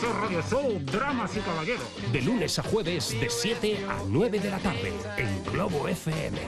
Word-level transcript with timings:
CDS 0.00 0.14
Radio 0.20 0.42
Show, 0.42 0.78
Dramas 0.80 1.36
y 1.36 1.40
Caballeros. 1.40 1.86
De 2.12 2.20
lunes 2.22 2.58
a 2.58 2.62
jueves 2.62 3.18
de 3.20 3.28
7 3.30 3.86
a 3.88 4.02
9 4.08 4.40
de 4.40 4.50
la 4.50 4.58
tarde 4.58 4.92
en 5.16 5.44
Globo 5.44 5.88
FM. 5.88 6.38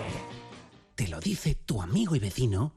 Te 0.94 1.08
lo 1.08 1.20
dice 1.20 1.54
tu 1.54 1.80
amigo 1.80 2.16
y 2.16 2.18
vecino, 2.18 2.72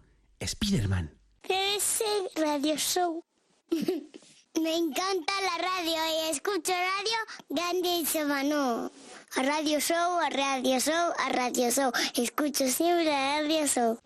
Spiderman. 0.46 1.18
CS 1.44 2.04
Radio 2.36 2.76
Show. 2.76 3.24
Me 3.72 4.76
encanta 4.76 5.34
la 5.42 5.58
radio 5.58 5.94
y 5.94 6.32
escucho 6.32 6.72
radio 6.72 7.18
grande 7.50 7.90
y 8.02 8.06
semano. 8.06 8.92
A 9.36 9.44
Radio 9.44 9.80
Show, 9.80 10.20
a 10.20 10.30
Radio 10.30 10.80
Show, 10.80 11.14
a 11.18 11.30
Radio 11.30 11.72
Show. 11.72 11.92
Escucho 12.16 12.68
siempre 12.68 13.14
a 13.14 13.42
Radio 13.42 13.68
Show. 13.68 14.00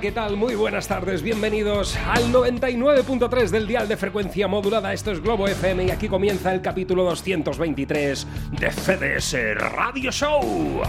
¿Qué 0.00 0.12
tal? 0.12 0.36
Muy 0.36 0.54
buenas 0.54 0.88
tardes, 0.88 1.20
bienvenidos 1.22 1.94
al 2.08 2.32
99.3 2.32 3.50
del 3.50 3.66
dial 3.66 3.86
de 3.86 3.98
frecuencia 3.98 4.48
modulada. 4.48 4.94
Esto 4.94 5.10
es 5.12 5.20
Globo 5.20 5.46
FM 5.46 5.84
y 5.84 5.90
aquí 5.90 6.08
comienza 6.08 6.54
el 6.54 6.62
capítulo 6.62 7.04
223 7.04 8.26
de 8.52 8.70
CDS 8.70 9.36
Radio 9.56 10.10
Show. 10.10 10.82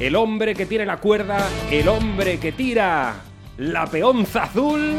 El 0.00 0.16
hombre 0.16 0.54
que 0.54 0.66
tiene 0.66 0.84
la 0.84 0.96
cuerda, 0.96 1.46
el 1.70 1.86
hombre 1.86 2.40
que 2.40 2.50
tira 2.50 3.14
la 3.58 3.86
peonza 3.86 4.44
azul 4.44 4.96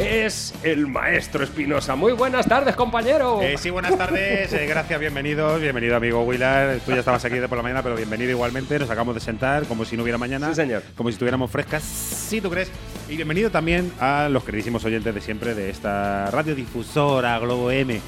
es 0.00 0.54
el 0.62 0.86
maestro 0.86 1.44
Espinosa. 1.44 1.94
Muy 1.94 2.12
buenas 2.12 2.46
tardes, 2.46 2.74
compañero. 2.74 3.40
Eh, 3.42 3.56
sí, 3.58 3.70
buenas 3.70 3.96
tardes, 3.98 4.52
eh, 4.52 4.66
gracias, 4.66 4.98
bienvenidos, 4.98 5.60
bienvenido 5.60 5.96
amigo 5.96 6.22
Willard, 6.22 6.78
tú 6.80 6.92
ya 6.92 6.98
estabas 7.00 7.24
aquí 7.24 7.38
de 7.38 7.48
por 7.48 7.58
la 7.58 7.62
mañana, 7.62 7.82
pero 7.82 7.96
bienvenido 7.96 8.30
igualmente, 8.30 8.78
nos 8.78 8.88
acabamos 8.90 9.14
de 9.14 9.20
sentar 9.20 9.64
como 9.64 9.84
si 9.84 9.96
no 9.96 10.02
hubiera 10.02 10.18
mañana, 10.18 10.48
Sí, 10.48 10.54
señor. 10.54 10.82
como 10.96 11.10
si 11.10 11.14
estuviéramos 11.14 11.50
frescas, 11.50 11.82
si 11.82 12.40
tú 12.40 12.50
crees, 12.50 12.70
y 13.08 13.16
bienvenido 13.16 13.50
también 13.50 13.92
a 14.00 14.28
los 14.30 14.42
queridísimos 14.44 14.84
oyentes 14.84 15.14
de 15.14 15.20
siempre 15.20 15.54
de 15.54 15.70
esta 15.70 16.30
radiodifusora 16.30 17.38
Globo 17.38 17.70
M, 17.70 18.00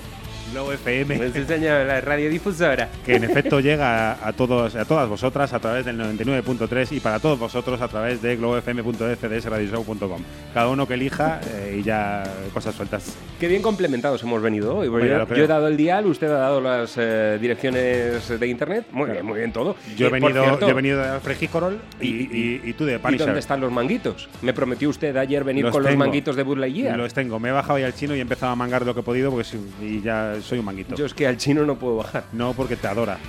Globo 0.53 0.72
FM, 0.72 1.17
Pues 1.17 1.33
sí, 1.33 1.45
señor, 1.45 1.86
la 1.86 2.00
radiodifusora. 2.00 2.89
que 3.06 3.17
en 3.17 3.25
efecto 3.25 3.61
llega 3.61 4.12
a, 4.12 4.28
a 4.28 4.33
todos, 4.34 4.77
a 4.77 4.84
todas 4.84 5.08
vosotras 5.08 5.52
a 5.55 5.58
través 5.61 5.86
del 5.86 5.98
99.3 5.98 6.92
y 6.92 7.01
para 7.01 7.18
todos 7.20 7.39
vosotros 7.39 7.80
a 7.80 7.89
través 7.89 8.20
de 8.20 8.36
globofm.fdsradioshow.com. 8.36 10.23
Cada 10.52 10.68
uno 10.68 10.86
que 10.86 10.95
elija 10.95 11.41
eh, 11.51 11.79
y 11.80 11.83
ya 11.83 12.23
cosas 12.52 12.74
sueltas. 12.74 13.17
Qué 13.41 13.48
bien 13.48 13.62
complementados 13.62 14.23
hemos 14.23 14.42
venido 14.42 14.77
hoy. 14.77 14.89
Ya 15.08 15.27
yo, 15.27 15.35
yo 15.35 15.45
he 15.45 15.46
dado 15.46 15.68
el 15.68 15.77
dial, 15.77 16.07
usted 16.07 16.29
ha 16.29 16.39
dado 16.39 16.61
las 16.61 16.95
eh, 16.98 17.39
direcciones 17.41 18.29
de 18.39 18.46
internet. 18.46 18.86
Muy 18.92 19.11
bien, 19.11 19.24
muy 19.24 19.39
bien 19.39 19.52
todo. 19.52 19.74
Yo 19.96 20.07
he 20.07 20.08
Eh, 20.08 20.12
venido, 20.12 20.42
cierto, 20.45 20.61
yo 20.67 20.68
he 20.68 20.74
venido 20.74 20.98
de 21.01 21.08
Alfred 21.08 21.36
Hitchcock 21.41 21.73
y, 22.01 22.08
y- 22.08 22.61
y 22.64 22.73
tú 22.74 22.85
de 22.85 22.96
¿Y 22.96 22.98
Punisher. 22.98 23.27
dónde 23.27 23.41
están 23.41 23.61
los 23.61 23.73
manguitos? 23.73 24.29
Me 24.42 24.52
prometió 24.52 24.89
usted 24.91 25.17
ayer 25.17 25.45
venir 25.45 25.64
Los 25.64 25.73
con 25.73 25.83
los 25.83 25.91
tengo. 25.91 26.05
manguitos 26.05 26.36
de 26.36 26.45
Lightyear. 26.45 26.98
Los 26.98 27.14
tengo. 27.14 27.41
Me 27.41 27.48
he 27.48 27.52
bajado 27.52 27.79
ya 27.79 27.86
al 27.86 27.95
chino 27.95 28.14
y 28.14 28.18
he 28.18 28.23
empezado 28.23 28.52
a 28.52 28.57
mangar 28.57 28.85
lo 28.85 28.92
que 28.95 29.01
he 29.01 29.02
podido 29.02 29.30
porque 29.30 29.45
si- 29.45 29.58
y 29.80 30.01
ya 30.02 30.35
soy 30.42 30.58
un 30.58 30.64
manguito. 30.64 30.95
Yo 30.97 31.07
es 31.07 31.14
que 31.14 31.27
al 31.27 31.36
chino 31.36 31.64
no 31.64 31.77
puedo 31.77 31.97
bajar. 31.97 32.25
No, 32.33 32.53
porque 32.53 32.77
te 32.77 32.86
adora. 32.89 33.19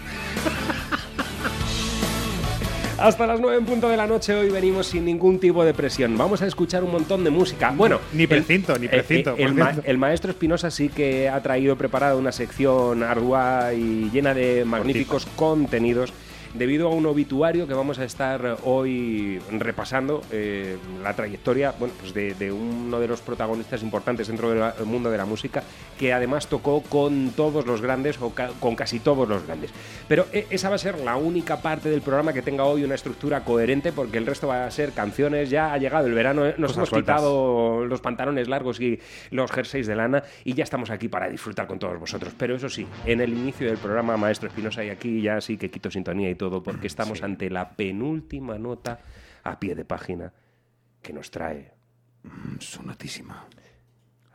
Hasta 3.00 3.28
las 3.28 3.40
9 3.42 3.58
en 3.58 3.66
punto 3.66 3.90
de 3.90 3.98
la 3.98 4.08
noche 4.08 4.34
hoy 4.34 4.50
venimos 4.50 4.88
sin 4.88 5.04
ningún 5.04 5.38
tipo 5.40 5.66
de 5.66 5.74
presión. 5.74 6.18
Vamos 6.18 6.42
a 6.42 6.48
escuchar 6.48 6.84
un 6.84 6.92
montón 6.92 7.24
de 7.24 7.32
música. 7.32 7.74
Bueno, 7.76 8.00
Ni 8.14 8.24
el- 8.24 8.30
precinto, 8.30 8.78
ni 8.80 8.86
eh, 8.86 8.90
precinto, 8.90 9.36
eh, 9.38 9.48
ma- 9.52 9.76
el 9.84 9.98
maestro 9.98 10.32
Espinosa 10.32 10.72
sí 10.72 10.88
que 10.90 11.28
ha 11.28 11.42
traído 11.42 11.76
preparada 11.76 12.16
una 12.16 12.32
sección 12.32 13.04
ardua 13.04 13.74
y 13.74 14.10
llena 14.14 14.34
de 14.34 14.64
magníficos 14.64 15.26
contenidos. 15.36 16.14
Debido 16.54 16.88
a 16.88 16.92
un 16.92 17.06
obituario 17.08 17.68
que 17.68 17.74
vamos 17.74 17.98
a 17.98 18.04
estar 18.06 18.58
hoy 18.64 19.40
repasando, 19.58 20.22
eh, 20.32 20.78
la 21.02 21.16
trayectoria 21.16 21.74
bueno, 21.80 21.96
pues 22.00 22.14
de, 22.14 22.36
de 22.36 22.52
uno 22.52 23.00
de 23.00 23.08
los 23.08 23.22
protagonistas 23.22 23.82
importantes 23.82 24.28
dentro 24.28 24.52
del 24.52 24.86
mundo 24.86 25.10
de 25.10 25.18
la 25.18 25.26
música, 25.26 25.64
que 25.98 26.14
además 26.14 26.46
tocó 26.48 26.84
con 26.84 27.32
todos 27.36 27.66
los 27.66 27.82
grandes 27.82 28.22
o 28.22 28.30
ca- 28.36 28.52
con 28.60 28.76
casi 28.76 29.00
todos 29.00 29.28
los 29.28 29.48
grandes. 29.48 29.72
Pero 30.08 30.28
eh, 30.32 30.46
esa 30.52 30.70
va 30.70 30.76
a 30.76 30.78
ser 30.78 31.00
la 31.00 31.16
única 31.16 31.60
parte 31.60 31.90
del 31.90 32.02
programa 32.02 32.34
que 32.34 32.44
tenga 32.44 32.66
hoy 32.66 32.84
una 32.84 32.94
estructura 32.94 33.44
coherente, 33.44 33.92
porque 33.92 34.20
el 34.20 34.28
resto 34.28 34.48
va 34.48 34.66
a 34.68 34.70
ser 34.72 34.92
canciones. 34.92 35.50
Ya 35.50 35.74
ha 35.74 35.78
llegado 35.80 36.06
el 36.06 36.14
verano, 36.14 36.46
eh, 36.46 36.54
nos 36.60 36.74
Cosas 36.74 36.78
hemos 36.78 36.90
sueltas. 36.90 37.16
quitado 37.16 37.86
los 37.86 38.00
pantalones 38.02 38.48
largos 38.48 38.80
y 38.80 39.00
los 39.32 39.52
jerseys 39.52 39.88
de 39.88 39.96
lana 39.96 40.22
y 40.44 40.54
ya 40.54 40.64
estamos 40.64 40.92
aquí 40.92 41.08
para 41.08 41.30
disfrutar 41.30 41.66
con 41.66 41.80
todos 41.80 42.00
vosotros. 42.00 42.32
Pero 42.38 42.56
eso 42.56 42.70
sí, 42.70 42.86
en 43.08 43.22
el 43.22 43.32
inicio 43.34 43.66
del 43.68 43.78
programa, 43.78 44.18
Maestro 44.18 44.50
Espinosa, 44.50 44.84
y 44.84 44.90
aquí 44.92 45.20
ya 45.20 45.42
sí 45.42 45.58
que 45.58 45.72
quito 45.72 45.90
sintonía 45.90 46.30
y 46.30 46.36
todo, 46.36 46.43
porque 46.64 46.88
estamos 46.88 47.24
ante 47.24 47.50
la 47.50 47.76
penúltima 47.76 48.58
nota 48.58 49.00
a 49.44 49.60
pie 49.60 49.76
de 49.76 49.86
página 49.86 50.34
que 51.02 51.14
nos 51.14 51.32
trae. 51.32 51.72
Sonatísima. 52.60 53.46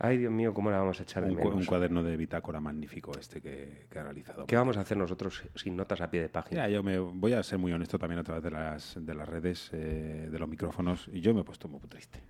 Ay, 0.01 0.17
Dios 0.17 0.31
mío, 0.31 0.53
¿cómo 0.53 0.71
la 0.71 0.77
vamos 0.77 0.99
a 1.01 1.03
echar 1.03 1.25
de 1.25 1.31
Un, 1.31 1.35
menos? 1.37 1.53
un 1.55 1.65
cuaderno 1.65 2.01
de 2.03 2.15
bitácora 2.15 2.61
magnífico 2.61 3.11
este 3.19 3.41
que, 3.41 3.85
que 3.91 3.99
ha 3.99 4.03
realizado. 4.03 4.45
¿Qué 4.45 4.55
vamos 4.55 4.77
a 4.77 4.81
hacer 4.81 4.95
nosotros 4.97 5.43
sin 5.55 5.75
notas 5.75 5.99
a 5.99 6.09
pie 6.09 6.21
de 6.21 6.29
página? 6.29 6.69
Yo 6.69 6.81
me 6.83 6.97
voy 6.99 7.33
a 7.33 7.43
ser 7.43 7.59
muy 7.59 7.73
honesto 7.73 7.99
también 7.99 8.19
a 8.19 8.23
través 8.23 8.41
de 8.43 8.51
las, 8.51 8.95
de 8.97 9.13
las 9.13 9.27
redes, 9.27 9.69
eh, 9.73 10.29
de 10.31 10.39
los 10.39 10.47
micrófonos, 10.47 11.09
y 11.11 11.19
yo 11.19 11.33
me 11.33 11.41
he 11.41 11.43
puesto 11.43 11.67
muy 11.67 11.81
triste. 11.81 12.21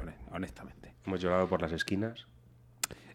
Hone- 0.00 0.14
Honestamente. 0.30 0.94
Hemos 1.04 1.20
llorado 1.20 1.48
por 1.48 1.60
las 1.62 1.72
esquinas, 1.72 2.26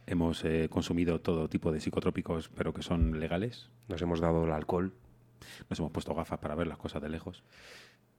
Hemos 0.07 0.45
eh, 0.45 0.67
consumido 0.69 1.19
todo 1.19 1.49
tipo 1.49 1.71
de 1.71 1.79
psicotrópicos, 1.79 2.49
pero 2.49 2.73
que 2.75 2.83
son 2.83 3.19
legales. 3.19 3.69
nos 3.87 3.99
hemos 4.03 4.19
dado 4.19 4.43
el 4.45 4.51
alcohol, 4.51 4.93
Nos 5.69 5.79
hemos 5.79 5.91
puesto 5.91 6.13
gafas 6.15 6.39
para 6.39 6.55
ver 6.55 6.67
las 6.67 6.77
cosas 6.77 7.01
de 7.01 7.09
lejos. 7.09 7.43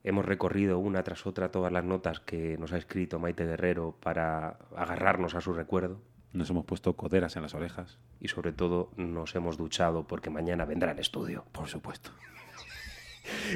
hemos 0.04 0.25
recorrido 0.25 0.78
una 0.78 1.03
tras 1.03 1.27
otra 1.27 1.50
todas 1.50 1.72
las 1.72 1.84
notas 1.84 2.21
que 2.21 2.56
nos 2.59 2.72
ha 2.72 2.78
escrito 2.78 3.19
Maite 3.19 3.44
Guerrero 3.44 3.97
para 4.00 4.59
agarrarnos 4.77 5.34
a 5.34 5.41
su 5.41 5.53
recuerdo. 5.53 6.00
Nos 6.32 6.50
hemos 6.50 6.65
puesto 6.65 6.94
coderas 6.97 7.37
en 7.37 7.43
las 7.43 7.55
orejas. 7.55 7.99
y 8.21 8.28
sobre 8.28 8.53
todo 8.53 8.91
nos 8.97 9.34
hemos 9.34 9.56
duchado 9.56 10.06
porque 10.06 10.31
mañana 10.31 10.65
vendrá 10.65 10.93
al 10.93 10.99
estudio. 10.99 11.44
Por 11.53 11.69
supuesto. 11.69 12.10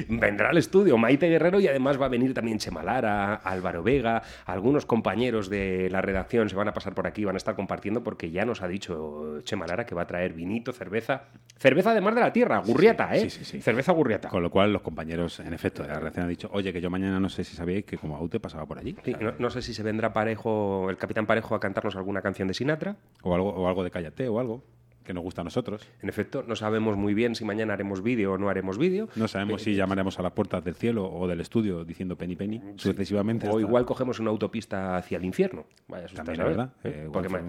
Vendrá 0.07 0.49
al 0.49 0.57
estudio 0.57 0.97
Maite 0.97 1.27
Guerrero 1.27 1.59
y 1.59 1.67
además 1.67 1.99
va 1.99 2.05
a 2.05 2.09
venir 2.09 2.33
también 2.33 2.57
Chemalara, 2.57 3.35
Álvaro 3.35 3.83
Vega, 3.83 4.21
algunos 4.45 4.85
compañeros 4.85 5.49
de 5.49 5.89
la 5.89 6.01
redacción 6.01 6.49
se 6.49 6.55
van 6.55 6.67
a 6.67 6.73
pasar 6.73 6.93
por 6.93 7.07
aquí, 7.07 7.25
van 7.25 7.35
a 7.35 7.37
estar 7.37 7.55
compartiendo 7.55 8.03
porque 8.03 8.31
ya 8.31 8.45
nos 8.45 8.61
ha 8.61 8.67
dicho 8.67 9.41
Chemalara 9.43 9.85
que 9.85 9.95
va 9.95 10.03
a 10.03 10.07
traer 10.07 10.33
vinito, 10.33 10.73
cerveza, 10.73 11.23
cerveza 11.57 11.91
además 11.91 12.15
de 12.15 12.21
la 12.21 12.33
tierra, 12.33 12.59
gurriata, 12.59 13.15
¿eh? 13.15 13.21
sí, 13.21 13.29
sí, 13.29 13.45
sí. 13.45 13.61
Cerveza 13.61 13.91
gurriata. 13.91 14.29
Con 14.29 14.43
lo 14.43 14.49
cual 14.49 14.73
los 14.73 14.81
compañeros, 14.81 15.39
en 15.39 15.53
efecto, 15.53 15.83
de 15.83 15.89
la 15.89 15.95
redacción 15.99 16.23
han 16.23 16.29
dicho, 16.29 16.49
oye, 16.53 16.73
que 16.73 16.81
yo 16.81 16.89
mañana 16.89 17.19
no 17.19 17.29
sé 17.29 17.43
si 17.43 17.55
sabíais 17.55 17.85
que 17.85 17.97
como 17.97 18.15
Aute 18.17 18.39
pasaba 18.39 18.65
por 18.65 18.79
allí. 18.79 18.95
Sí, 19.03 19.15
no, 19.19 19.33
no 19.37 19.49
sé 19.49 19.61
si 19.61 19.73
se 19.73 19.83
vendrá 19.83 20.13
Parejo, 20.13 20.89
el 20.89 20.97
capitán 20.97 21.25
Parejo 21.25 21.55
a 21.55 21.59
cantarnos 21.59 21.95
alguna 21.95 22.21
canción 22.21 22.47
de 22.47 22.53
Sinatra. 22.53 22.95
O 23.23 23.33
algo, 23.33 23.49
o 23.49 23.67
algo 23.67 23.83
de 23.83 23.91
Cállate 23.91 24.27
o 24.27 24.39
algo. 24.39 24.63
Que 25.03 25.13
nos 25.13 25.23
gusta 25.23 25.41
a 25.41 25.43
nosotros. 25.43 25.87
En 26.01 26.09
efecto, 26.09 26.43
no 26.47 26.55
sabemos 26.55 26.97
muy 26.97 27.13
bien 27.13 27.35
si 27.35 27.45
mañana 27.45 27.73
haremos 27.73 28.01
vídeo 28.03 28.33
o 28.33 28.37
no 28.37 28.49
haremos 28.49 28.77
vídeo. 28.77 29.09
No 29.15 29.27
sabemos 29.27 29.61
si 29.61 29.75
llamaremos 29.75 30.19
a 30.19 30.21
las 30.23 30.31
puertas 30.33 30.63
del 30.63 30.75
cielo 30.75 31.11
o 31.11 31.27
del 31.27 31.41
estudio 31.41 31.83
diciendo 31.85 32.15
penny 32.17 32.35
penny 32.35 32.61
sucesivamente. 32.75 33.47
O 33.47 33.51
hasta- 33.51 33.61
igual 33.61 33.85
cogemos 33.85 34.19
una 34.19 34.29
autopista 34.29 34.97
hacia 34.97 35.17
el 35.17 35.25
infierno. 35.25 35.65
Vaya, 35.87 36.07
También 36.07 36.37
¿sabes? 36.37 36.57
verdad. 36.57 36.73
¿Eh? 36.83 37.03
Eh, 37.05 37.09
Porque 37.11 37.29
me- 37.29 37.39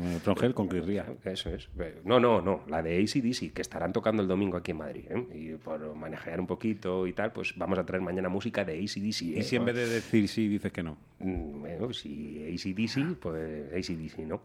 Hell 0.43 0.55
con 0.55 0.69
Chris 0.69 0.85
Ria. 0.85 1.07
Eso 1.25 1.51
es. 1.51 1.69
No, 2.05 2.19
no, 2.19 2.41
no. 2.41 2.63
La 2.69 2.83
de 2.83 2.99
ACDC, 3.03 3.53
que 3.53 3.63
estarán 3.63 3.93
tocando 3.93 4.23
el 4.23 4.29
domingo 4.29 4.57
aquí 4.57 4.71
en 4.73 4.79
Madrid. 4.79 5.05
¿eh? 5.11 5.27
Y 5.35 5.53
por 5.57 5.95
manejar 5.95 6.41
un 6.41 6.47
poquito 6.47 7.07
y 7.07 7.13
tal, 7.13 7.33
pues 7.33 7.55
vamos 7.57 7.79
a 7.79 7.85
traer 7.87 8.03
mañana 8.03 8.29
música 8.29 8.65
de 8.65 8.75
ACDC. 8.75 9.23
Y 9.23 9.39
¿eh? 9.39 9.43
si 9.43 9.57
en 9.57 9.65
vez 9.65 9.75
de 9.77 9.87
decir 9.89 10.29
sí 10.29 10.49
dices 10.49 10.73
que 10.73 10.83
no. 10.83 10.97
Mm, 11.21 11.61
Bueno, 11.61 11.93
si 11.93 12.43
ACDC, 12.55 13.15
pues 13.21 13.73
ACDC 13.73 14.27
no. 14.27 14.41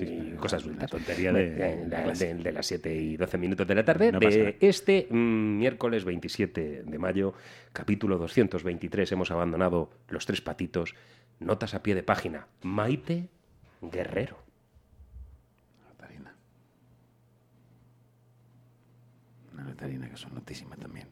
Y 0.00 0.32
cosas 0.36 0.62
sueltas. 0.62 0.90
tontería 0.90 1.32
de- 1.32 1.50
de, 1.84 2.52
las 2.52 2.66
7 2.66 2.94
y 2.94 3.16
12 3.16 3.38
minutos 3.38 3.66
de 3.66 3.74
la 3.74 3.84
tarde 3.84 4.10
No 4.12 4.18
de 4.18 4.56
este 4.60 5.06
mm, 5.10 5.58
miércoles 5.58 6.04
27 6.04 6.82
de 6.84 6.98
mayo, 6.98 7.34
capítulo 7.72 8.18
223. 8.18 9.12
Hemos 9.12 9.30
abandonado 9.30 9.90
los 10.08 10.26
tres 10.26 10.40
patitos. 10.40 10.94
Notas 11.40 11.74
a 11.74 11.82
pie 11.82 11.94
de 11.94 12.02
página. 12.02 12.46
Maite 12.62 13.28
Guerrero. 13.80 14.38
Catarina. 15.88 16.34
Una 19.52 19.64
Catarina 19.66 20.08
que 20.08 20.16
son 20.16 20.34
notísimas 20.34 20.78
también. 20.78 21.08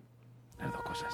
Las 0.59 0.73
dos 0.73 0.83
cosas. 0.83 1.13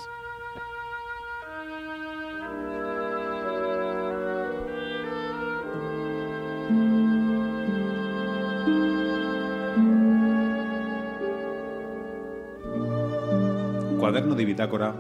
Cuaderno 13.99 14.35
de 14.35 14.45
bitácora, 14.45 14.95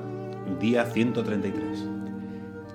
día 0.60 0.84
133. 0.84 1.84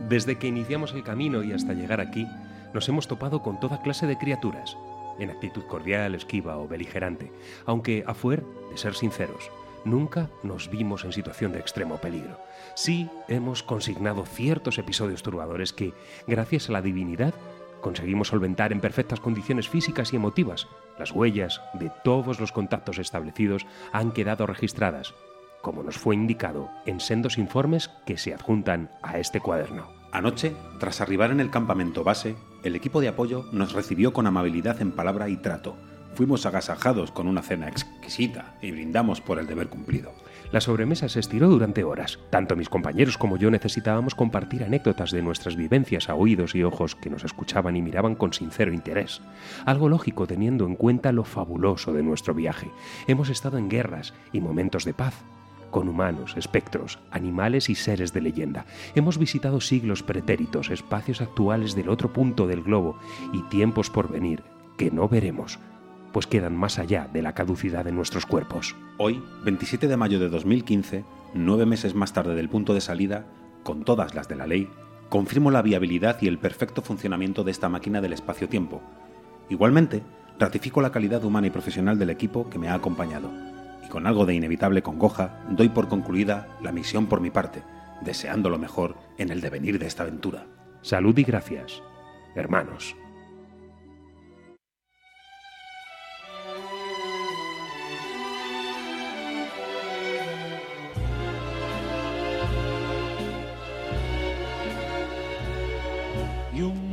Desde 0.10 0.38
que 0.38 0.48
iniciamos 0.48 0.94
el 0.94 1.04
camino 1.04 1.42
y 1.42 1.54
hasta 1.54 1.74
llegar 1.74 2.02
aquí, 2.02 2.28
nos 2.74 2.90
hemos 2.90 3.08
topado 3.08 3.42
con 3.42 3.62
toda 3.62 3.82
clase 3.82 4.08
de 4.08 4.18
criaturas, 4.18 4.78
en 5.20 5.30
actitud 5.30 5.64
cordial, 5.64 6.14
esquiva 6.14 6.58
o 6.58 6.68
beligerante, 6.68 7.32
aunque 7.66 8.04
a 8.08 8.14
fuer 8.14 8.44
de 8.72 8.78
ser 8.78 8.94
sinceros, 8.94 9.50
nunca 9.86 10.30
nos 10.44 10.70
vimos 10.70 11.06
en 11.06 11.14
situación 11.14 11.54
de 11.54 11.60
extremo 11.60 11.98
peligro. 11.98 12.38
Sí 12.76 13.10
hemos 13.30 13.64
consignado 13.64 14.26
ciertos 14.26 14.78
episodios 14.78 15.24
turbadores 15.24 15.72
que, 15.72 15.94
gracias 16.28 16.70
a 16.70 16.74
la 16.74 16.82
divinidad, 16.82 17.34
conseguimos 17.82 18.30
solventar 18.30 18.72
en 18.72 18.80
perfectas 18.80 19.20
condiciones 19.20 19.68
físicas 19.68 20.14
y 20.14 20.16
emotivas. 20.16 20.68
Las 20.98 21.12
huellas 21.12 21.62
de 21.74 21.92
todos 22.04 22.40
los 22.40 22.52
contactos 22.52 23.00
establecidos 23.00 23.66
han 23.92 24.12
quedado 24.12 24.46
registradas, 24.46 25.14
como 25.62 25.84
nos 25.84 25.98
fue 25.98 26.16
indicado 26.16 26.70
en 26.86 27.00
sendos 27.00 27.38
informes 27.38 27.90
que 28.06 28.18
se 28.18 28.34
adjuntan 28.34 28.90
a 29.02 29.20
este 29.20 29.40
cuaderno. 29.40 29.90
Anoche, 30.12 30.54
tras 30.80 31.00
arribar 31.02 31.32
en 31.32 31.40
el 31.40 31.50
campamento 31.50 32.04
base, 32.04 32.36
el 32.64 32.76
equipo 32.76 33.00
de 33.02 33.08
apoyo 33.08 33.46
nos 33.52 33.74
recibió 33.74 34.12
con 34.12 34.28
amabilidad 34.28 34.82
en 34.82 34.92
palabra 34.92 35.30
y 35.30 35.38
trato. 35.38 35.78
Fuimos 36.16 36.46
agasajados 36.46 37.12
con 37.12 37.28
una 37.28 37.42
cena 37.42 37.70
exquisita 37.70 38.56
y 38.62 38.72
brindamos 38.72 39.22
por 39.22 39.40
el 39.40 39.48
deber 39.48 39.70
cumplido. 39.70 40.12
La 40.52 40.60
sobremesa 40.60 41.08
se 41.08 41.22
estiró 41.22 41.48
durante 41.48 41.86
horas. 41.86 42.20
Tanto 42.30 42.58
mis 42.58 42.68
compañeros 42.68 43.18
como 43.18 43.38
yo 43.38 43.50
necesitábamos 43.50 44.16
compartir 44.16 44.66
anécdotas 44.66 45.12
de 45.12 45.22
nuestras 45.22 45.56
vivencias 45.56 46.10
a 46.10 46.16
oídos 46.16 46.56
y 46.56 46.64
ojos 46.64 46.96
que 46.96 47.10
nos 47.10 47.24
escuchaban 47.24 47.78
y 47.78 47.82
miraban 47.82 48.16
con 48.16 48.34
sincero 48.34 48.74
interés. 48.74 49.22
Algo 49.66 49.88
lógico 49.88 50.28
teniendo 50.28 50.66
en 50.66 50.76
cuenta 50.76 51.14
lo 51.14 51.24
fabuloso 51.24 51.94
de 51.94 52.04
nuestro 52.04 52.34
viaje. 52.34 52.70
Hemos 53.08 53.30
estado 53.30 53.58
en 53.58 53.70
guerras 53.70 54.14
y 54.34 54.42
momentos 54.42 54.84
de 54.84 54.94
paz, 54.94 55.24
con 55.70 55.88
humanos, 55.88 56.36
espectros, 56.36 57.00
animales 57.12 57.70
y 57.70 57.76
seres 57.76 58.12
de 58.12 58.20
leyenda. 58.20 58.66
Hemos 58.94 59.18
visitado 59.18 59.62
siglos 59.62 60.04
pretéritos, 60.04 60.70
espacios 60.70 61.22
actuales 61.22 61.76
del 61.76 61.88
otro 61.88 62.12
punto 62.12 62.46
del 62.46 62.62
globo 62.62 63.00
y 63.32 63.42
tiempos 63.44 63.90
por 63.90 64.12
venir 64.12 64.44
que 64.78 64.92
no 64.92 65.08
veremos, 65.08 65.60
pues 66.12 66.28
quedan 66.28 66.56
más 66.56 66.80
allá 66.80 67.10
de 67.12 67.22
la 67.22 67.34
caducidad 67.34 67.86
de 67.86 67.92
nuestros 67.92 68.26
cuerpos. 68.26 68.76
Hoy, 68.98 69.24
27 69.44 69.88
de 69.88 69.98
mayo 69.98 70.20
de 70.20 70.30
2015, 70.30 71.04
nueve 71.34 71.66
meses 71.66 71.96
más 71.96 72.14
tarde 72.14 72.36
del 72.36 72.50
punto 72.50 72.74
de 72.74 72.82
salida, 72.82 73.26
con 73.64 73.84
todas 73.84 74.16
las 74.16 74.28
de 74.28 74.36
la 74.36 74.48
ley, 74.48 74.70
confirmo 75.10 75.52
la 75.52 75.62
viabilidad 75.62 76.18
y 76.22 76.28
el 76.28 76.40
perfecto 76.40 76.82
funcionamiento 76.82 77.44
de 77.44 77.52
esta 77.52 77.70
máquina 77.70 78.02
del 78.02 78.14
espacio-tiempo. 78.14 78.82
Igualmente, 79.50 80.04
ratifico 80.40 80.82
la 80.82 80.92
calidad 80.92 81.24
humana 81.24 81.48
y 81.48 81.52
profesional 81.52 82.00
del 82.00 82.10
equipo 82.10 82.50
que 82.50 82.60
me 82.60 82.70
ha 82.70 82.74
acompañado. 82.74 83.30
Y 83.86 83.90
con 83.90 84.08
algo 84.08 84.26
de 84.26 84.36
inevitable 84.36 84.82
congoja, 84.82 85.44
doy 85.50 85.70
por 85.70 85.88
concluida 85.88 86.48
la 86.62 86.72
misión 86.72 87.08
por 87.08 87.22
mi 87.22 87.30
parte, 87.30 87.64
deseando 88.02 88.50
lo 88.50 88.58
mejor 88.58 88.98
en 89.18 89.32
el 89.32 89.42
devenir 89.42 89.80
de 89.80 89.88
esta 89.88 90.04
aventura. 90.04 90.46
Salud 90.82 91.18
y 91.18 91.24
gracias, 91.24 91.84
hermanos. 92.36 92.96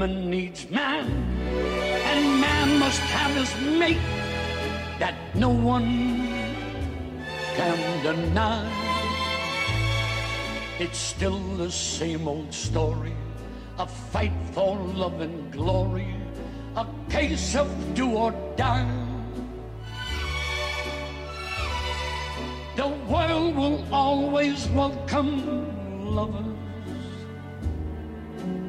Woman 0.00 0.30
needs 0.30 0.70
man, 0.70 1.04
and 1.04 2.40
man 2.40 2.78
must 2.78 3.02
have 3.12 3.32
his 3.36 3.52
mate 3.78 3.98
that 4.98 5.14
no 5.34 5.50
one 5.50 6.26
can 7.54 8.02
deny. 8.02 8.64
It's 10.78 10.96
still 10.96 11.38
the 11.58 11.70
same 11.70 12.26
old 12.26 12.54
story 12.54 13.12
a 13.78 13.86
fight 13.86 14.32
for 14.52 14.74
love 14.78 15.20
and 15.20 15.52
glory, 15.52 16.16
a 16.76 16.86
case 17.10 17.54
of 17.54 17.68
do 17.92 18.08
or 18.08 18.32
die. 18.56 18.88
The 22.74 22.88
world 22.88 23.54
will 23.54 23.84
always 23.92 24.66
welcome 24.68 25.36
lovers 26.06 26.56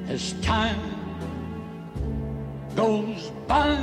as 0.09 0.33
time 0.41 0.90
goes 2.75 3.31
by. 3.47 3.75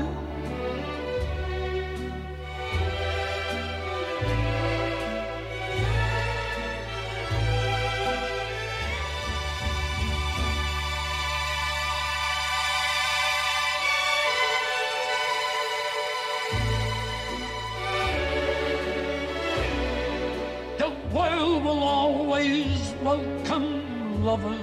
The 20.78 20.90
world 21.12 21.64
will 21.64 21.82
always 21.82 22.94
welcome 23.02 24.24
lovers 24.24 24.58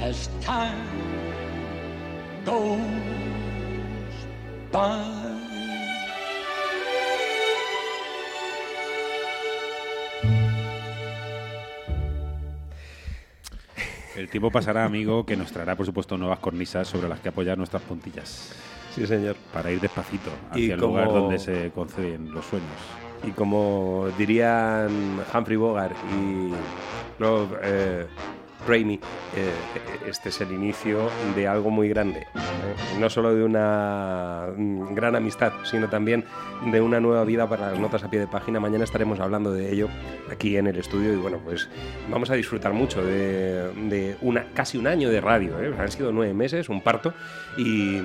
as 0.00 0.28
time 0.40 1.21
goes 2.44 2.78
by. 4.72 5.22
El 14.16 14.28
tiempo 14.28 14.50
pasará, 14.50 14.84
amigo, 14.84 15.24
que 15.24 15.36
nos 15.36 15.50
traerá, 15.52 15.74
por 15.74 15.86
supuesto, 15.86 16.18
nuevas 16.18 16.38
cornisas 16.38 16.86
sobre 16.86 17.08
las 17.08 17.20
que 17.20 17.30
apoyar 17.30 17.56
nuestras 17.56 17.82
puntillas. 17.82 18.54
Sí, 18.94 19.06
señor. 19.06 19.36
Para 19.52 19.70
ir 19.72 19.80
despacito 19.80 20.30
hacia 20.50 20.74
el 20.74 20.80
lugar 20.80 21.08
donde 21.08 21.38
se 21.38 21.70
conceden 21.70 22.30
los 22.32 22.44
sueños. 22.44 22.68
Y 23.24 23.30
como 23.30 24.08
dirían 24.18 25.20
Humphrey 25.32 25.56
Bogart 25.56 25.96
y 26.14 26.52
los 27.18 27.48
Rainey, 28.66 29.00
eh, 29.36 29.52
este 30.08 30.28
es 30.28 30.40
el 30.40 30.52
inicio 30.52 31.10
de 31.34 31.48
algo 31.48 31.70
muy 31.70 31.88
grande. 31.88 32.20
¿eh? 32.20 32.98
No 32.98 33.10
solo 33.10 33.34
de 33.34 33.44
una 33.44 34.48
mm, 34.56 34.94
gran 34.94 35.16
amistad, 35.16 35.52
sino 35.64 35.88
también 35.88 36.24
de 36.70 36.80
una 36.80 37.00
nueva 37.00 37.24
vida 37.24 37.48
para 37.48 37.70
las 37.70 37.78
notas 37.78 38.04
a 38.04 38.10
pie 38.10 38.20
de 38.20 38.26
página. 38.26 38.60
Mañana 38.60 38.84
estaremos 38.84 39.20
hablando 39.20 39.52
de 39.52 39.72
ello 39.72 39.88
aquí 40.30 40.56
en 40.56 40.66
el 40.66 40.76
estudio 40.76 41.12
y 41.12 41.16
bueno, 41.16 41.38
pues 41.44 41.68
vamos 42.08 42.30
a 42.30 42.34
disfrutar 42.34 42.72
mucho 42.72 43.04
de, 43.04 44.16
una, 44.20 44.46
casi 44.54 44.78
un 44.78 44.86
año 44.86 45.10
de 45.10 45.20
radio. 45.20 45.60
¿eh? 45.60 45.74
Han 45.78 45.90
sido 45.90 46.12
nueve 46.12 46.34
meses, 46.34 46.68
un 46.68 46.80
parto 46.80 47.14
y, 47.56 48.00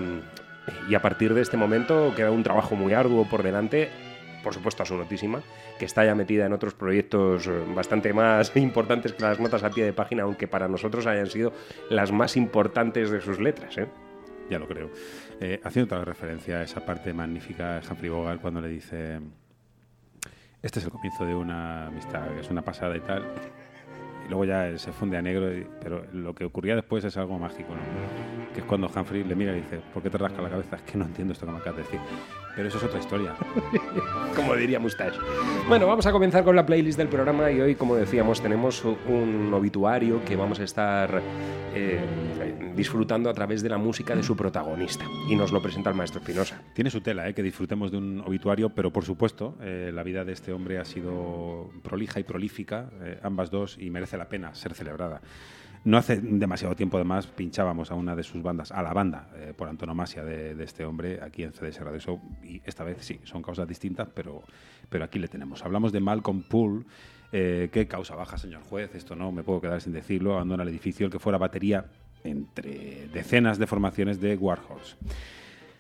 a 0.94 1.02
partir 1.02 1.34
de 1.34 1.42
este 1.42 1.56
momento 1.56 2.14
queda 2.16 2.32
un 2.32 2.44
trabajo 2.44 2.76
muy 2.76 2.94
arduo 2.94 3.26
por 3.30 3.42
delante 3.42 3.90
por 4.44 4.54
supuesto 4.54 4.84
a 4.84 4.86
que 5.78 5.86
está 5.86 6.06
ya 6.06 6.16
metida 6.16 6.46
en 6.46 6.54
otros 6.54 6.74
proyectos 6.74 7.48
eh, 7.48 7.64
bastante 7.76 8.14
más 8.14 8.56
importantes 8.56 9.14
que 9.14 9.24
las 9.24 9.40
notas 9.40 9.64
a 9.64 9.70
pie 9.70 9.86
de 9.86 9.94
página, 9.94 10.24
aunque 10.24 10.48
para 10.48 10.68
nosotros 10.68 11.06
hayan 11.08 11.28
sido 11.28 11.54
las 11.90 12.12
más 12.12 12.38
importantes 12.38 13.10
de 13.10 13.22
sus 13.22 13.40
letras. 13.40 13.78
¿eh? 13.78 13.88
Ya 14.50 14.60
lo 14.60 14.68
creo. 14.68 14.90
Eh, 15.40 15.60
haciendo 15.64 15.96
otra 15.96 16.06
referencia 16.06 16.58
a 16.58 16.64
esa 16.64 16.86
parte 16.86 17.14
magnífica 17.14 17.80
de 17.80 17.88
Humphrey 17.88 18.10
Bogart 18.10 18.42
cuando 18.42 18.62
le 18.62 18.70
dice 18.70 19.20
este 20.62 20.80
es 20.80 20.86
el 20.86 20.92
comienzo 20.92 21.26
de 21.26 21.36
una 21.36 21.88
amistad, 21.88 22.38
es 22.40 22.50
una 22.50 22.62
pasada 22.62 22.98
y 22.98 23.02
tal. 23.02 23.24
Y 24.26 24.30
luego 24.30 24.46
ya 24.46 24.78
se 24.78 24.92
funde 24.92 25.18
a 25.18 25.22
negro, 25.22 25.50
pero 25.82 26.06
lo 26.12 26.34
que 26.34 26.46
ocurría 26.46 26.76
después 26.76 27.04
es 27.06 27.16
algo 27.16 27.38
mágico, 27.38 27.74
¿no? 27.74 28.37
Que 28.54 28.62
es 28.62 28.66
cuando 28.66 28.88
Humphrey 28.88 29.24
le 29.24 29.36
mira 29.36 29.52
y 29.54 29.62
dice, 29.62 29.80
¿por 29.94 30.02
qué 30.02 30.10
te 30.10 30.18
rasca 30.18 30.42
la 30.42 30.50
cabeza? 30.50 30.78
Es 30.78 30.82
que 30.84 30.98
no 30.98 31.06
entiendo 31.06 31.34
esto 31.34 31.46
que 31.46 31.52
me 31.52 31.58
acabas 31.60 31.78
de 31.78 31.84
decir. 31.84 32.00
Pero 32.56 32.68
eso 32.68 32.78
es 32.78 32.84
otra 32.84 33.00
historia. 33.00 33.36
como 34.36 34.56
diría 34.56 34.80
Mustache. 34.80 35.20
Bueno, 35.68 35.86
vamos 35.88 36.06
a 36.08 36.12
comenzar 36.12 36.44
con 36.44 36.56
la 36.56 36.66
playlist 36.66 36.98
del 36.98 37.08
programa 37.08 37.52
y 37.52 37.62
hoy, 37.62 37.76
como 37.76 37.96
decíamos, 37.96 38.42
tenemos 38.42 38.84
un 38.84 39.54
obituario 39.54 40.24
que 40.26 40.36
vamos 40.36 40.60
a 40.60 40.64
estar 40.64 41.22
eh, 41.76 42.00
disfrutando 42.76 43.30
a 43.30 43.34
través 43.34 43.62
de 43.62 43.70
la 43.70 43.78
música 43.78 44.16
de 44.16 44.24
su 44.24 44.36
protagonista. 44.36 45.06
Y 45.28 45.36
nos 45.36 45.52
lo 45.52 45.62
presenta 45.62 45.90
el 45.90 45.96
maestro 45.96 46.20
Espinosa. 46.20 46.62
Tiene 46.74 46.90
su 46.90 47.02
tela, 47.02 47.28
¿eh? 47.28 47.34
que 47.34 47.44
disfrutemos 47.44 47.92
de 47.92 47.98
un 47.98 48.22
obituario, 48.26 48.70
pero 48.70 48.92
por 48.92 49.04
supuesto, 49.04 49.56
eh, 49.62 49.92
la 49.94 50.04
vida 50.04 50.24
de 50.24 50.34
este 50.34 50.52
hombre 50.52 50.78
ha 50.78 50.86
sido 50.86 51.70
prolija 51.84 52.20
y 52.20 52.24
prolífica, 52.24 52.90
eh, 53.02 53.20
ambas 53.24 53.52
dos, 53.52 53.78
y 53.80 53.90
merece 53.90 54.18
la 54.18 54.30
pena 54.30 54.54
ser 54.56 54.74
celebrada. 54.74 55.22
No 55.84 55.98
hace 55.98 56.20
demasiado 56.20 56.76
tiempo, 56.76 56.98
además, 56.98 57.28
pinchábamos 57.28 57.92
a 57.92 57.96
una 57.96 58.16
de 58.16 58.24
sus 58.24 58.44
bandas, 58.44 58.72
a 58.72 58.82
la 58.82 58.94
banda, 58.94 59.30
eh, 59.36 59.54
por 59.56 59.70
antonomasia 59.70 60.24
de, 60.24 60.56
de 60.56 60.64
este 60.64 60.86
hombre, 60.86 61.20
aquí 61.22 61.44
en 61.44 61.54
CDS 61.54 61.80
Radio 61.80 62.00
Show, 62.00 62.22
y 62.44 62.62
esta 62.66 62.84
vez 62.84 62.98
sí, 63.00 63.20
son 63.24 63.42
causas 63.42 63.68
distintas, 63.68 64.10
pero, 64.14 64.44
pero 64.90 65.06
aquí 65.06 65.20
le 65.20 65.28
tenemos. 65.28 65.64
Hablamos 65.64 65.92
de 65.92 66.00
Malcolm 66.00 66.44
Poole, 66.44 66.86
eh, 67.32 67.70
¿qué 67.72 67.88
causa 67.88 68.16
baja, 68.16 68.38
señor 68.38 68.64
juez? 68.64 68.96
Esto 68.96 69.16
no 69.16 69.32
me 69.32 69.44
puedo 69.44 69.62
quedar 69.62 69.82
sin 69.82 69.94
decirlo, 69.94 70.34
abandona 70.34 70.64
el 70.64 70.70
edificio, 70.70 71.06
el 71.06 71.12
que 71.12 71.20
fuera 71.20 71.38
batería 71.38 71.86
entre 72.24 73.08
decenas 73.14 73.58
de 73.58 73.68
formaciones 73.68 74.20
de 74.20 74.36
Warhorse. 74.36 74.96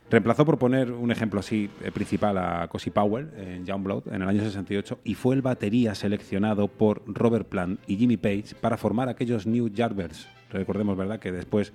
Reemplazó, 0.09 0.45
por 0.45 0.57
poner 0.57 0.91
un 0.93 1.11
ejemplo 1.11 1.41
así 1.41 1.69
eh, 1.83 1.91
principal, 1.91 2.37
a 2.37 2.67
Cosi 2.69 2.91
Powell 2.91 3.29
en 3.37 3.65
Youngblood 3.65 4.07
en 4.07 4.21
el 4.21 4.29
año 4.29 4.41
68 4.41 4.99
y 5.03 5.15
fue 5.15 5.35
el 5.35 5.41
batería 5.41 5.95
seleccionado 5.95 6.69
por 6.69 7.03
Robert 7.07 7.45
Plant 7.47 7.81
y 7.87 7.97
Jimmy 7.97 8.15
Page 8.15 8.55
para 8.61 8.77
formar 8.77 9.09
aquellos 9.09 9.45
New 9.45 9.67
Yardbirds. 9.67 10.29
Recordemos, 10.49 10.95
¿verdad?, 10.95 11.19
que 11.19 11.33
después, 11.33 11.73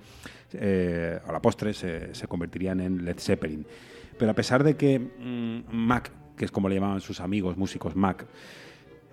eh, 0.53 1.19
a 1.23 1.31
la 1.31 1.39
postre, 1.43 1.73
se, 1.73 2.27
convertirían 2.27 2.79
en 2.79 3.05
Led 3.05 3.19
Zeppelin. 3.19 3.67
Pero 4.17 4.31
a 4.31 4.33
pesar 4.33 4.63
de 4.63 4.75
que 4.75 4.97
mm, 4.97 5.71
Mac, 5.71 6.09
que 6.35 6.45
es 6.45 6.51
como 6.51 6.69
le 6.69 6.75
llamaban 6.75 7.01
sus 7.01 7.19
amigos 7.19 7.55
músicos 7.55 7.95
Mac, 7.95 8.25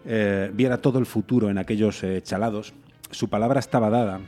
eh, 0.07 0.51
viera 0.55 0.79
todo 0.79 0.99
el 0.99 1.05
futuro 1.05 1.51
en 1.51 1.59
aquellos 1.59 2.03
chalados, 2.23 2.73
su 3.11 3.29
palabra 3.29 3.61
estaba 3.61 3.91
dada 3.91 4.21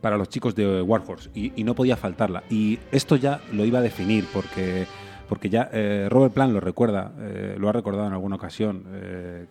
para 0.00 0.16
los 0.16 0.28
chicos 0.28 0.54
de 0.54 0.82
Warhorse 0.82 1.30
y, 1.34 1.52
y 1.56 1.64
no 1.64 1.74
podía 1.74 1.96
faltarla. 1.96 2.42
Y 2.50 2.78
esto 2.92 3.16
ya 3.16 3.40
lo 3.52 3.64
iba 3.64 3.78
a 3.78 3.82
definir 3.82 4.26
porque, 4.32 4.86
porque 5.28 5.48
ya 5.48 5.68
eh, 5.72 6.08
Robert 6.10 6.32
Plant 6.34 6.52
lo 6.52 6.60
recuerda, 6.60 7.12
eh, 7.18 7.56
lo 7.58 7.68
ha 7.68 7.72
recordado 7.72 8.06
en 8.06 8.12
alguna 8.12 8.36
ocasión. 8.36 8.84
eh, 8.92 9.46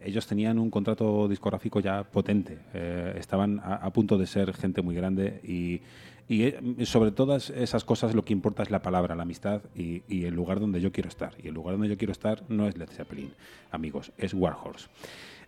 ellos 0.00 0.26
tenían 0.26 0.58
un 0.58 0.70
contrato 0.70 1.28
discográfico 1.28 1.80
ya 1.80 2.04
potente, 2.04 2.58
eh, 2.74 3.14
estaban 3.18 3.58
a, 3.60 3.76
a 3.76 3.90
punto 3.90 4.16
de 4.16 4.26
ser 4.26 4.52
gente 4.54 4.80
muy 4.82 4.94
grande 4.94 5.40
y, 5.42 5.80
y, 6.28 6.44
eh, 6.44 6.84
sobre 6.84 7.10
todas 7.10 7.50
esas 7.50 7.84
cosas 7.84 8.14
lo 8.14 8.24
que 8.24 8.32
importa 8.32 8.62
es 8.62 8.70
la 8.70 8.80
palabra, 8.80 9.14
la 9.14 9.22
amistad 9.22 9.62
y, 9.74 10.02
y 10.08 10.24
el 10.24 10.34
lugar 10.34 10.60
donde 10.60 10.80
yo 10.80 10.92
quiero 10.92 11.08
estar. 11.08 11.32
Y 11.42 11.48
el 11.48 11.54
lugar 11.54 11.74
donde 11.74 11.88
yo 11.88 11.96
quiero 11.96 12.12
estar 12.12 12.42
no 12.48 12.68
es 12.68 12.76
Led 12.76 12.88
Zeppelin, 12.90 13.32
amigos, 13.70 14.12
es 14.18 14.34
Warhorse. 14.34 14.88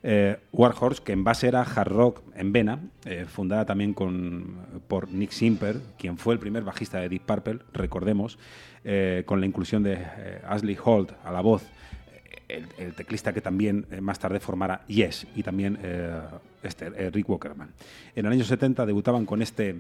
Eh, 0.02 0.38
Warhorse, 0.52 1.02
que 1.02 1.12
en 1.12 1.25
base 1.25 1.49
era 1.49 1.62
hard 1.62 1.92
rock 1.92 2.23
en 2.35 2.52
vena, 2.52 2.80
eh, 3.04 3.26
fundada 3.28 3.66
también 3.66 3.92
con, 3.92 4.57
por 4.88 5.09
Nick 5.09 5.30
Simper, 5.30 5.80
quien 5.99 6.16
fue 6.16 6.35
el 6.35 6.40
primer 6.40 6.64
bajista 6.64 6.99
de 7.00 7.09
Deep 7.09 7.23
Purple, 7.23 7.59
recordemos, 7.73 8.38
eh, 8.85 9.25
con 9.26 9.40
la 9.40 9.47
inclusión 9.47 9.83
de 9.83 9.99
Ashley 10.49 10.78
Holt 10.83 11.12
a 11.23 11.30
la 11.30 11.42
voz, 11.42 11.62
el, 12.49 12.95
teclista 12.95 13.33
que 13.33 13.40
también 13.40 13.87
más 14.00 14.19
tarde 14.19 14.40
formara 14.40 14.85
Yes, 14.88 15.26
y 15.37 15.42
también 15.42 15.78
este, 16.62 17.11
Rick 17.11 17.28
Walkerman. 17.28 17.71
En 18.16 18.26
el 18.26 18.33
año 18.33 18.45
70 18.45 18.87
debutaban 18.87 19.25
con 19.25 19.40
este 19.42 19.76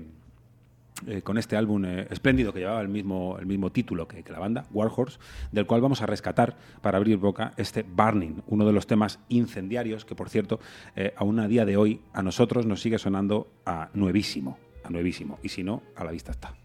eh, 1.06 1.22
con 1.22 1.38
este 1.38 1.56
álbum 1.56 1.84
eh, 1.84 2.06
espléndido 2.10 2.52
que 2.52 2.60
llevaba 2.60 2.80
el 2.80 2.88
mismo, 2.88 3.38
el 3.38 3.46
mismo 3.46 3.70
título 3.70 4.06
que, 4.06 4.24
la 4.30 4.38
banda, 4.38 4.66
Warhorse, 4.72 5.18
del 5.52 5.66
cual 5.66 5.80
vamos 5.80 6.02
a 6.02 6.06
rescatar, 6.06 6.56
para 6.82 6.98
abrir 6.98 7.16
boca, 7.16 7.52
este 7.56 7.82
Burning, 7.82 8.42
uno 8.46 8.66
de 8.66 8.72
los 8.72 8.86
temas 8.86 9.18
incendiarios 9.28 10.04
que, 10.04 10.14
por 10.14 10.28
cierto, 10.28 10.60
eh, 10.96 11.14
aún 11.16 11.40
a 11.40 11.48
día 11.48 11.64
de 11.64 11.76
hoy 11.76 12.00
a 12.12 12.22
nosotros 12.22 12.66
nos 12.66 12.80
sigue 12.80 12.98
sonando 12.98 13.50
a 13.64 13.90
nuevísimo, 13.94 14.58
a 14.84 14.90
nuevísimo, 14.90 15.38
y 15.42 15.48
si 15.48 15.64
no, 15.64 15.82
a 15.96 16.04
la 16.04 16.12
vista 16.12 16.32
está. 16.32 16.59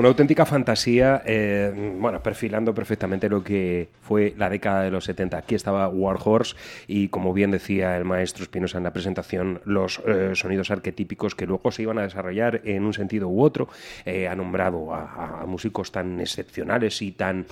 Una 0.00 0.08
auténtica 0.08 0.46
fantasía, 0.46 1.20
eh, 1.26 1.94
bueno, 1.98 2.22
perfilando 2.22 2.72
perfectamente 2.72 3.28
lo 3.28 3.44
que 3.44 3.90
fue 4.00 4.32
la 4.38 4.48
década 4.48 4.80
de 4.80 4.90
los 4.90 5.04
70. 5.04 5.36
Aquí 5.36 5.54
estaba 5.54 5.86
Warhorse 5.88 6.56
y, 6.88 7.08
como 7.08 7.34
bien 7.34 7.50
decía 7.50 7.98
el 7.98 8.06
maestro 8.06 8.44
Espinosa 8.44 8.78
en 8.78 8.84
la 8.84 8.94
presentación, 8.94 9.60
los 9.66 10.00
eh, 10.06 10.30
sonidos 10.32 10.70
arquetípicos 10.70 11.34
que 11.34 11.44
luego 11.44 11.70
se 11.70 11.82
iban 11.82 11.98
a 11.98 12.02
desarrollar 12.04 12.62
en 12.64 12.84
un 12.84 12.94
sentido 12.94 13.28
u 13.28 13.42
otro. 13.42 13.68
Eh, 14.06 14.26
ha 14.26 14.34
nombrado 14.34 14.94
a, 14.94 15.44
músicos 15.46 15.92
tan 15.92 16.18
excepcionales 16.18 17.02
y 17.02 17.12
tan 17.12 17.44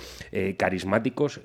carismáticos, 0.57 1.41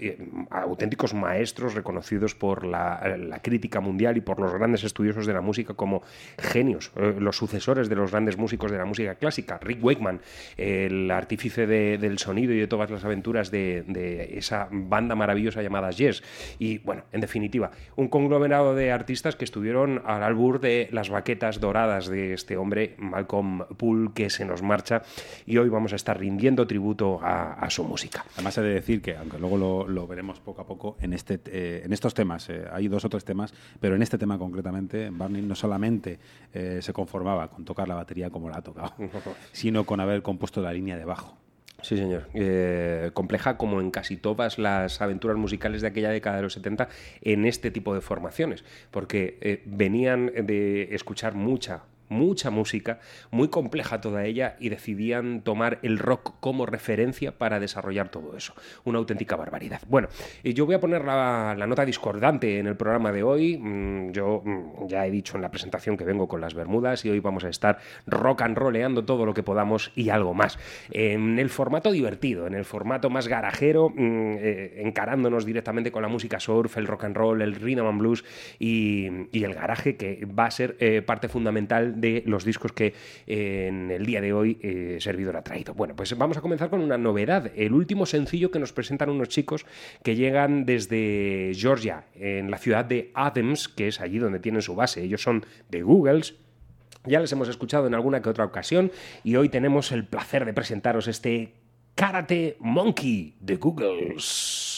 auténticos 0.48 1.12
maestros 1.12 1.74
reconocidos 1.74 2.34
por 2.34 2.64
la, 2.64 3.16
la 3.18 3.40
crítica 3.40 3.80
mundial 3.80 4.16
y 4.16 4.20
por 4.22 4.40
los 4.40 4.54
grandes 4.54 4.84
estudiosos 4.84 5.26
de 5.26 5.34
la 5.34 5.42
música 5.42 5.74
como 5.74 6.02
genios, 6.38 6.92
los 6.96 7.36
sucesores 7.36 7.90
de 7.90 7.96
los 7.96 8.10
grandes 8.12 8.38
músicos 8.38 8.70
de 8.70 8.78
la 8.78 8.84
música 8.86 9.16
clásica. 9.16 9.58
Rick 9.60 9.84
Wakeman, 9.84 10.20
el 10.56 10.93
artífice 11.11 11.66
de- 11.66 11.98
del 11.98 12.18
sonido 12.18 12.52
y 12.52 12.59
de 12.59 12.66
todas 12.66 12.90
las 12.90 13.04
aventuras 13.04 13.50
de, 13.50 13.85
de 13.87 14.38
esa 14.38 14.68
banda 14.70 15.14
maravillosa 15.14 15.62
llamada 15.62 15.90
Yes. 15.90 16.22
Y 16.59 16.78
bueno, 16.78 17.04
en 17.12 17.20
definitiva, 17.20 17.70
un 17.96 18.09
conglomerado 18.09 18.74
de 18.74 18.90
artistas 18.92 19.37
que 19.37 19.44
estuvieron 19.44 20.02
al 20.07 20.22
albur 20.22 20.61
de 20.61 20.88
las 20.92 21.11
baquetas 21.11 21.61
doradas 21.61 22.07
de 22.09 22.33
este 22.33 22.57
hombre, 22.57 22.94
Malcolm 22.98 23.64
Poole, 23.76 24.11
que 24.14 24.30
se 24.30 24.44
nos 24.44 24.62
marcha. 24.62 25.02
Y 25.46 25.57
hoy 25.59 25.68
vamos 25.68 25.92
a 25.92 25.96
estar 25.96 26.18
rindiendo 26.18 26.66
tributo 26.66 27.20
a, 27.22 27.54
a 27.54 27.70
su 27.70 27.85
música. 27.85 28.24
Además, 28.35 28.59
he 28.59 28.62
de 28.62 28.74
decir 28.74 29.00
que, 29.02 29.16
aunque 29.16 29.38
luego 29.38 29.57
lo, 29.57 29.88
lo 29.88 30.07
veremos 30.07 30.40
poco 30.40 30.62
a 30.62 30.66
poco, 30.66 30.96
en, 31.00 31.12
este, 31.12 31.40
eh, 31.46 31.83
en 31.85 31.92
estos 31.92 32.14
temas, 32.14 32.48
eh, 32.50 32.64
hay 32.72 32.88
dos 32.88 33.04
o 33.04 33.09
tres 33.09 33.24
temas, 33.24 33.54
pero 33.80 33.94
en 33.96 34.02
este 34.02 34.18
tema 34.18 34.38
concretamente, 34.38 35.11
Barney 35.11 35.42
no 35.42 35.54
solamente 35.54 36.18
eh, 36.52 36.78
se 36.83 36.92
conformaba 36.92 37.48
con 37.48 37.64
tocar 37.64 37.88
la 37.88 37.94
batería 37.94 38.30
como 38.30 38.48
la 38.50 38.59
ha 38.59 38.62
tocado, 38.62 38.92
sino 39.52 39.85
con 39.85 40.00
haber 40.00 40.22
compuesto 40.22 40.61
la 40.61 40.72
línea 40.72 40.83
de 40.92 41.04
bajo. 41.04 41.36
Sí, 41.82 41.98
señor. 41.98 42.28
Eh, 42.32 43.10
compleja 43.12 43.58
como 43.58 43.80
en 43.80 43.90
casi 43.90 44.16
todas 44.16 44.58
las 44.58 45.02
aventuras 45.02 45.36
musicales 45.36 45.82
de 45.82 45.88
aquella 45.88 46.10
década 46.10 46.36
de 46.36 46.42
los 46.42 46.54
70 46.54 46.88
en 47.20 47.44
este 47.44 47.70
tipo 47.70 47.94
de 47.94 48.00
formaciones, 48.00 48.64
porque 48.90 49.36
eh, 49.42 49.62
venían 49.66 50.26
de 50.26 50.94
escuchar 50.94 51.34
mucha 51.34 51.82
mucha 52.14 52.50
música, 52.50 53.00
muy 53.31 53.48
compleja 53.48 54.00
toda 54.00 54.24
ella, 54.24 54.57
y 54.59 54.68
decidían 54.70 55.42
tomar 55.42 55.79
el 55.83 55.98
rock 55.98 56.37
como 56.40 56.64
referencia 56.64 57.37
para 57.37 57.61
desarrollar 57.61 58.09
todo 58.09 58.37
eso. 58.37 58.55
Una 58.85 58.98
auténtica 58.98 59.37
barbaridad. 59.37 59.83
Bueno, 59.88 60.09
yo 60.42 60.64
voy 60.64 60.77
a 60.77 60.81
poner 60.81 61.05
la, 61.05 61.55
nota 61.66 61.85
discordante 61.85 62.59
en 62.59 62.66
el 62.66 62.77
programa 62.77 63.12
de 63.12 63.22
hoy. 63.22 63.59
Mm, 63.59 64.12
Yo 64.12 64.42
mm, 64.44 64.87
ya 64.88 65.07
he 65.07 65.11
dicho 65.11 65.37
en 65.37 65.42
la 65.42 65.50
presentación 65.50 65.96
que 65.96 66.05
vengo 66.05 66.29
con 66.29 66.40
las 66.40 66.55
Bermudas 66.55 67.05
y 67.05 67.11
hoy 67.11 67.20
vamos 67.20 67.44
a 67.44 67.48
estar 67.48 67.79
rock 68.07 68.42
and 68.42 68.57
rolleando 68.57 69.05
todo 69.05 69.27
lo 69.27 69.35
que 69.35 69.42
podamos 69.42 69.92
y 69.96 70.11
algo 70.11 70.35
más. 70.35 70.59
En 70.90 71.38
el 71.38 71.50
formato 71.50 71.90
divertido, 71.90 72.46
en 72.46 72.55
el 72.55 72.64
formato 72.64 73.11
más 73.11 73.29
garajero, 73.29 73.90
mm, 73.90 74.37
eh, 74.38 74.83
encarándonos 74.85 75.44
directamente 75.44 75.90
con 75.90 76.03
la 76.03 76.09
música 76.09 76.38
surf, 76.38 76.77
el 76.77 76.87
rock 76.87 77.05
and 77.05 77.16
roll, 77.16 77.42
el 77.42 77.55
rhythm 77.55 77.87
and 77.87 77.98
blues 77.98 78.24
y, 78.59 79.09
y 79.33 79.44
el 79.44 79.55
garaje, 79.55 79.96
que 79.96 80.27
va 80.27 80.46
a 80.46 80.50
ser 80.50 80.77
eh, 80.79 81.03
parte 81.03 81.29
fundamental 81.29 82.00
de 82.04 82.22
los 82.26 82.44
discos 82.44 82.72
que 82.72 82.92
en 83.26 83.90
el 83.90 84.04
día 84.04 84.20
de 84.20 84.34
hoy 84.34 84.58
eh, 84.62 84.98
Servidor 85.00 85.36
ha 85.36 85.42
traído. 85.42 85.72
Bueno, 85.72 85.96
pues 85.96 86.16
vamos 86.18 86.36
a 86.36 86.42
comenzar 86.42 86.68
con 86.68 86.80
una 86.80 86.98
novedad, 86.98 87.50
el 87.56 87.72
último 87.72 88.04
sencillo 88.04 88.50
que 88.50 88.58
nos 88.58 88.74
presentan 88.74 89.08
unos 89.08 89.28
chicos 89.28 89.64
que 90.02 90.14
llegan 90.14 90.66
desde 90.66 91.52
Georgia, 91.54 92.04
en 92.14 92.50
la 92.50 92.58
ciudad 92.58 92.84
de 92.84 93.10
Adams, 93.14 93.68
que 93.68 93.88
es 93.88 94.00
allí 94.00 94.18
donde 94.18 94.38
tienen 94.38 94.60
su 94.60 94.74
base. 94.74 95.02
Ellos 95.02 95.22
son 95.22 95.46
de 95.70 95.82
Googles, 95.82 96.34
ya 97.06 97.20
les 97.20 97.32
hemos 97.32 97.48
escuchado 97.48 97.86
en 97.86 97.94
alguna 97.94 98.20
que 98.20 98.28
otra 98.28 98.44
ocasión 98.44 98.92
y 99.22 99.36
hoy 99.36 99.48
tenemos 99.48 99.92
el 99.92 100.06
placer 100.06 100.44
de 100.44 100.52
presentaros 100.52 101.08
este 101.08 101.54
Karate 101.94 102.56
Monkey 102.60 103.36
de 103.40 103.56
Googles. 103.56 104.73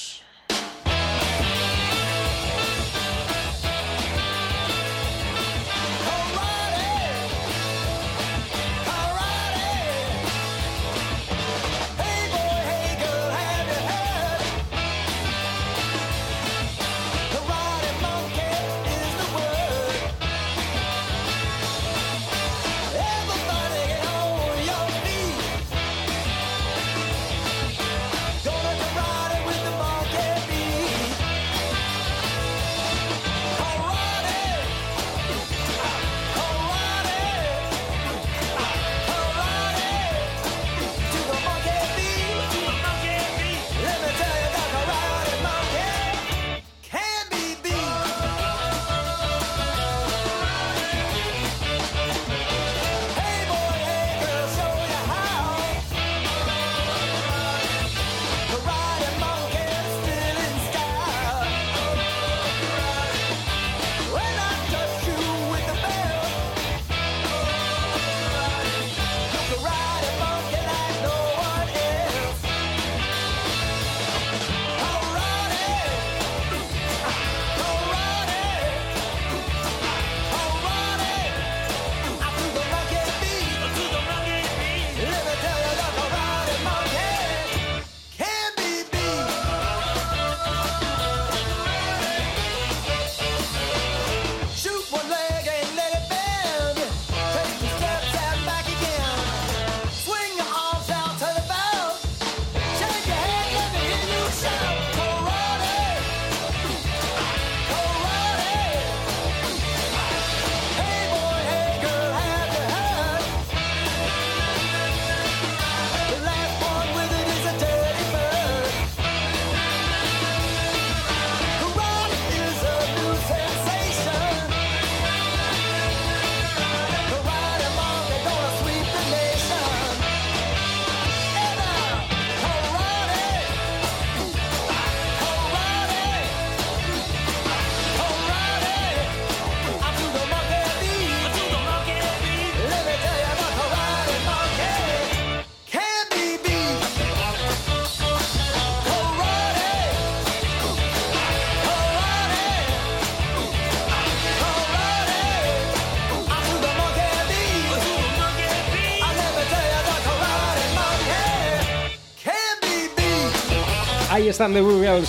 Están 164.37 164.53
The 164.53 164.61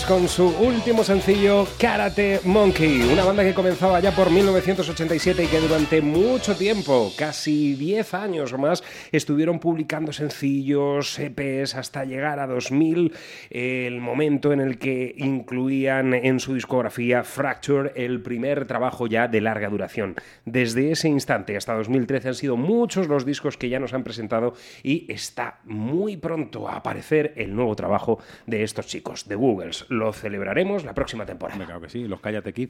con 0.08 0.30
su 0.30 0.46
último 0.46 1.04
sencillo 1.04 1.68
Karate 1.78 2.40
Monkey, 2.46 3.02
una 3.12 3.26
banda 3.26 3.44
que 3.44 3.54
comenzaba 3.54 4.00
ya 4.00 4.16
por 4.16 4.32
1987 4.32 5.44
y 5.44 5.48
que 5.48 5.60
durante 5.60 6.02
mucho 6.02 6.56
tiempo, 6.56 7.12
casi 7.14 7.74
10 7.74 8.14
años 8.14 8.54
o 8.54 8.58
más, 8.58 8.82
estuvieron 9.12 9.60
publicando 9.60 10.12
sencillos, 10.12 11.20
EPs, 11.20 11.76
hasta 11.76 12.06
llegar 12.06 12.40
a 12.40 12.48
2000, 12.48 13.14
el 13.50 14.00
momento 14.02 14.54
en 14.54 14.60
el 14.60 14.78
que 14.78 15.14
incluían 15.18 16.14
en 16.14 16.40
su 16.40 16.54
discografía 16.54 17.24
Fracture, 17.24 17.92
el 17.96 18.22
primer 18.22 18.66
trabajo 18.66 19.08
ya 19.08 19.28
de 19.28 19.42
larga 19.42 19.70
duración. 19.70 20.16
Desde 20.46 20.92
ese 20.92 21.10
instante 21.10 21.58
hasta 21.58 21.74
2013 21.74 22.30
han 22.30 22.36
sido 22.36 22.58
muchos 22.58 23.08
los 23.08 23.26
discos 23.26 23.58
que 23.58 23.70
ya 23.70 23.80
nos 23.80 23.94
han 23.94 24.04
presentado 24.04 24.54
y 24.84 25.12
está 25.12 25.60
muy 25.66 26.18
pronto 26.18 26.68
a 26.68 26.78
aparecer 26.78 27.34
el 27.36 27.56
nuevo 27.56 27.76
trabajo 27.76 28.20
de 28.46 28.64
estos 28.64 28.88
chicos, 28.88 29.28
de 29.28 29.36
Googles. 29.36 29.86
Lo 29.90 30.14
celebraremos 30.14 30.84
la 30.84 30.94
próxima 30.94 31.26
temporada. 31.26 31.66
Claro 31.66 31.82
que 31.82 31.90
sí, 31.90 32.08
los 32.08 32.20
Cállate 32.20 32.54
Kid. 32.54 32.70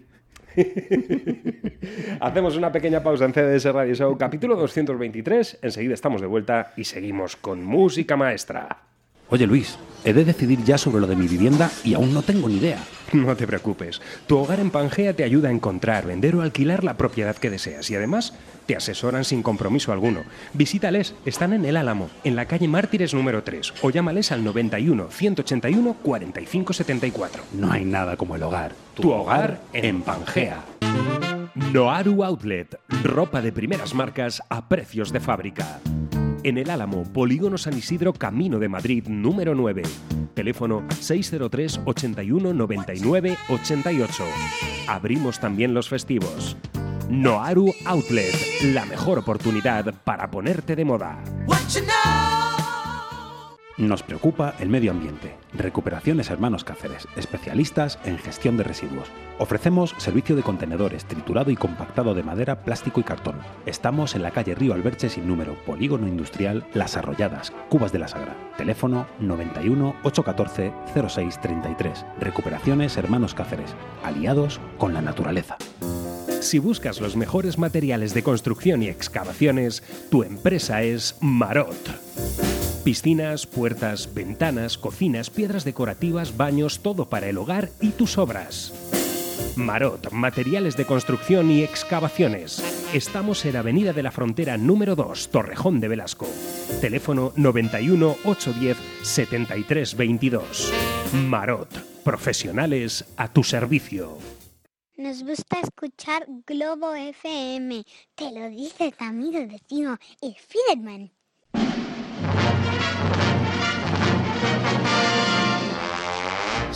Hacemos 2.19 2.57
una 2.57 2.71
pequeña 2.71 3.03
pausa 3.03 3.25
en 3.25 3.33
CDS 3.33 3.65
Radio 3.73 3.93
Show, 3.93 4.17
capítulo 4.17 4.55
223. 4.55 5.59
Enseguida 5.61 5.93
estamos 5.93 6.21
de 6.21 6.27
vuelta 6.27 6.73
y 6.75 6.85
seguimos 6.85 7.35
con 7.35 7.63
música 7.63 8.17
maestra. 8.17 8.86
Oye 9.29 9.45
Luis, 9.45 9.77
he 10.05 10.13
de 10.13 10.23
decidir 10.23 10.63
ya 10.63 10.77
sobre 10.77 11.01
lo 11.01 11.07
de 11.07 11.15
mi 11.15 11.27
vivienda 11.27 11.69
y 11.83 11.93
aún 11.93 12.13
no 12.13 12.21
tengo 12.21 12.47
ni 12.47 12.57
idea. 12.57 12.79
No 13.13 13.35
te 13.35 13.47
preocupes. 13.47 14.01
Tu 14.25 14.37
hogar 14.37 14.59
en 14.59 14.69
Pangea 14.69 15.13
te 15.13 15.23
ayuda 15.23 15.49
a 15.49 15.51
encontrar, 15.51 16.05
vender 16.05 16.35
o 16.35 16.41
alquilar 16.41 16.83
la 16.83 16.97
propiedad 16.97 17.35
que 17.35 17.49
deseas 17.49 17.89
y 17.89 17.95
además 17.95 18.33
te 18.65 18.75
asesoran 18.75 19.23
sin 19.23 19.43
compromiso 19.43 19.91
alguno. 19.91 20.23
Visítales, 20.53 21.15
están 21.25 21.53
en 21.53 21.65
El 21.65 21.77
Álamo, 21.77 22.09
en 22.23 22.35
la 22.35 22.45
calle 22.45 22.67
Mártires 22.67 23.13
número 23.13 23.43
3 23.43 23.75
o 23.81 23.89
llámales 23.89 24.31
al 24.31 24.43
91 24.43 25.09
181 25.09 25.93
45 26.03 26.73
74. 26.73 27.43
No 27.53 27.71
hay 27.71 27.85
nada 27.85 28.17
como 28.17 28.35
el 28.35 28.43
hogar. 28.43 28.73
Tu 28.93 29.09
hogar 29.11 29.61
en 29.73 30.01
Pangea. 30.01 30.63
Noaru 31.73 32.23
Outlet, 32.23 32.79
ropa 33.03 33.41
de 33.41 33.51
primeras 33.51 33.93
marcas 33.93 34.41
a 34.49 34.67
precios 34.69 35.11
de 35.11 35.19
fábrica. 35.19 35.79
En 36.47 36.57
el 36.57 36.69
Álamo, 36.69 37.03
Polígono 37.03 37.57
San 37.57 37.77
Isidro, 37.77 38.13
Camino 38.13 38.57
de 38.57 38.69
Madrid, 38.69 39.05
número 39.09 39.53
9. 39.53 39.83
Teléfono 40.33 40.85
603 40.97 41.81
81 41.83 42.53
99 42.53 43.37
88. 43.49 44.23
Abrimos 44.87 45.41
también 45.41 45.73
los 45.73 45.89
festivos. 45.89 46.55
Noaru 47.09 47.73
Outlet, 47.83 48.33
la 48.63 48.85
mejor 48.85 49.19
oportunidad 49.19 49.93
para 50.05 50.31
ponerte 50.31 50.77
de 50.77 50.85
moda. 50.85 51.21
Nos 53.77 54.01
preocupa 54.01 54.55
el 54.59 54.69
medio 54.69 54.89
ambiente. 54.89 55.35
Recuperaciones 55.53 56.31
Hermanos 56.31 56.63
Cáceres, 56.63 57.07
especialistas 57.15 57.99
en 58.05 58.17
gestión 58.17 58.57
de 58.57 58.63
residuos. 58.63 59.07
Ofrecemos 59.37 59.93
servicio 59.99 60.35
de 60.35 60.41
contenedores, 60.41 61.05
triturado 61.05 61.51
y 61.51 61.55
compactado 61.55 62.15
de 62.15 62.23
madera, 62.23 62.63
plástico 62.63 62.99
y 62.99 63.03
cartón. 63.03 63.35
Estamos 63.67 64.15
en 64.15 64.23
la 64.23 64.31
calle 64.31 64.55
Río 64.55 64.73
Alberche 64.73 65.09
sin 65.09 65.27
número, 65.27 65.53
Polígono 65.63 66.07
Industrial 66.07 66.65
Las 66.73 66.97
Arrolladas, 66.97 67.53
Cubas 67.69 67.91
de 67.91 67.99
la 67.99 68.07
Sagra. 68.07 68.35
Teléfono 68.57 69.05
91 69.19 69.95
814 70.03 70.73
0633. 70.95 72.03
Recuperaciones 72.19 72.97
Hermanos 72.97 73.35
Cáceres, 73.35 73.75
aliados 74.03 74.59
con 74.79 74.95
la 74.95 75.03
naturaleza. 75.03 75.57
Si 76.41 76.57
buscas 76.57 76.99
los 76.99 77.15
mejores 77.15 77.59
materiales 77.59 78.15
de 78.15 78.23
construcción 78.23 78.81
y 78.81 78.87
excavaciones, 78.87 79.83
tu 80.09 80.23
empresa 80.23 80.81
es 80.81 81.15
Marot. 81.21 82.66
Piscinas, 82.87 83.45
puertas, 83.45 84.13
ventanas, 84.13 84.77
cocinas, 84.77 85.29
piedras 85.29 85.65
decorativas, 85.65 86.37
baños, 86.37 86.79
todo 86.79 87.09
para 87.09 87.27
el 87.27 87.37
hogar 87.37 87.67
y 87.81 87.89
tus 87.89 88.17
obras. 88.17 88.71
Marot, 89.57 90.09
materiales 90.13 90.77
de 90.77 90.85
construcción 90.85 91.51
y 91.51 91.63
excavaciones. 91.63 92.63
Estamos 92.93 93.43
en 93.43 93.57
Avenida 93.57 93.91
de 93.91 94.03
la 94.03 94.11
Frontera 94.11 94.55
número 94.55 94.95
2, 94.95 95.31
Torrejón 95.31 95.81
de 95.81 95.89
Velasco. 95.89 96.29
Teléfono 96.79 97.33
91 97.35 98.15
810 98.23 98.77
73 99.01 99.97
22. 99.97 100.73
Marot, 101.11 101.69
profesionales 102.05 103.03
a 103.17 103.27
tu 103.33 103.43
servicio. 103.43 104.17
Nos 104.95 105.23
gusta 105.23 105.59
escuchar 105.59 106.25
Globo 106.45 106.95
FM. 106.95 107.83
Te 108.15 108.31
lo 108.31 108.47
dice 108.47 108.93
amigo 108.99 109.39
el 109.39 109.47
vecino, 109.47 109.97
el 110.21 110.35
Fiderman. 110.35 111.11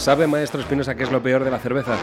¿Sabe, 0.02 0.26
maestro 0.26 0.60
Espinosa, 0.62 0.96
qué 0.96 1.04
es 1.04 1.12
lo 1.12 1.22
peor 1.22 1.44
de 1.44 1.52
la 1.52 1.60
cerveza? 1.60 1.96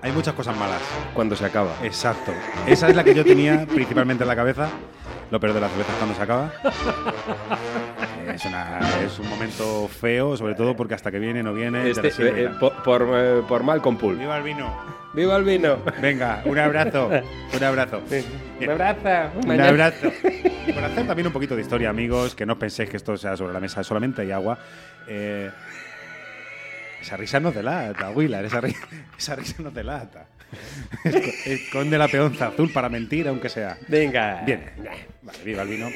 Hay 0.00 0.12
muchas 0.12 0.32
cosas 0.34 0.56
malas. 0.56 0.80
Cuando 1.12 1.36
se 1.36 1.44
acaba. 1.44 1.72
Exacto. 1.82 2.32
Esa 2.66 2.88
es 2.88 2.96
la 2.96 3.04
que 3.04 3.14
yo 3.14 3.22
tenía 3.22 3.66
principalmente 3.66 4.24
en 4.24 4.28
la 4.28 4.36
cabeza. 4.36 4.68
Lo 5.30 5.38
peor 5.38 5.52
de 5.52 5.60
la 5.60 5.68
cerveza 5.68 5.92
es 5.92 5.98
cuando 5.98 6.14
se 6.16 6.22
acaba. 6.22 6.52
Es, 8.26 8.44
una- 8.44 8.80
es 9.04 9.18
un 9.20 9.30
momento 9.30 9.86
feo, 9.88 10.36
sobre 10.36 10.54
todo 10.56 10.74
porque 10.76 10.94
hasta 10.94 11.12
que 11.12 11.18
viene 11.20 11.44
no 11.44 11.54
viene. 11.54 11.84
te 11.94 12.08
Este, 12.08 12.24
y 12.24 12.44
eh, 12.44 12.50
por, 12.58 12.82
por, 12.82 13.06
eh, 13.14 13.42
por 13.48 13.62
Malcolm 13.62 13.96
Pool. 13.96 14.16
¡Viva 14.18 14.36
el 14.36 14.42
vino! 14.42 14.76
¡Viva 15.14 15.36
el 15.36 15.44
vino! 15.44 15.78
Venga, 16.02 16.42
un 16.44 16.58
abrazo. 16.58 17.08
Un 17.56 17.64
abrazo. 17.64 18.02
Un 18.60 18.68
abrazo. 18.70 19.30
Un 19.42 19.60
abrazo. 19.60 20.08
Por 20.74 20.84
hacer 20.84 21.06
también 21.06 21.28
un 21.28 21.32
poquito 21.32 21.54
de 21.54 21.62
historia, 21.62 21.88
amigos, 21.88 22.34
que 22.34 22.44
no 22.44 22.58
penséis 22.58 22.90
que 22.90 22.96
esto 22.96 23.16
sea 23.16 23.36
sobre 23.36 23.52
la 23.54 23.60
mesa, 23.60 23.84
solamente 23.84 24.22
hay 24.22 24.32
agua. 24.32 24.58
Eh, 25.06 25.48
esa 27.06 27.16
risa 27.16 27.40
no 27.40 27.52
delata, 27.52 28.10
Willer, 28.10 28.44
esa, 28.44 28.60
ri- 28.60 28.76
esa 29.18 29.36
risa 29.36 29.62
no 29.62 29.70
delata. 29.70 30.28
Esco- 31.04 31.32
Esconde 31.46 31.96
la 31.98 32.08
peonza 32.08 32.48
azul 32.48 32.70
para 32.72 32.88
mentir, 32.88 33.28
aunque 33.28 33.48
sea. 33.48 33.78
Venga. 33.88 34.42
Bien, 34.44 34.62
vale, 35.22 35.38
viva 35.44 35.62
el 35.62 35.68
vino. 35.68 35.88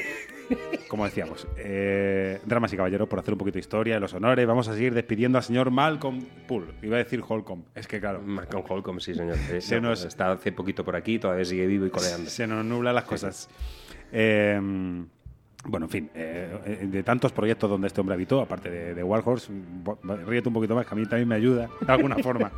Como 0.89 1.05
decíamos, 1.05 1.47
eh, 1.57 2.41
Dramas 2.45 2.73
y 2.73 2.75
Caballeros, 2.77 3.07
por 3.07 3.19
hacer 3.19 3.33
un 3.33 3.37
poquito 3.37 3.53
de 3.53 3.61
historia, 3.61 3.97
los 4.01 4.13
honores, 4.13 4.45
vamos 4.45 4.67
a 4.67 4.73
seguir 4.73 4.93
despidiendo 4.93 5.37
al 5.37 5.43
señor 5.45 5.71
Malcolm 5.71 6.25
Poole. 6.45 6.73
Iba 6.81 6.95
a 6.97 6.99
decir 6.99 7.21
Holcomb. 7.25 7.63
Es 7.73 7.87
que, 7.87 8.01
claro, 8.01 8.21
Malcolm 8.21 8.65
Holcomb, 8.67 8.99
sí, 8.99 9.13
señor. 9.13 9.37
Eh, 9.49 9.61
Se 9.61 9.79
no, 9.79 9.89
nos- 9.91 10.03
Está 10.03 10.31
hace 10.33 10.51
poquito 10.51 10.83
por 10.83 10.97
aquí, 10.97 11.19
todavía 11.19 11.45
sigue 11.45 11.65
vivo 11.67 11.85
y 11.85 11.89
coleando. 11.89 12.29
se 12.29 12.45
nos 12.47 12.65
nublan 12.65 12.95
las 12.95 13.05
cosas. 13.05 13.49
Eh, 14.11 14.59
bueno, 15.65 15.85
en 15.85 15.89
fin, 15.89 16.09
eh, 16.15 16.59
eh, 16.65 16.87
de 16.87 17.03
tantos 17.03 17.31
proyectos 17.31 17.69
donde 17.69 17.87
este 17.87 18.01
hombre 18.01 18.15
habitó, 18.15 18.41
aparte 18.41 18.69
de, 18.69 18.95
de 18.95 19.03
Warhorse, 19.03 19.51
ríete 20.25 20.47
un 20.47 20.53
poquito 20.53 20.73
más, 20.73 20.87
que 20.87 20.95
a 20.95 20.97
mí 20.97 21.05
también 21.05 21.27
me 21.27 21.35
ayuda, 21.35 21.69
de 21.79 21.91
alguna 21.91 22.15
forma. 22.23 22.51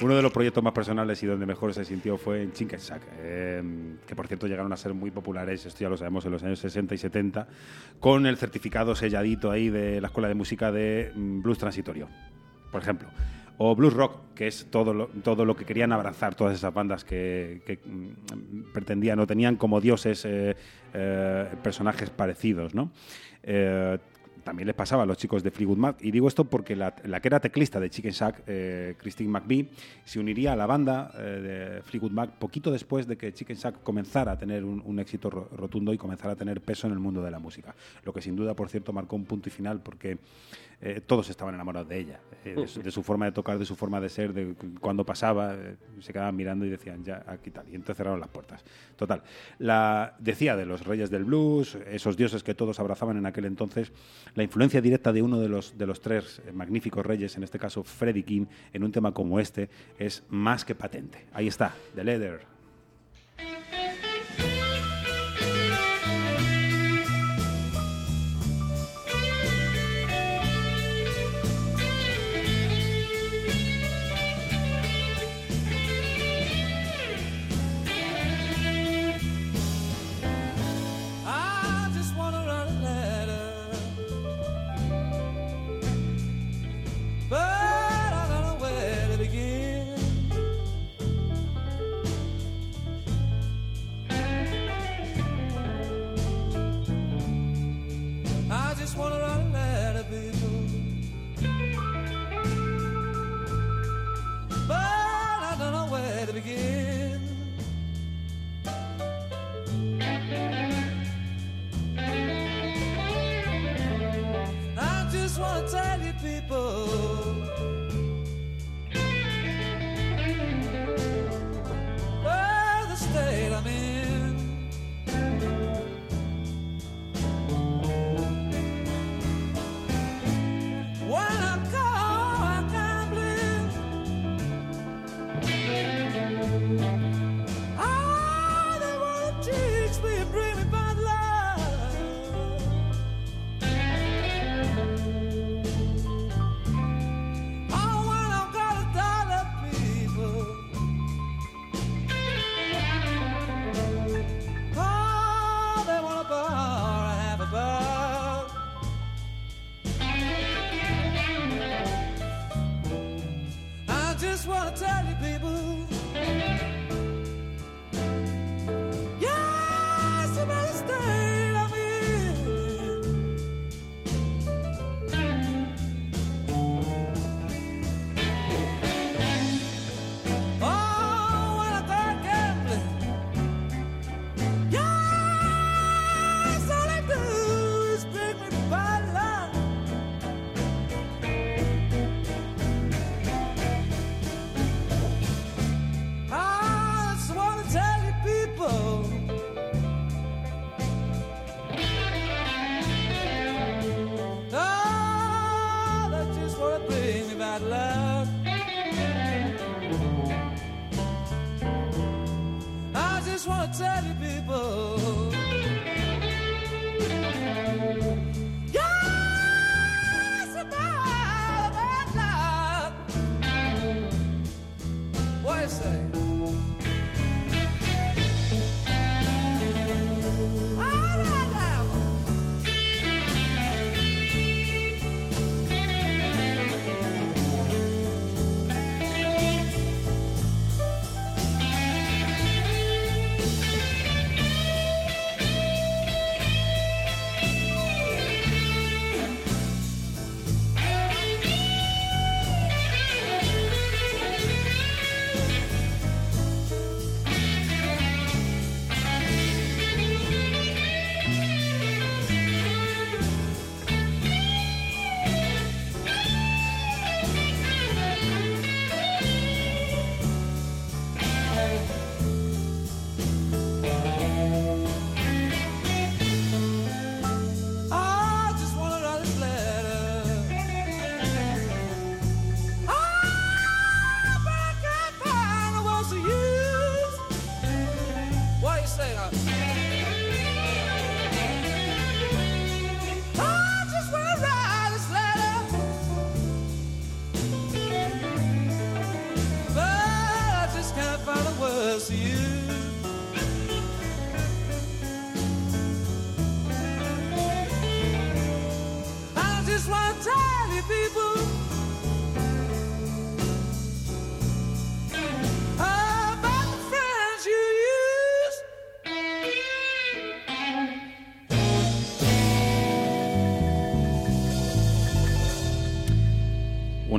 Uno 0.00 0.16
de 0.16 0.22
los 0.22 0.32
proyectos 0.32 0.64
más 0.64 0.72
personales 0.72 1.22
y 1.22 1.26
donde 1.26 1.44
mejor 1.44 1.74
se 1.74 1.84
sintió 1.84 2.16
fue 2.16 2.42
en 2.42 2.52
Chinkensack, 2.52 3.02
eh, 3.18 3.62
que 4.06 4.16
por 4.16 4.26
cierto 4.26 4.46
llegaron 4.46 4.72
a 4.72 4.76
ser 4.76 4.94
muy 4.94 5.10
populares, 5.10 5.66
esto 5.66 5.80
ya 5.80 5.90
lo 5.90 5.98
sabemos, 5.98 6.24
en 6.24 6.32
los 6.32 6.42
años 6.42 6.58
60 6.60 6.94
y 6.94 6.98
70, 6.98 7.46
con 8.00 8.26
el 8.26 8.38
certificado 8.38 8.94
selladito 8.94 9.50
ahí 9.50 9.68
de 9.68 10.00
la 10.00 10.08
Escuela 10.08 10.28
de 10.28 10.34
Música 10.34 10.72
de 10.72 11.12
mm, 11.14 11.42
Blues 11.42 11.58
Transitorio, 11.58 12.08
por 12.72 12.80
ejemplo. 12.80 13.08
O 13.58 13.74
blues 13.74 13.94
rock, 13.94 14.34
que 14.34 14.46
es 14.46 14.66
todo 14.70 14.92
lo, 14.92 15.06
todo 15.08 15.44
lo 15.44 15.56
que 15.56 15.64
querían 15.64 15.92
abrazar 15.92 16.34
todas 16.34 16.54
esas 16.54 16.72
bandas 16.74 17.04
que, 17.04 17.62
que, 17.64 17.78
mm, 17.78 18.72
pretendían 18.72 19.18
o 19.18 19.26
tenían 19.26 19.56
como 19.56 19.80
dioses 19.80 20.24
eh, 20.26 20.54
eh, 20.92 21.46
personajes 21.62 22.10
parecidos, 22.10 22.74
¿no? 22.74 22.90
Eh, 23.42 23.98
también 24.46 24.68
les 24.68 24.76
pasaba 24.76 25.02
a 25.02 25.06
los 25.06 25.16
chicos 25.18 25.42
de 25.42 25.50
Fleetwood 25.50 25.76
Mac. 25.76 25.96
Y 26.00 26.12
digo 26.12 26.28
esto 26.28 26.44
porque 26.44 26.76
la, 26.76 26.94
que 26.94 27.26
era 27.28 27.40
teclista 27.40 27.80
de 27.80 27.90
Chicken 27.90 28.12
Shack, 28.12 28.42
eh, 28.46 28.94
Christine 28.96 29.28
McVie, 29.28 29.68
se 30.04 30.20
uniría 30.20 30.52
a 30.52 30.56
la 30.56 30.66
banda 30.66 31.10
eh, 31.18 31.20
de 31.76 31.82
Fleetwood 31.82 32.12
Mac 32.12 32.30
poquito 32.38 32.70
después 32.70 33.08
de 33.08 33.16
que 33.16 33.32
Chicken 33.34 33.56
Shack 33.56 33.82
comenzara 33.82 34.30
a 34.32 34.38
tener 34.38 34.62
un, 34.62 34.98
éxito 35.00 35.30
ro- 35.30 35.48
rotundo 35.56 35.92
y 35.92 35.98
comenzara 35.98 36.34
a 36.34 36.36
tener 36.36 36.60
peso 36.60 36.86
en 36.86 36.92
el 36.92 37.00
mundo 37.00 37.22
de 37.22 37.30
la 37.32 37.40
música. 37.40 37.74
Lo 38.04 38.12
que 38.12 38.22
sin 38.22 38.36
duda, 38.36 38.54
por 38.54 38.68
cierto, 38.68 38.92
marcó 38.92 39.16
un 39.16 39.24
punto 39.24 39.48
y 39.48 39.52
final 39.52 39.80
porque 39.80 40.18
eh, 40.80 41.00
todos 41.04 41.28
estaban 41.30 41.54
enamorados 41.54 41.88
de 41.88 41.98
ella, 41.98 42.20
eh, 42.44 42.54
de, 42.54 42.68
su, 42.68 42.82
de 42.82 42.90
su 42.90 43.02
forma 43.02 43.24
de 43.24 43.32
tocar, 43.32 43.58
de 43.58 43.64
su 43.64 43.74
forma 43.74 43.98
de 44.00 44.10
ser, 44.10 44.32
de 44.34 44.52
cu- 44.54 44.74
cuando 44.78 45.04
pasaba, 45.06 45.56
se 46.00 46.12
quedaban 46.12 46.36
mirando 46.36 46.64
y 46.66 46.68
decían, 46.68 47.02
ya, 47.02 47.24
aquí 47.26 47.50
tal. 47.50 47.64
Y 47.68 47.74
entonces 47.74 47.96
cerraron 47.96 48.20
las 48.20 48.28
puertas. 48.28 48.62
Total. 48.94 49.22
La, 49.58 50.14
decía 50.18 50.54
de 50.54 50.66
los 50.66 50.84
reyes 50.86 51.10
del 51.10 51.24
blues, 51.24 51.76
esos 51.90 52.16
dioses 52.16 52.42
que 52.44 52.54
todos 52.54 52.78
abrazaban 52.78 53.16
en 53.16 53.24
aquel 53.26 53.46
entonces, 53.46 53.90
la 54.36 54.42
influencia 54.42 54.80
directa 54.80 55.12
de 55.12 55.22
uno 55.22 55.40
de 55.40 55.48
los, 55.48 55.76
de 55.76 55.86
los 55.86 56.00
tres 56.00 56.40
eh, 56.46 56.52
magníficos 56.52 57.04
reyes, 57.04 57.36
en 57.36 57.42
este 57.42 57.58
caso 57.58 57.82
Freddie 57.82 58.22
King, 58.22 58.46
en 58.72 58.84
un 58.84 58.92
tema 58.92 59.12
como 59.12 59.40
este, 59.40 59.68
es 59.98 60.22
más 60.28 60.64
que 60.64 60.74
patente. 60.74 61.26
Ahí 61.32 61.48
está, 61.48 61.74
The 61.94 62.04
Leather. 62.04 62.55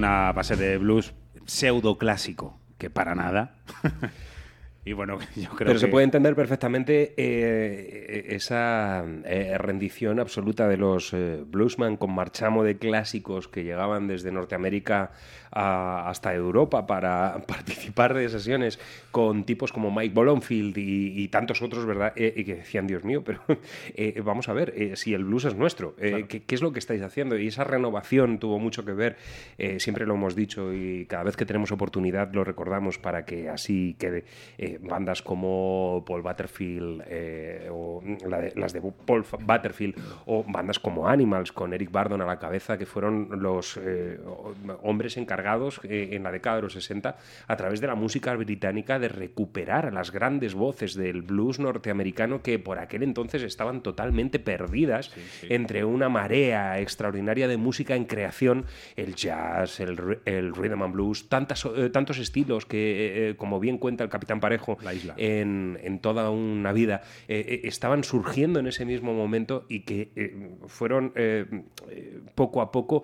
Una 0.07 0.31
base 0.31 0.55
de 0.55 0.77
blues 0.77 1.13
pseudo 1.47 1.97
clásico, 1.97 2.57
que 2.77 2.89
para 2.89 3.13
nada. 3.13 3.55
y 4.87 4.93
bueno, 4.93 5.17
yo 5.35 5.49
creo 5.49 5.57
Pero 5.57 5.73
que... 5.73 5.79
se 5.79 5.87
puede 5.87 6.05
entender 6.05 6.35
perfectamente 6.35 7.13
eh, 7.17 8.25
esa 8.29 9.03
eh, 9.25 9.57
rendición 9.57 10.19
absoluta 10.19 10.67
de 10.67 10.77
los 10.77 11.13
eh, 11.13 11.43
bluesman 11.45 11.97
con 11.97 12.13
marchamo 12.13 12.63
de 12.63 12.77
clásicos 12.77 13.47
que 13.47 13.63
llegaban 13.63 14.07
desde 14.07 14.31
Norteamérica 14.31 15.11
a- 15.51 16.09
hasta 16.09 16.33
Europa 16.33 16.85
para 16.87 17.39
participar 17.47 18.13
de 18.13 18.29
sesiones 18.29 18.79
con 19.11 19.43
tipos 19.43 19.71
como 19.73 19.91
Mike 19.91 20.13
Bolonfield 20.13 20.77
y, 20.77 21.21
y 21.23 21.27
tantos 21.27 21.61
otros, 21.61 21.85
¿verdad? 21.85 22.13
Y 22.15 22.43
que 22.43 22.55
decían, 22.55 22.87
Dios 22.87 23.03
mío, 23.03 23.23
pero 23.23 23.41
vamos 24.23 24.47
a 24.49 24.53
ver, 24.53 24.95
si 24.97 25.13
el 25.13 25.23
blues 25.25 25.45
es 25.45 25.55
nuestro, 25.55 25.95
¿qué, 25.95 26.43
qué 26.45 26.55
es 26.55 26.61
lo 26.61 26.71
que 26.71 26.79
estáis 26.79 27.01
haciendo? 27.01 27.37
Y 27.37 27.47
esa 27.47 27.63
renovación 27.63 28.39
tuvo 28.39 28.59
mucho 28.59 28.85
que 28.85 28.93
ver, 28.93 29.17
siempre 29.79 30.05
lo 30.05 30.13
hemos 30.15 30.35
dicho 30.35 30.73
y 30.73 31.05
cada 31.07 31.23
vez 31.23 31.35
que 31.35 31.45
tenemos 31.45 31.71
oportunidad 31.71 32.31
lo 32.33 32.43
recordamos 32.43 32.97
para 32.97 33.25
que 33.25 33.49
así 33.49 33.95
quede. 33.99 34.25
Eh, 34.81 34.87
bandas 34.87 35.21
como 35.21 36.03
Paul 36.05 36.21
Butterfield 36.21 37.03
eh, 37.07 37.67
o 37.71 38.01
la 38.27 38.41
de- 38.41 38.53
las 38.55 38.73
de 38.73 38.81
Paul 39.05 39.23
Butterfield 39.39 39.95
o 40.25 40.43
bandas 40.47 40.79
como 40.79 41.07
Animals 41.07 41.51
con 41.51 41.73
Eric 41.73 41.91
Bardon 41.91 42.21
a 42.21 42.25
la 42.25 42.39
cabeza 42.39 42.77
que 42.77 42.85
fueron 42.85 43.27
los 43.41 43.77
eh, 43.81 44.19
hombres 44.83 45.17
encargados 45.17 45.79
eh, 45.83 46.09
en 46.11 46.23
la 46.23 46.31
década 46.31 46.57
de 46.57 46.61
los 46.63 46.73
60 46.73 47.17
a 47.47 47.55
través 47.57 47.81
de 47.81 47.87
la 47.87 47.95
música 47.95 48.33
británica 48.35 48.99
de 48.99 49.07
recuperar 49.09 49.85
a 49.85 49.91
las 49.91 50.11
grandes 50.11 50.53
voces 50.53 50.95
del 50.95 51.21
blues 51.21 51.59
norteamericano 51.59 52.41
que 52.41 52.59
por 52.59 52.79
aquel 52.79 53.03
entonces 53.03 53.43
estaban 53.43 53.81
totalmente 53.81 54.39
perdidas 54.39 55.11
entre 55.49 55.85
una 55.85 56.09
marea 56.09 56.79
extraordinaria 56.79 57.47
de 57.47 57.57
música 57.57 57.95
en 57.95 58.05
creación, 58.05 58.65
el 58.95 59.15
jazz, 59.15 59.79
el, 59.79 60.19
el 60.25 60.53
rhythm 60.55 60.81
and 60.83 60.93
blues, 60.93 61.29
tantas, 61.29 61.67
tantos 61.91 62.17
estilos 62.19 62.65
que, 62.65 63.35
como 63.37 63.59
bien 63.59 63.77
cuenta 63.77 64.03
el 64.03 64.09
capitán 64.09 64.39
Parejo, 64.39 64.66
En, 65.17 65.79
en 65.81 65.99
toda 65.99 66.29
una 66.29 66.73
vida, 66.73 67.01
eh, 67.27 67.45
eh, 67.47 67.61
estaban 67.63 68.03
surgiendo 68.03 68.59
en 68.59 68.67
ese 68.67 68.85
mismo 68.85 69.13
momento 69.13 69.65
y 69.69 69.81
que 69.81 70.11
eh, 70.15 70.35
fueron 70.67 71.13
poco 72.35 72.61
a 72.61 72.71
poco 72.71 73.03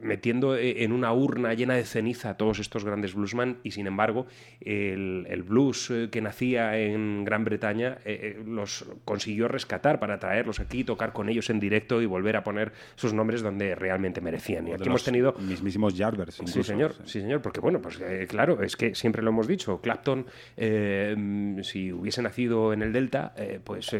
metiendo 0.00 0.56
eh, 0.56 0.84
en 0.84 0.92
una 0.92 1.12
urna 1.12 1.54
llena 1.54 1.74
de 1.74 1.84
ceniza 1.84 2.30
a 2.30 2.36
todos 2.36 2.58
estos 2.58 2.84
grandes 2.84 3.14
bluesman 3.14 3.58
y 3.62 3.72
sin 3.72 3.86
embargo 3.86 4.26
el, 4.60 5.26
el 5.28 5.42
blues 5.42 5.90
eh, 5.90 6.08
que 6.10 6.20
nacía 6.20 6.78
en 6.78 7.24
Gran 7.24 7.44
Bretaña 7.44 7.98
eh, 8.04 8.42
los 8.46 8.86
consiguió 9.04 9.48
rescatar 9.48 9.98
para 9.98 10.18
traerlos 10.18 10.60
aquí, 10.60 10.84
tocar 10.84 11.12
con 11.12 11.28
ellos 11.28 11.50
en 11.50 11.60
directo 11.60 12.02
y 12.02 12.06
volver 12.06 12.36
a 12.36 12.44
poner 12.44 12.72
sus 12.94 13.12
nombres 13.12 13.42
donde 13.42 13.74
realmente 13.74 14.20
merecían. 14.20 14.68
Y 14.68 14.72
aquí 14.72 14.88
hemos 14.88 15.04
tenido 15.04 15.34
mismísimos 15.34 15.96
Yardbirds, 15.96 16.40
Sí, 16.44 16.62
señor, 16.62 16.94
sí, 17.04 17.20
señor, 17.20 17.42
porque 17.42 17.60
bueno, 17.60 17.80
pues 17.80 18.00
eh, 18.00 18.26
claro, 18.28 18.62
es 18.62 18.76
que 18.76 18.94
siempre 18.94 19.22
lo 19.22 19.30
hemos 19.30 19.46
dicho, 19.46 19.80
Clapton, 19.80 20.26
eh, 20.56 21.14
mm, 21.16 21.60
si 21.62 21.92
hubiese 21.92 22.22
nacido 22.22 22.72
en 22.72 22.82
el 22.82 22.92
Delta, 22.92 23.34
pues 23.64 23.94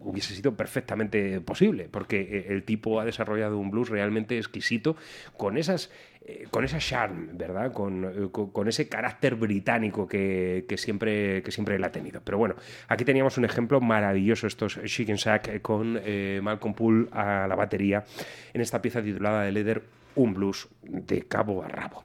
hubiese 0.00 0.34
sido 0.34 0.56
perfectamente 0.56 1.40
posible, 1.40 1.88
porque 1.90 2.46
el 2.48 2.62
tipo 2.64 3.00
ha 3.00 3.04
desarrollado 3.04 3.58
un 3.58 3.70
blues 3.70 3.88
realmente 3.88 4.36
exquisito, 4.38 4.96
con 5.36 5.56
esas 5.58 5.90
eh, 6.26 6.46
con 6.50 6.64
esa 6.64 6.78
charm, 6.78 7.38
¿verdad? 7.38 7.72
Con, 7.72 8.04
eh, 8.04 8.28
con- 8.30 8.68
ese 8.68 8.88
carácter 8.88 9.34
británico 9.36 10.06
que, 10.06 10.66
que 10.68 10.76
siempre, 10.76 11.42
que 11.42 11.50
siempre 11.50 11.76
él 11.76 11.84
ha 11.84 11.92
tenido. 11.92 12.20
Pero 12.22 12.36
bueno, 12.36 12.54
aquí 12.88 13.04
teníamos 13.04 13.38
un 13.38 13.44
ejemplo 13.46 13.80
maravilloso, 13.80 14.46
estos 14.46 14.78
Chicken 14.84 15.16
Shack 15.16 15.48
eh, 15.48 15.60
con 15.60 15.98
Malcolm 16.42 16.74
Poole 16.74 17.08
a 17.12 17.46
la 17.48 17.54
batería, 17.54 18.04
en 18.52 18.60
esta 18.60 18.82
pieza 18.82 19.02
titulada 19.02 19.44
The 19.46 19.52
Leather, 19.52 19.82
un 20.16 20.34
blues 20.34 20.68
de 20.82 21.22
cabo 21.22 21.62
a 21.62 21.68
rabo. 21.68 22.04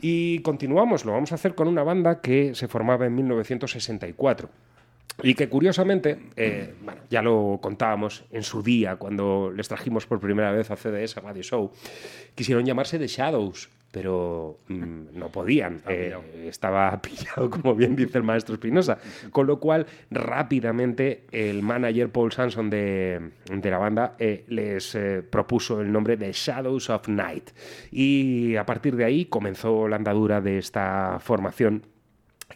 Y 0.00 0.38
continuamos, 0.40 1.04
lo 1.04 1.12
vamos 1.12 1.32
a 1.32 1.34
hacer 1.34 1.54
con 1.54 1.68
una 1.68 1.82
banda 1.82 2.22
que 2.22 2.54
se 2.54 2.68
formaba 2.68 3.04
en 3.04 3.14
1964. 3.16 4.48
Y 5.22 5.34
que 5.34 5.48
curiosamente, 5.48 6.18
eh, 6.36 6.74
bueno, 6.82 7.02
ya 7.10 7.22
lo 7.22 7.58
contábamos 7.60 8.24
en 8.30 8.42
su 8.42 8.62
día 8.62 8.96
cuando 8.96 9.52
les 9.54 9.68
trajimos 9.68 10.06
por 10.06 10.20
primera 10.20 10.50
vez 10.52 10.70
a 10.70 10.76
CDS 10.76 11.16
a 11.18 11.20
Radio 11.20 11.42
Show, 11.42 11.72
quisieron 12.34 12.64
llamarse 12.64 12.98
The 12.98 13.06
Shadows, 13.06 13.68
pero 13.90 14.58
mm, 14.68 15.18
no 15.18 15.30
podían. 15.30 15.82
Eh, 15.88 16.14
estaba 16.46 17.00
pillado, 17.02 17.50
como 17.50 17.74
bien 17.74 17.96
dice 17.96 18.18
el 18.18 18.24
maestro 18.24 18.54
Espinosa. 18.54 18.98
Con 19.32 19.46
lo 19.46 19.58
cual, 19.58 19.86
rápidamente, 20.10 21.24
el 21.32 21.62
manager 21.62 22.10
Paul 22.10 22.32
Sanson 22.32 22.70
de, 22.70 23.30
de 23.50 23.70
la 23.70 23.78
banda 23.78 24.14
eh, 24.18 24.44
les 24.48 24.94
eh, 24.94 25.22
propuso 25.28 25.80
el 25.80 25.90
nombre 25.90 26.16
de 26.16 26.32
Shadows 26.32 26.90
of 26.90 27.08
Night. 27.08 27.50
Y 27.90 28.56
a 28.56 28.64
partir 28.64 28.96
de 28.96 29.04
ahí 29.04 29.26
comenzó 29.26 29.88
la 29.88 29.96
andadura 29.96 30.40
de 30.40 30.58
esta 30.58 31.18
formación 31.20 31.86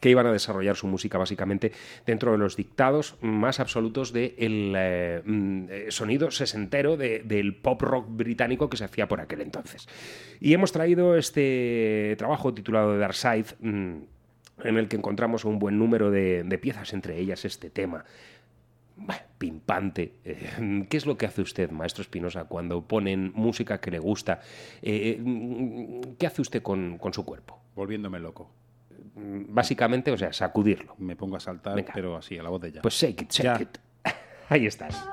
que 0.05 0.11
iban 0.11 0.27
a 0.27 0.33
desarrollar 0.33 0.77
su 0.77 0.87
música 0.87 1.17
básicamente 1.17 1.73
dentro 2.05 2.33
de 2.33 2.37
los 2.37 2.57
dictados 2.57 3.17
más 3.23 3.59
absolutos 3.59 4.13
del 4.13 4.75
eh, 4.77 5.23
mm, 5.25 5.65
eh, 5.71 5.87
sonido 5.89 6.31
sesentero 6.31 6.99
de- 6.99 7.21
del 7.21 7.57
pop 7.57 7.81
rock 7.81 8.07
británico 8.11 8.69
que 8.69 8.77
se 8.77 8.85
hacía 8.85 9.09
por 9.09 9.23
aquel 9.23 9.41
entonces. 9.41 9.89
Y 10.41 10.53
hemos 10.53 10.73
traído 10.73 11.17
este 11.17 12.17
trabajo 12.19 12.53
titulado 12.53 12.93
The 12.93 12.99
Dark 12.99 13.15
Side, 13.15 13.47
mm, 13.61 13.95
en 14.65 14.77
el 14.77 14.89
que 14.89 14.97
encontramos 14.97 15.47
un 15.47 15.59
buen 15.59 15.79
número 15.79 16.11
de, 16.11 16.59
piezas, 16.61 16.93
entre 16.93 17.19
ellas 17.19 17.47
este 17.47 17.71
tema. 17.71 18.05
Bueno, 18.97 19.23
pimpante. 19.39 20.17
Eh, 20.27 20.85
¿Qué 20.91 20.99
es 20.99 21.07
lo 21.07 21.17
que 21.17 21.25
hace 21.25 21.41
usted, 21.41 21.71
maestro 21.71 22.03
Espinosa, 22.03 22.45
cuando 22.45 22.83
ponen 22.87 23.33
música 23.35 23.81
que 23.81 23.91
le 23.91 24.01
gusta? 24.01 24.41
Eh, 24.83 25.19
¿Qué 26.19 26.27
hace 26.27 26.43
usted 26.43 26.61
con 26.63 27.01
su 27.15 27.25
cuerpo? 27.25 27.59
Volviéndome 27.75 28.21
loco. 28.21 28.51
Básicamente, 29.17 30.11
o 30.11 30.19
sea, 30.19 30.33
sacudirlo. 30.33 30.95
Me 30.99 31.15
pongo 31.17 31.37
a 31.37 31.41
saltar, 31.41 31.77
Venga. 31.77 31.93
pero 31.95 32.17
así, 32.17 32.37
a 32.39 32.43
la 32.43 32.49
voz 32.51 32.61
de 32.63 32.73
ya. 32.73 32.83
Pues 32.83 32.95
shake 32.95 33.23
it, 33.23 33.31
shake 33.33 33.45
Ya. 33.45 33.63
it. 33.63 33.79
Ahí 34.49 34.67
estás. 34.67 35.05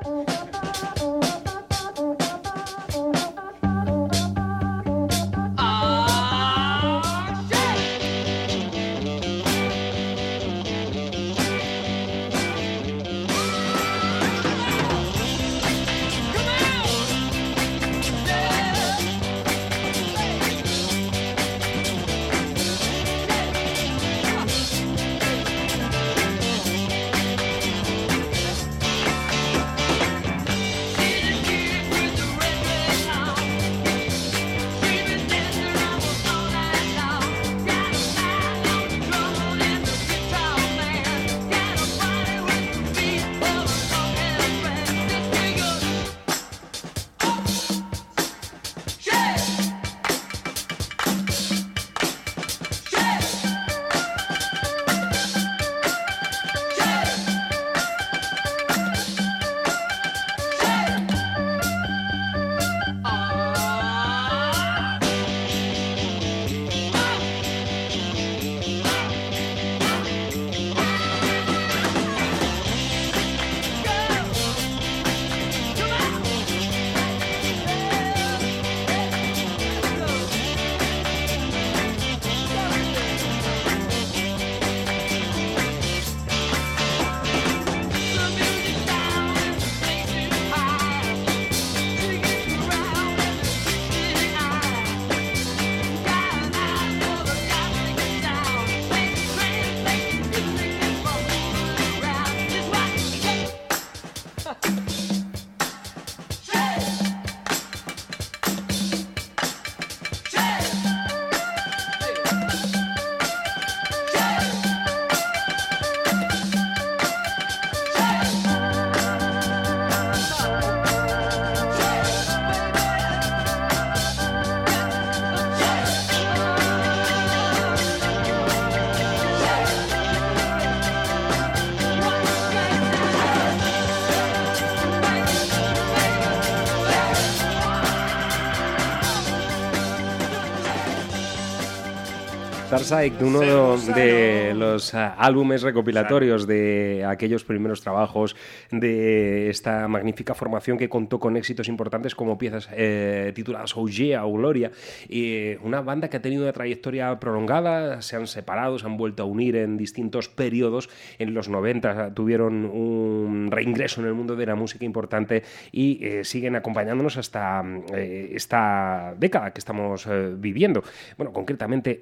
Starsight, 142.81 143.21
uno 143.21 143.77
de 143.77 144.53
los 144.55 144.95
ah, 144.95 145.13
álbumes 145.17 145.61
recopilatorios 145.61 146.47
de 146.47 147.05
aquellos 147.07 147.43
primeros 147.43 147.81
trabajos 147.81 148.35
de 148.71 149.40
esta 149.51 149.87
magnífica 149.87 150.33
formación 150.33 150.77
que 150.77 150.89
contó 150.89 151.19
con 151.19 151.37
éxitos 151.37 151.67
importantes 151.67 152.15
como 152.15 152.37
piezas 152.37 152.69
eh, 152.73 153.31
tituladas 153.35 153.77
Oh 153.77 153.87
Yeah 153.87 154.25
o 154.25 154.33
Gloria. 154.33 154.71
Eh, 155.09 155.59
una 155.63 155.81
banda 155.81 156.09
que 156.09 156.17
ha 156.17 156.21
tenido 156.21 156.43
una 156.43 156.53
trayectoria 156.53 157.19
prolongada, 157.19 158.01
se 158.01 158.15
han 158.15 158.27
separado, 158.27 158.79
se 158.79 158.85
han 158.85 158.97
vuelto 158.97 159.23
a 159.23 159.25
unir 159.25 159.55
en 159.55 159.77
distintos 159.77 160.29
periodos. 160.29 160.89
En 161.19 161.33
los 161.33 161.49
90 161.49 162.13
tuvieron 162.13 162.65
un 162.65 163.49
reingreso 163.51 164.01
en 164.01 164.07
el 164.07 164.13
mundo 164.13 164.35
de 164.35 164.45
la 164.45 164.55
música 164.55 164.85
importante 164.85 165.43
y 165.71 166.03
eh, 166.05 166.23
siguen 166.23 166.55
acompañándonos 166.55 167.17
hasta 167.17 167.63
eh, 167.93 168.31
esta 168.33 169.13
década 169.17 169.51
que 169.51 169.59
estamos 169.59 170.07
viviendo. 170.37 170.83
Bueno, 171.17 171.33
concretamente 171.33 171.99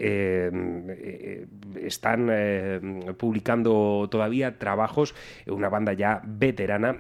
están 1.84 2.32
publicando 3.18 4.08
todavía 4.10 4.58
trabajos, 4.58 5.16
una 5.48 5.70
banda 5.70 5.94
ya 5.94 6.22
veterana, 6.24 6.98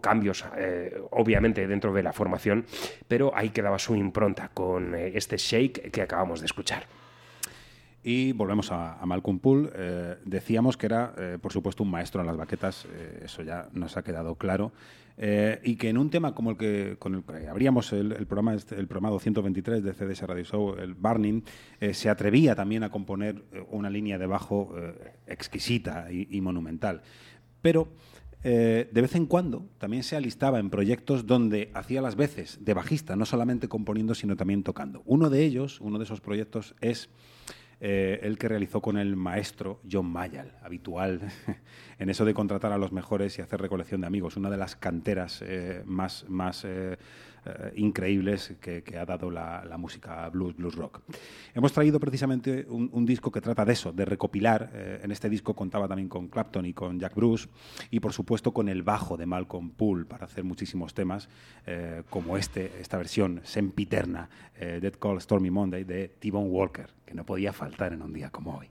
cambios 0.00 0.44
eh, 0.56 1.00
obviamente 1.10 1.66
dentro 1.66 1.92
de 1.92 2.02
la 2.02 2.12
formación, 2.12 2.64
pero 3.08 3.32
ahí 3.34 3.50
quedaba 3.50 3.78
su 3.78 3.94
impronta 3.94 4.50
con 4.52 4.94
eh, 4.94 5.12
este 5.14 5.36
shake 5.36 5.90
que 5.90 6.02
acabamos 6.02 6.40
de 6.40 6.46
escuchar. 6.46 6.86
Y 8.04 8.32
volvemos 8.32 8.72
a, 8.72 8.98
Malcolm 9.06 9.38
Poole. 9.38 9.70
Eh, 9.74 10.16
decíamos 10.24 10.76
que 10.76 10.86
era, 10.86 11.14
por 11.40 11.52
supuesto, 11.52 11.84
un 11.84 11.90
maestro 11.92 12.20
en 12.20 12.26
las 12.26 12.36
baquetas, 12.36 12.84
eso 13.22 13.42
ya 13.42 13.68
nos 13.72 13.96
ha 13.96 14.02
quedado 14.02 14.34
claro. 14.34 14.72
Y 15.62 15.76
que 15.76 15.88
en 15.88 15.98
un 15.98 16.10
tema 16.10 16.34
como 16.34 16.50
el 16.50 16.56
que 16.56 16.96
con 16.98 17.14
el 17.14 17.22
que 17.22 17.46
abríamos 17.46 17.92
el, 17.92 18.08
programa 18.26 18.54
este- 18.54 18.74
el 18.74 18.88
programa 18.88 19.10
223 19.10 19.84
de 19.84 19.92
CDS 19.92 20.22
Radio 20.22 20.42
Show, 20.42 20.74
el 20.80 20.94
Burning, 20.94 21.42
se 21.92 22.08
atrevía 22.10 22.56
también 22.56 22.82
a 22.82 22.90
componer 22.90 23.44
una 23.70 23.88
línea 23.88 24.18
de 24.18 24.26
bajo 24.26 24.74
exquisita 25.28 26.10
y, 26.10 26.26
y 26.28 26.40
monumental. 26.40 27.02
Pero 27.60 27.86
eh, 28.44 28.88
de 28.90 29.00
vez 29.00 29.14
en 29.14 29.26
cuando 29.26 29.66
también 29.78 30.02
se 30.02 30.16
alistaba 30.16 30.58
en 30.58 30.70
proyectos 30.70 31.26
donde 31.26 31.70
hacía 31.74 32.02
las 32.02 32.16
veces 32.16 32.58
de 32.60 32.74
bajista, 32.74 33.14
no 33.14 33.24
solamente 33.24 33.68
componiendo, 33.68 34.14
sino 34.14 34.36
también 34.36 34.62
tocando. 34.62 35.02
Uno 35.06 35.30
de 35.30 35.44
ellos, 35.44 35.80
uno 35.80 35.98
de 35.98 36.04
esos 36.04 36.20
proyectos 36.20 36.74
es 36.80 37.08
eh, 37.80 38.20
el 38.22 38.38
que 38.38 38.48
realizó 38.48 38.80
con 38.80 38.96
el 38.96 39.16
maestro 39.16 39.80
John 39.90 40.06
Mayall, 40.06 40.52
habitual 40.62 41.20
en 41.98 42.10
eso 42.10 42.24
de 42.24 42.34
contratar 42.34 42.72
a 42.72 42.78
los 42.78 42.92
mejores 42.92 43.38
y 43.38 43.42
hacer 43.42 43.60
recolección 43.60 44.00
de 44.00 44.06
amigos, 44.08 44.36
una 44.36 44.50
de 44.50 44.56
las 44.56 44.76
canteras 44.76 45.42
eh, 45.44 45.82
más, 45.84 46.24
más 46.28 46.66
eh, 47.44 47.72
increíbles 47.76 48.54
que, 48.60 48.84
ha 48.96 49.04
dado 49.04 49.30
la, 49.30 49.76
música 49.78 50.28
blues, 50.28 50.54
blues 50.54 50.76
rock. 50.76 51.00
Hemos 51.54 51.72
traído 51.72 51.98
precisamente 51.98 52.66
un, 52.68 53.04
disco 53.04 53.32
que 53.32 53.40
trata 53.40 53.64
de 53.64 53.72
eso, 53.72 53.92
de 53.92 54.04
recopilar. 54.04 54.70
eh, 54.74 55.00
en 55.02 55.10
este 55.10 55.28
disco 55.28 55.54
contaba 55.54 55.88
también 55.88 56.08
con 56.08 56.28
Clapton 56.28 56.66
y 56.66 56.72
con 56.72 57.00
Jack 57.00 57.16
Bruce 57.16 57.48
y 57.90 57.98
por 57.98 58.12
supuesto 58.12 58.52
con 58.52 58.68
el 58.68 58.82
bajo 58.82 59.16
de 59.16 59.26
Malcolm 59.26 59.70
Poole 59.70 60.04
para 60.04 60.26
hacer 60.26 60.44
muchísimos 60.44 60.94
temas 60.94 61.28
eh, 61.66 62.04
como 62.10 62.36
este, 62.36 62.80
esta 62.80 62.96
versión 62.96 63.40
sempiterna, 63.42 64.28
Dead 64.58 64.92
Call 64.92 65.20
Stormy 65.20 65.50
Monday 65.50 65.82
de 65.82 66.08
T-Bone 66.08 66.48
Walker, 66.48 66.86
que 67.04 67.14
no 67.14 67.26
podía 67.26 67.52
faltar 67.52 67.92
en 67.92 68.02
un 68.02 68.12
día 68.12 68.30
como 68.30 68.56
hoy. 68.56 68.68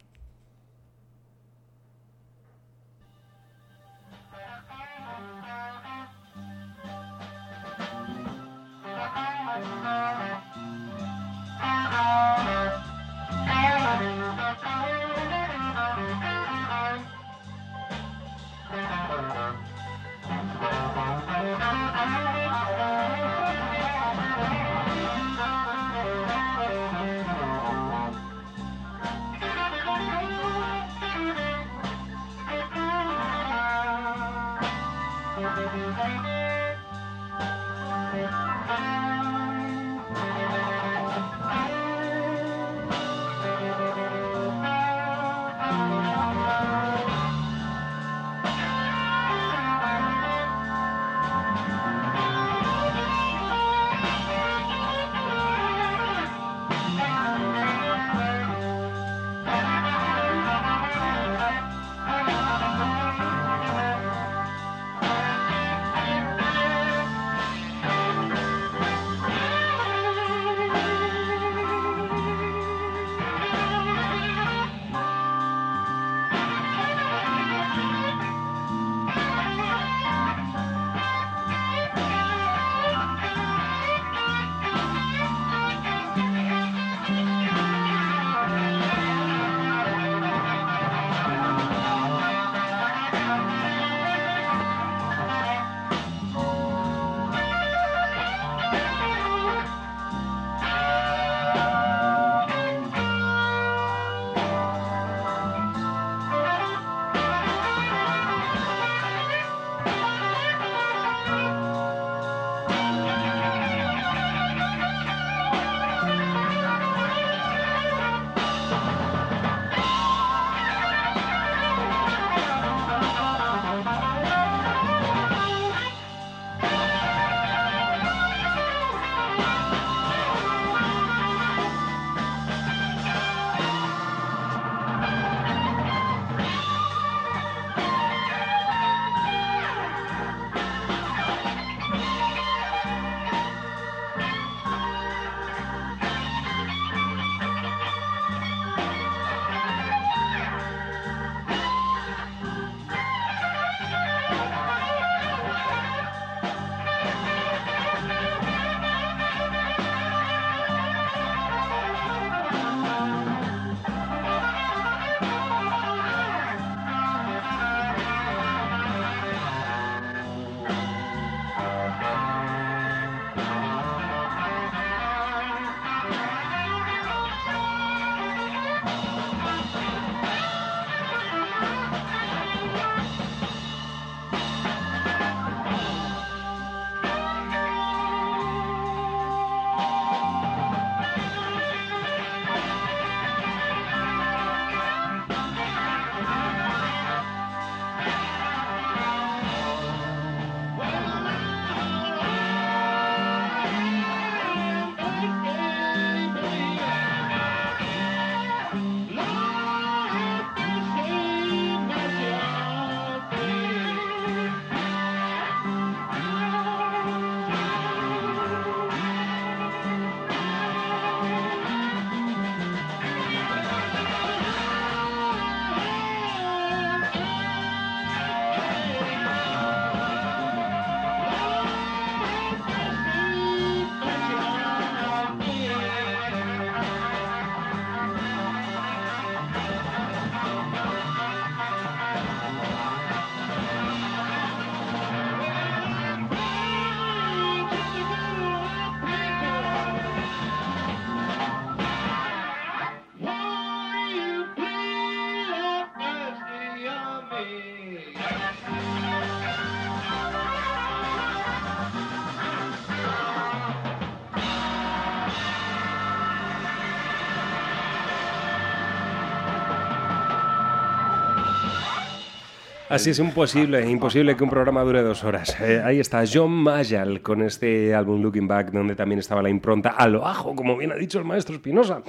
Así 272.91 273.11
es 273.11 273.19
imposible, 273.19 273.89
imposible 273.89 274.35
que 274.35 274.43
un 274.43 274.49
programa 274.49 274.81
dure 274.81 275.01
dos 275.01 275.23
horas. 275.23 275.55
Eh, 275.61 275.81
ahí 275.81 276.01
está 276.01 276.25
John 276.29 276.51
Mayall 276.51 277.21
con 277.21 277.41
este 277.41 277.95
álbum 277.95 278.21
Looking 278.21 278.49
Back, 278.49 278.71
donde 278.71 278.95
también 278.95 279.19
estaba 279.19 279.41
la 279.41 279.49
impronta 279.49 279.91
a 279.91 280.09
lo 280.09 280.27
ajo, 280.27 280.53
como 280.53 280.75
bien 280.75 280.91
ha 280.91 280.95
dicho 280.95 281.17
el 281.17 281.23
maestro 281.23 281.55
Espinosa, 281.55 282.01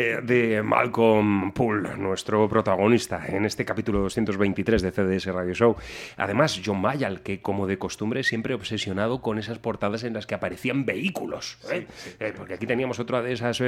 eh, 0.00 0.20
de 0.22 0.62
Malcolm 0.62 1.52
Poole, 1.52 1.96
nuestro 1.98 2.48
protagonista 2.48 3.22
en 3.28 3.44
este 3.44 3.66
capítulo 3.66 4.00
223 4.00 4.80
de 4.80 4.90
CDS 4.92 5.26
Radio 5.26 5.52
Show. 5.52 5.76
Además, 6.16 6.60
John 6.64 6.80
Mayall, 6.80 7.20
que 7.20 7.42
como 7.42 7.66
de 7.66 7.76
costumbre 7.78 8.22
siempre 8.22 8.54
obsesionado 8.54 9.20
con 9.20 9.38
esas 9.38 9.58
portadas 9.58 10.04
en 10.04 10.14
las 10.14 10.26
que 10.26 10.34
aparecían 10.34 10.86
vehículos. 10.86 11.58
¿eh? 11.70 11.86
Eh, 12.18 12.32
porque 12.34 12.54
aquí 12.54 12.66
teníamos 12.66 12.98
otra 12.98 13.20
de 13.20 13.32
esas 13.34 13.62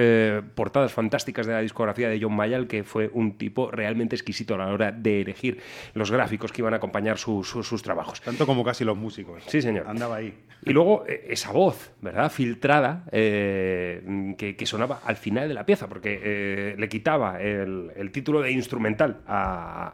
portadas 0.55 0.93
fantásticas 0.93 1.47
de 1.47 1.53
la 1.53 1.61
discografía 1.61 2.09
de 2.09 2.19
John 2.21 2.35
Mayall, 2.35 2.67
que 2.67 2.83
fue 2.83 3.11
un 3.13 3.37
tipo 3.37 3.71
realmente 3.71 4.17
exquisito 4.17 4.55
a 4.55 4.59
la 4.59 4.69
hora 4.73 4.91
de 4.91 5.21
elegir 5.21 5.59
los 5.93 6.11
gráficos 6.11 6.51
que 6.51 6.63
iban 6.63 6.73
a 6.73 6.79
acompañar 6.79 7.19
su- 7.19 7.45
su- 7.45 7.63
sus 7.63 7.83
trabajos. 7.83 8.21
Tanto 8.23 8.47
como 8.47 8.65
casi 8.65 8.85
los 8.85 8.97
músicos. 8.97 9.43
Sí, 9.49 9.61
señor. 9.61 9.87
Andaba 9.87 10.17
ahí. 10.17 10.33
Y 10.65 10.73
luego 10.73 11.05
esa 11.07 11.51
voz, 11.53 11.93
¿verdad? 12.01 12.31
Filtrada, 12.31 13.05
eh, 13.11 14.35
que, 14.39 14.55
que 14.57 14.65
sonaba 14.67 15.01
al 15.05 15.17
final 15.17 15.49
de 15.49 15.55
la 15.55 15.67
pieza, 15.67 15.89
porque 15.89 16.22
eh, 16.23 16.75
le 16.79 16.89
quitaba 16.89 17.41
el, 17.41 17.91
el 17.97 18.11
título 18.13 18.41
de 18.41 18.51
instrumental 18.53 19.21
a, 19.27 19.93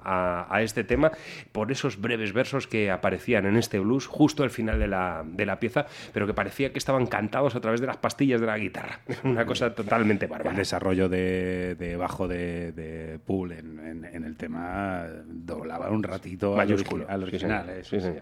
a- 0.50 0.54
a 0.54 0.62
este 0.62 0.84
tema 0.84 1.10
por 1.52 1.72
esos 1.72 2.00
breves 2.00 2.32
versos 2.32 2.66
que 2.66 2.90
aparecían 2.90 3.46
en 3.46 3.56
este 3.56 3.78
blues 3.78 4.06
justo 4.06 4.42
al 4.42 4.50
final 4.50 4.78
de 4.78 4.88
la, 4.88 5.24
de 5.26 5.46
la 5.46 5.58
pieza, 5.60 5.86
pero 6.12 6.26
que 6.26 6.34
parecía 6.34 6.72
que 6.72 6.78
estaban 6.78 7.06
cantados 7.06 7.54
a 7.56 7.60
través 7.60 7.80
de 7.80 7.86
las 7.86 7.96
pastillas 7.96 8.40
de 8.40 8.46
la 8.46 8.58
guitarra. 8.58 9.00
Una 9.24 9.44
cosa 9.46 9.74
totalmente 9.74 10.26
El 10.26 10.30
bárbara. 10.30 10.56
desarrollo 10.56 11.08
de, 11.08 11.74
de 11.76 11.96
bajo 11.96 12.28
de, 12.28 12.72
de 12.72 13.18
Poole 13.24 13.58
en, 13.58 13.78
en- 13.80 14.04
en 14.04 14.24
el 14.24 14.36
tema 14.36 15.06
doblaba 15.26 15.90
un 15.90 16.02
ratito 16.02 16.54
mayúsculo. 16.56 17.06
origi- 17.06 17.10
al 17.10 17.20
Sí, 17.20 17.26
original. 17.28 17.64
señor. 17.66 17.78
eso 17.80 18.00
Sí. 18.00 18.18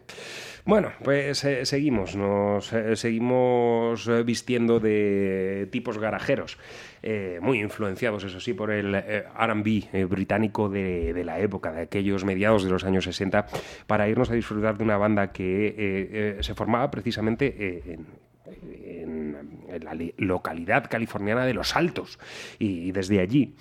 Bueno, 0.64 0.90
pues 1.04 1.44
eh, 1.44 1.64
seguimos, 1.64 2.16
nos 2.16 2.72
eh, 2.72 2.96
seguimos 2.96 4.08
eh, 4.08 4.22
vistiendo 4.24 4.80
de 4.80 5.68
tipos 5.70 5.98
garajeros, 5.98 6.58
eh, 7.02 7.38
muy 7.40 7.58
influenciados, 7.86 8.24
eso 8.24 8.40
sí, 8.40 8.52
por 8.52 8.70
el 8.70 8.94
eh, 8.94 9.24
RB 9.38 9.84
eh, 9.92 10.04
británico 10.04 10.68
de, 10.68 11.12
de 11.14 11.24
la 11.24 11.38
época, 11.38 11.72
de 11.72 11.82
aquellos 11.82 12.24
mediados 12.24 12.64
de 12.64 12.70
los 12.70 12.84
años 12.84 13.04
60, 13.04 13.46
para 13.86 14.08
irnos 14.08 14.30
a 14.30 14.34
disfrutar 14.34 14.76
de 14.76 14.84
una 14.84 14.96
banda 14.96 15.32
que 15.32 15.68
eh, 15.68 15.74
eh, 15.78 16.38
se 16.40 16.54
formaba 16.54 16.90
precisamente 16.90 17.82
en, 17.84 19.36
la 19.82 19.94
li- 19.94 20.14
localidad 20.18 20.88
californiana 20.88 21.44
de 21.46 21.54
Los 21.54 21.76
Altos. 21.76 22.18
Y, 22.58 22.92
desde 22.92 23.20
allí, 23.20 23.54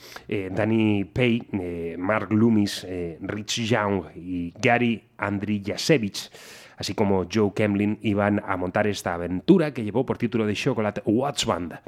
Danny 0.52 1.06
Pay, 1.06 1.96
Mark 1.98 2.32
Loomis, 2.32 2.86
Rich 3.22 3.62
Young 3.68 4.06
y 4.16 4.54
Gary 4.62 5.04
Andriyasevich, 5.18 6.30
así 6.78 6.94
como 6.94 7.26
Joe 7.32 7.52
Kemlin, 7.56 8.00
iban 8.02 8.42
a 8.46 8.58
montar 8.58 8.88
esta 8.88 9.14
aventura 9.14 9.74
que 9.74 9.84
llevó 9.84 10.06
por 10.06 10.18
título 10.18 10.46
de 10.46 10.54
Chocolate 10.54 11.02
Watch 11.06 11.46
Band. 11.46 11.80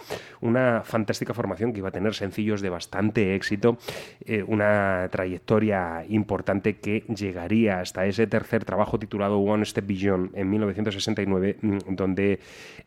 Una 0.41 0.81
fantástica 0.83 1.33
formación 1.33 1.73
que 1.73 1.79
iba 1.79 1.89
a 1.89 1.91
tener 1.91 2.13
sencillos 2.13 2.61
de 2.61 2.69
bastante 2.69 3.35
éxito, 3.35 3.77
eh, 4.25 4.43
una 4.45 5.07
trayectoria 5.11 6.05
importante 6.07 6.77
que 6.77 7.03
llegaría 7.13 7.79
hasta 7.79 8.05
ese 8.05 8.27
tercer 8.27 8.65
trabajo 8.65 8.99
titulado 8.99 9.39
One 9.39 9.65
Step 9.65 9.85
Beyond 9.85 10.38
en 10.38 10.49
1969, 10.49 11.57
mm, 11.61 11.77
donde 11.89 12.39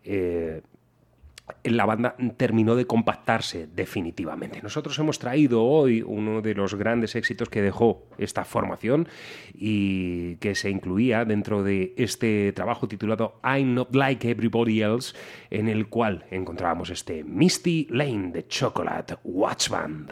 eh, 0.05 0.63
la 1.65 1.87
banda 1.87 2.17
terminó 2.37 2.75
de 2.75 2.87
compactarse 2.87 3.67
definitivamente. 3.67 4.63
Nosotros 4.63 4.99
hemos 4.99 5.19
traído 5.19 5.65
hoy 5.65 6.03
uno 6.03 6.43
de 6.43 6.55
los 6.55 6.75
grandes 6.75 7.15
éxitos 7.15 7.49
que 7.49 7.63
dejó 7.63 8.07
esta 8.19 8.45
formación 8.45 9.09
y 9.55 10.37
que 10.37 10.55
se 10.55 10.71
incluía 10.71 11.25
dentro 11.25 11.63
de 11.63 11.95
este 11.97 12.53
trabajo 12.53 12.89
titulado 12.89 13.41
I'm 13.45 13.75
Not 13.75 13.95
Like 13.95 14.31
Everybody 14.31 14.83
Else, 14.83 15.17
en 15.51 15.69
el 15.69 15.89
cual 15.89 16.25
encontrábamos 16.31 16.91
este 16.91 17.25
Misty 17.25 17.87
Lane 17.91 18.31
de 18.33 18.47
Chocolate 18.47 19.17
Watch 19.25 19.69
Band. 19.69 20.11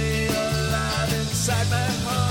Stay 0.00 0.26
alive 0.28 1.12
inside 1.12 1.70
my 1.70 1.88
heart. 2.04 2.29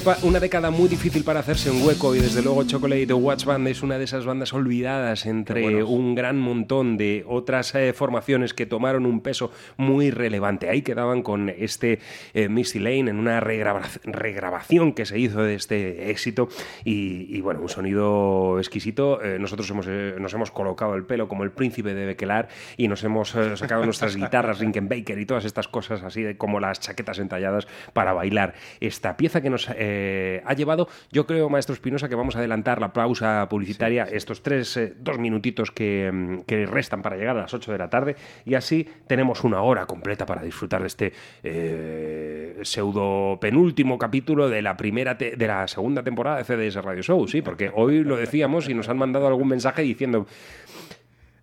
Depa- 0.00 0.18
una 0.22 0.40
década 0.40 0.70
muy 0.70 0.88
difícil 0.88 1.24
para 1.24 1.40
hacerse 1.40 1.70
un 1.70 1.82
hueco 1.86 2.14
y 2.14 2.18
desde 2.20 2.42
luego 2.42 2.64
Chocolate 2.64 3.12
Watch 3.12 3.44
Band 3.44 3.68
es 3.68 3.82
una 3.82 3.98
de 3.98 4.04
esas 4.04 4.24
bandas 4.26 4.52
olvidadas 4.52 5.26
entre 5.26 5.82
un 5.84 6.14
gran 6.14 6.38
montón 6.38 6.96
de 6.96 7.24
otras 7.26 7.74
eh, 7.74 7.92
formaciones 7.92 8.52
que 8.54 8.66
tomaron 8.66 9.06
un 9.06 9.20
peso 9.20 9.50
muy 9.76 10.10
relevante. 10.10 10.68
Ahí 10.68 10.82
quedaban 10.82 11.22
con 11.22 11.48
este 11.48 11.98
eh, 12.34 12.48
Misty 12.48 12.78
Lane 12.78 13.10
en 13.10 13.18
una 13.18 13.40
regraba- 13.40 13.82
regrabación 14.04 14.92
que 14.92 15.06
se 15.06 15.18
hizo 15.18 15.42
de 15.42 15.54
este 15.54 16.10
éxito 16.10 16.48
y, 16.84 17.26
y, 17.36 17.40
bueno, 17.40 17.60
un 17.60 17.68
sonido 17.68 18.58
exquisito. 18.58 19.22
Eh, 19.22 19.38
nosotros 19.38 19.70
hemos, 19.70 19.86
eh, 19.88 20.16
nos 20.18 20.32
hemos 20.34 20.50
colocado 20.50 20.94
el 20.94 21.04
pelo 21.04 21.28
como 21.28 21.44
el 21.44 21.50
príncipe 21.52 21.94
de 21.94 22.06
Bekelar 22.06 22.48
y 22.76 22.88
nos 22.88 23.02
hemos 23.04 23.30
sacado 23.56 23.84
nuestras 23.84 24.16
guitarras 24.16 24.58
Rinkenbaker 24.58 25.18
y 25.18 25.26
todas 25.26 25.44
estas 25.44 25.68
cosas 25.68 26.02
así 26.02 26.22
de, 26.22 26.36
como 26.36 26.60
las 26.60 26.80
chaquetas 26.80 27.18
entalladas 27.18 27.66
para 27.92 28.12
bailar 28.12 28.54
esta 28.80 29.16
pieza 29.16 29.40
que 29.40 29.50
nos 29.50 29.68
eh, 29.88 30.42
ha 30.44 30.52
llevado, 30.54 30.88
yo 31.12 31.26
creo, 31.26 31.48
maestro 31.48 31.74
Espinosa, 31.74 32.08
que 32.08 32.14
vamos 32.14 32.34
a 32.36 32.40
adelantar 32.40 32.80
la 32.80 32.92
pausa 32.92 33.46
publicitaria, 33.48 34.04
estos 34.04 34.42
tres, 34.42 34.76
eh, 34.76 34.94
dos 34.98 35.18
minutitos 35.18 35.70
que, 35.70 36.10
mm, 36.12 36.40
que 36.40 36.66
restan 36.66 37.02
para 37.02 37.16
llegar 37.16 37.36
a 37.36 37.42
las 37.42 37.54
8 37.54 37.70
de 37.72 37.78
la 37.78 37.88
tarde. 37.88 38.16
Y 38.44 38.54
así 38.54 38.88
tenemos 39.06 39.44
una 39.44 39.62
hora 39.62 39.86
completa 39.86 40.26
para 40.26 40.42
disfrutar 40.42 40.80
de 40.80 40.86
este 40.88 41.12
eh, 41.44 42.58
pseudo 42.62 43.38
penúltimo 43.40 43.98
capítulo 43.98 44.48
de 44.48 44.62
la 44.62 44.76
primera 44.76 45.16
te- 45.16 45.36
de 45.36 45.46
la 45.46 45.68
segunda 45.68 46.02
temporada 46.02 46.38
de 46.38 46.44
CDS 46.44 46.82
Radio 46.82 47.02
Show, 47.02 47.26
sí, 47.28 47.42
porque 47.42 47.70
hoy 47.74 48.02
lo 48.02 48.16
decíamos 48.16 48.68
y 48.68 48.74
nos 48.74 48.88
han 48.88 48.98
mandado 48.98 49.26
algún 49.26 49.48
mensaje 49.48 49.82
diciendo 49.82 50.26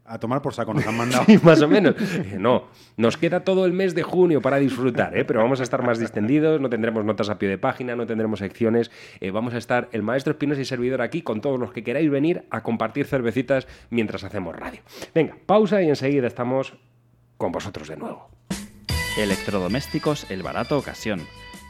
A 0.06 0.20
tomar 0.20 0.42
por 0.42 0.54
saco 0.54 0.74
nos 0.74 0.86
han 0.86 0.98
mandado. 0.98 1.26
Sí, 1.26 1.40
más 1.42 1.62
o 1.62 1.68
menos. 1.68 1.96
No, 2.38 2.66
nos 2.98 3.18
queda 3.18 3.42
todo 3.42 3.66
el 3.66 3.72
mes 3.72 3.96
de 3.96 4.04
junio 4.04 4.42
para 4.42 4.58
disfrutar, 4.58 5.18
¿eh? 5.18 5.24
pero 5.24 5.42
vamos 5.42 5.60
a 5.60 5.64
estar 5.64 5.82
más 5.82 5.98
distendidos, 6.00 6.60
no 6.60 6.70
tendremos 6.70 7.06
notas 7.06 7.30
a 7.30 7.40
pie 7.40 7.48
de 7.50 7.58
página, 7.58 7.96
no 7.96 8.06
tendremos 8.06 8.40
secciones, 8.40 8.92
eh, 9.22 9.32
vamos 9.32 9.54
a 9.54 9.58
estar 9.58 9.88
el 9.94 10.04
maestro 10.04 10.32
Espinosa 10.32 10.62
y 10.62 10.66
servidor 10.66 11.02
aquí 11.02 11.22
con 11.22 11.40
todos 11.40 11.60
los 11.60 11.72
que 11.72 11.84
queráis 11.84 12.10
venir 12.12 12.46
a 12.50 12.64
compartir 12.64 13.06
cervecitas 13.06 13.68
mientras 13.90 14.24
hacemos 14.24 14.56
radio. 14.56 14.82
Venga, 15.16 15.38
pausa 15.46 15.82
y 15.82 15.88
enseguida 15.88 16.28
estamos 16.28 16.74
con 17.38 17.52
vosotros 17.52 17.88
de 17.88 17.98
nuevo. 17.98 18.30
Electrodomésticos 19.18 20.30
El 20.32 20.44
Barato 20.44 20.78
Ocasión. 20.78 21.22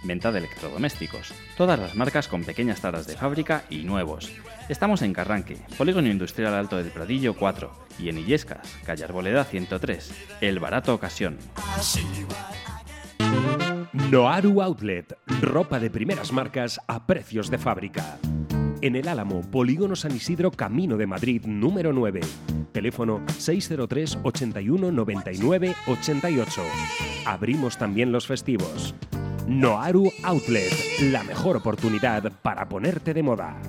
Venta 0.04 0.32
de 0.32 0.40
electrodomésticos. 0.40 1.34
Todas 1.56 1.80
las 1.80 1.96
marcas 1.96 2.28
con 2.28 2.44
pequeñas 2.44 2.82
taras 2.82 3.08
de 3.08 3.16
fábrica 3.16 3.64
y 3.70 3.84
nuevos. 3.84 4.32
Estamos 4.68 5.02
en 5.02 5.14
Carranque, 5.14 5.58
Polígono 5.78 6.10
Industrial 6.10 6.54
Alto 6.54 6.78
del 6.78 6.92
Pradillo 6.92 7.36
4 7.36 7.72
y 8.00 8.10
en 8.10 8.18
Illescas, 8.18 8.68
calle 8.86 9.06
Arboleda 9.06 9.46
103. 9.46 10.14
El 10.42 10.60
Barato 10.60 10.94
Ocasión. 10.94 11.38
Noaru 14.12 14.62
Outlet, 14.62 15.18
ropa 15.42 15.80
de 15.80 15.90
primeras 15.90 16.32
marcas 16.32 16.80
a 16.88 17.06
precios 17.06 17.50
de 17.50 17.58
fábrica. 17.58 18.18
En 18.82 18.98
el 18.98 19.08
Álamo, 19.08 19.42
Polígono 19.50 19.96
San 19.96 20.14
Isidro, 20.14 20.52
Camino 20.52 20.98
de 20.98 21.08
Madrid, 21.08 21.46
número 21.46 21.94
9. 21.94 22.20
Teléfono 22.74 23.24
603 23.38 24.20
81 24.24 24.92
99 24.92 25.76
88. 25.88 26.62
Abrimos 27.26 27.78
también 27.78 28.12
los 28.12 28.28
festivos. 28.28 28.94
Noaru 29.48 30.10
Outlet, 30.24 30.72
la 31.12 31.22
mejor 31.24 31.58
oportunidad 31.58 32.32
para 32.42 32.70
ponerte 32.70 33.14
de 33.14 33.24
moda. 33.24 33.60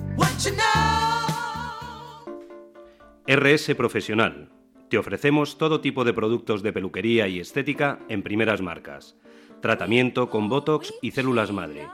RS 3.27 3.75
Profesional. 3.75 4.49
Te 4.89 4.97
ofrecemos 4.97 5.57
todo 5.57 5.81
tipo 5.81 6.05
de 6.05 6.13
productos 6.13 6.63
de 6.63 6.71
peluquería 6.71 7.27
y 7.27 7.39
estética 7.41 7.99
en 8.07 8.23
primeras 8.23 8.61
marcas. 8.61 9.17
Tratamiento 9.61 10.29
con 10.29 10.47
Botox 10.47 10.93
y 11.01 11.11
células 11.11 11.51
madre. 11.51 11.87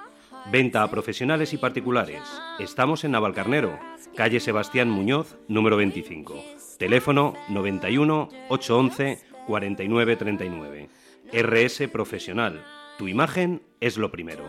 Venta 0.52 0.84
a 0.84 0.92
profesionales 0.92 1.54
y 1.54 1.58
particulares. 1.58 2.22
Estamos 2.60 3.04
en 3.04 3.12
Navalcarnero, 3.12 3.80
calle 4.16 4.40
Sebastián 4.40 4.92
Muñoz, 4.92 5.38
número 5.48 5.78
25. 5.78 6.36
Teléfono 6.78 7.34
91 7.50 8.30
811 8.50 9.20
4939. 9.48 10.90
RS 11.34 11.88
Profesional. 11.88 12.64
Tu 13.02 13.08
imagen 13.08 13.64
es 13.80 13.98
lo 13.98 14.12
primero. 14.12 14.44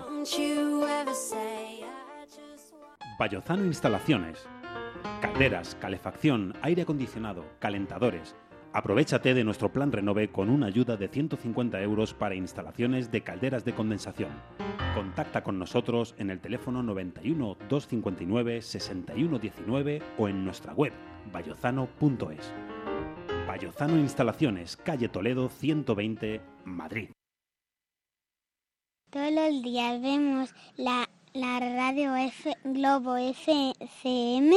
Vallozano 3.19 3.65
Instalaciones. 3.65 4.47
Calderas, 5.23 5.75
calefacción, 5.81 6.53
aire 6.61 6.83
acondicionado, 6.83 7.47
calentadores. 7.61 8.37
Aprovechate 8.75 9.33
de 9.33 9.43
nuestro 9.43 9.73
plan 9.73 9.91
Renove 9.91 10.31
con 10.31 10.51
una 10.51 10.67
ayuda 10.67 10.99
de 10.99 11.09
150 11.09 11.81
euros 11.81 12.13
para 12.13 12.35
instalaciones 12.35 13.11
de 13.11 13.23
calderas 13.23 13.65
de 13.65 13.73
condensación. 13.73 14.33
Contacta 14.95 15.43
con 15.43 15.59
nosotros 15.59 16.15
en 16.19 16.29
el 16.29 16.41
teléfono 16.41 16.83
91 16.83 17.57
259 17.71 18.61
6119 18.61 20.03
o 20.19 20.29
en 20.29 20.45
nuestra 20.45 20.75
web 20.75 20.93
vallozano.es. 21.33 22.53
Vallozano 23.49 23.97
Instalaciones, 23.97 24.77
calle 24.77 25.09
Toledo 25.09 25.49
120, 25.49 26.43
Madrid. 26.67 27.09
Todos 29.13 29.31
los 29.31 29.63
días 29.63 30.01
vemos 30.01 30.55
la, 30.79 31.07
la 31.35 31.61
radio 31.61 32.17
F, 32.17 32.57
Globo 32.65 33.19
FM 33.19 34.57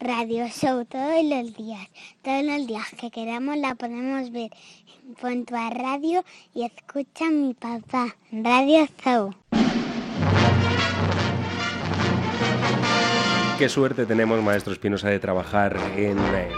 Radio 0.00 0.48
Show, 0.48 0.84
todos 0.86 1.22
los 1.22 1.54
días. 1.54 1.88
Todos 2.20 2.42
los 2.42 2.66
días 2.66 2.82
que 3.00 3.12
queramos 3.12 3.56
la 3.58 3.76
podemos 3.76 4.32
ver. 4.32 4.50
Pon 5.20 5.44
tu 5.44 5.54
a 5.54 5.70
radio 5.70 6.24
y 6.52 6.64
escucha 6.64 7.28
a 7.28 7.30
mi 7.30 7.54
papá. 7.54 8.16
Radio 8.32 8.88
Show. 9.04 9.32
Qué 13.56 13.68
suerte 13.68 14.04
tenemos, 14.04 14.42
maestro 14.42 14.72
Espinosa, 14.72 15.10
de 15.10 15.20
trabajar 15.20 15.76
en 15.94 16.18
eh, 16.18 16.48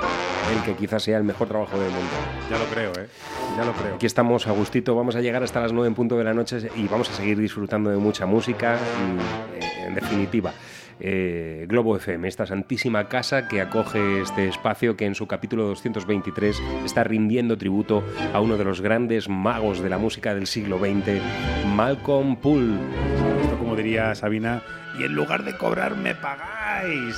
el 0.51 0.63
que 0.65 0.75
quizás 0.77 1.03
sea 1.03 1.19
el 1.19 1.25
mejor 1.25 1.47
trabajo 1.49 1.79
del 1.79 1.91
mundo. 1.91 2.11
Ya 2.51 2.59
lo 2.59 2.65
creo, 2.71 2.93
¿eh? 2.93 3.11
Ya 3.59 3.65
lo 3.65 3.73
creo. 3.73 3.97
Aquí 3.97 4.07
estamos 4.07 4.47
a 4.47 4.53
gustito, 4.53 4.95
vamos 4.95 5.17
a 5.17 5.21
llegar 5.21 5.43
hasta 5.43 5.59
las 5.59 5.73
9 5.73 5.89
en 5.89 5.95
punto 5.97 6.17
de 6.17 6.23
la 6.23 6.33
noche 6.33 6.71
y 6.77 6.87
vamos 6.87 7.11
a 7.11 7.13
seguir 7.13 7.37
disfrutando 7.37 7.91
de 7.91 7.97
mucha 7.97 8.25
música 8.25 8.79
y, 8.79 9.61
eh, 9.61 9.87
en 9.89 9.95
definitiva, 9.97 10.53
eh, 11.01 11.67
Globo 11.69 11.97
FM, 11.97 12.29
esta 12.29 12.47
santísima 12.47 13.09
casa 13.09 13.49
que 13.49 13.61
acoge 13.61 14.23
este 14.23 14.47
espacio 14.47 14.97
que 14.97 15.07
en 15.07 15.17
su 15.17 15.27
capítulo 15.27 15.65
223 15.65 16.63
está 16.85 17.03
rindiendo 17.03 17.59
tributo 17.59 18.05
a 18.33 18.41
uno 18.41 18.57
de 18.57 18.63
los 18.63 18.81
grandes 18.81 19.29
magos 19.29 19.81
de 19.81 19.89
la 19.89 19.99
música 19.99 20.37
del 20.37 20.47
siglo 20.47 20.79
XX, 20.79 21.21
Malcolm 21.67 22.37
Poole. 22.37 22.79
Esto 23.43 23.59
como 23.59 23.75
diría 23.75 24.15
Sabina, 24.15 24.63
y 25.01 25.03
en 25.03 25.15
lugar 25.15 25.43
de 25.43 25.57
cobrar 25.57 25.97
me 25.97 26.15
pagáis. 26.15 27.17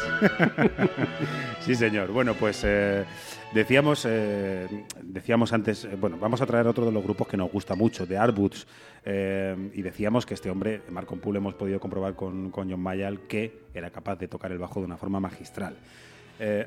sí, 1.60 1.74
señor. 1.74 2.12
Bueno, 2.12 2.32
pues 2.32 2.62
eh, 2.64 3.04
decíamos, 3.52 4.06
eh, 4.08 4.66
decíamos 5.02 5.52
antes, 5.52 5.84
eh, 5.84 5.96
bueno, 6.00 6.18
vamos 6.18 6.40
a 6.40 6.46
traer 6.46 6.66
otro 6.66 6.86
de 6.86 6.92
los 6.92 7.02
grupos 7.02 7.28
que 7.28 7.36
nos 7.36 7.50
gusta 7.50 7.74
mucho, 7.74 8.06
de 8.06 8.16
Arboots, 8.16 8.66
eh, 9.04 9.70
y 9.74 9.82
decíamos 9.82 10.26
que 10.26 10.34
este 10.34 10.50
hombre, 10.50 10.82
Marco 10.90 11.16
Poole, 11.16 11.38
hemos 11.38 11.54
podido 11.54 11.80
comprobar 11.80 12.14
con, 12.14 12.50
con 12.50 12.70
John 12.70 12.80
Mayall 12.80 13.26
que 13.26 13.64
era 13.74 13.90
capaz 13.90 14.16
de 14.16 14.28
tocar 14.28 14.52
el 14.52 14.58
bajo 14.58 14.80
de 14.80 14.86
una 14.86 14.96
forma 14.96 15.20
magistral. 15.20 15.76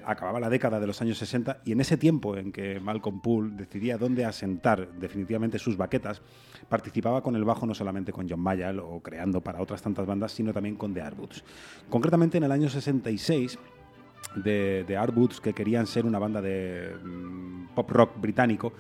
Acababa 0.05 0.39
la 0.39 0.51
década 0.51 0.79
de 0.79 0.85
los 0.85 1.01
años 1.01 1.17
60 1.17 1.61
y 1.65 1.71
en 1.71 1.81
ese 1.81 1.97
tiempo 1.97 2.37
en 2.37 2.51
que 2.51 2.79
Malcolm 2.79 3.21
Poole 3.21 3.55
decidía 3.55 3.97
dónde 3.97 4.23
asentar 4.23 4.87
definitivamente 4.99 5.57
sus 5.57 5.77
baquetas, 5.77 6.21
participaba 6.69 7.23
con 7.23 7.35
el 7.35 7.43
bajo 7.43 7.65
no 7.65 7.73
solamente 7.73 8.13
con 8.13 8.29
John 8.29 8.39
Mayall 8.39 8.77
o 8.77 8.99
creando 8.99 9.41
para 9.41 9.59
otras 9.59 9.81
tantas 9.81 10.05
bandas, 10.05 10.31
sino 10.31 10.53
también 10.53 10.75
con 10.75 10.93
The 10.93 11.01
Arboots. 11.01 11.43
Concretamente 11.89 12.37
en 12.37 12.43
el 12.43 12.51
año 12.51 12.69
66 12.69 13.57
de, 14.35 14.83
de 14.87 15.39
que 15.41 15.53
querían 15.53 15.87
ser 15.87 16.05
una 16.05 16.19
banda 16.19 16.41
de 16.41 16.95
mm, 17.03 17.67
pop 17.75 17.89
rock 17.91 18.19
británico, 18.19 18.73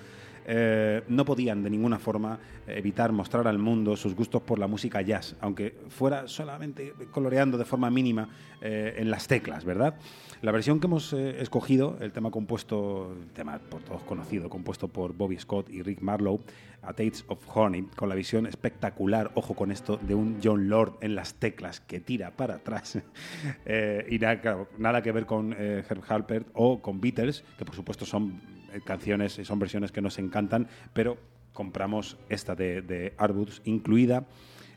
eh, 0.45 1.03
no 1.07 1.23
podían 1.23 1.63
de 1.63 1.69
ninguna 1.69 1.99
forma 1.99 2.37
evitar 2.67 3.11
mostrar 3.11 3.47
al 3.47 3.57
mundo 3.57 3.95
sus 3.95 4.13
gustos 4.13 4.41
por 4.41 4.59
la 4.59 4.67
música 4.67 5.01
jazz, 5.01 5.35
aunque 5.39 5.75
fuera 5.89 6.27
solamente 6.27 6.93
coloreando 7.11 7.57
de 7.57 7.65
forma 7.65 7.89
mínima 7.89 8.27
eh, 8.61 8.95
en 8.97 9.09
las 9.09 9.27
teclas, 9.27 9.63
¿verdad? 9.63 9.95
La 10.43 10.51
versión 10.51 10.81
que 10.81 10.87
hemos 10.87 11.13
eh, 11.13 11.41
escogido, 11.41 11.97
el 12.01 12.11
tema 12.11 12.29
compuesto, 12.29 13.15
tema 13.33 13.59
por 13.59 13.81
todos 13.81 14.03
conocido, 14.03 14.49
compuesto 14.49 14.89
por 14.89 15.13
Bobby 15.13 15.39
Scott 15.39 15.69
y 15.69 15.81
Rick 15.83 16.01
Marlowe, 16.01 16.41
A 16.81 16.87
Taste 16.87 17.23
of 17.27 17.39
Honey, 17.55 17.83
con 17.95 18.09
la 18.09 18.15
visión 18.15 18.45
espectacular, 18.45 19.31
ojo 19.35 19.53
con 19.53 19.71
esto, 19.71 19.95
de 19.95 20.15
un 20.15 20.39
John 20.43 20.67
Lord 20.67 20.97
en 20.99 21.15
las 21.15 21.35
teclas 21.35 21.79
que 21.79 22.01
tira 22.01 22.31
para 22.31 22.55
atrás. 22.55 22.99
Eh, 23.65 24.05
y 24.09 24.19
nada, 24.19 25.01
que 25.01 25.11
ver 25.13 25.25
con 25.25 25.55
eh, 25.57 25.83
Herb 25.89 26.03
Halpert 26.09 26.47
o 26.53 26.81
con 26.81 26.99
Beatles, 26.99 27.45
que 27.57 27.63
por 27.63 27.75
supuesto 27.75 28.05
son 28.05 28.41
canciones 28.83 29.39
y 29.39 29.45
son 29.45 29.59
versiones 29.59 29.93
que 29.93 30.01
nos 30.01 30.19
encantan, 30.19 30.67
pero 30.91 31.17
compramos 31.53 32.17
esta 32.27 32.53
de, 32.55 32.81
de 32.81 33.13
incluida 33.63 34.25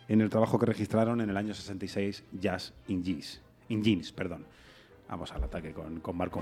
en 0.07 0.21
el 0.21 0.31
trabajo 0.31 0.61
que 0.61 0.67
registraron 0.67 1.21
en 1.21 1.31
el 1.31 1.37
año 1.37 1.55
66, 1.55 2.23
Jazz 2.41 2.73
in 2.87 3.03
Jeans. 3.03 3.41
In 3.69 3.83
Jeans 3.83 4.13
perdón. 4.13 4.47
Vamos 5.09 5.33
al 5.33 5.45
ataque 5.45 5.73
con, 5.73 6.01
con 6.01 6.17
Marco. 6.17 6.41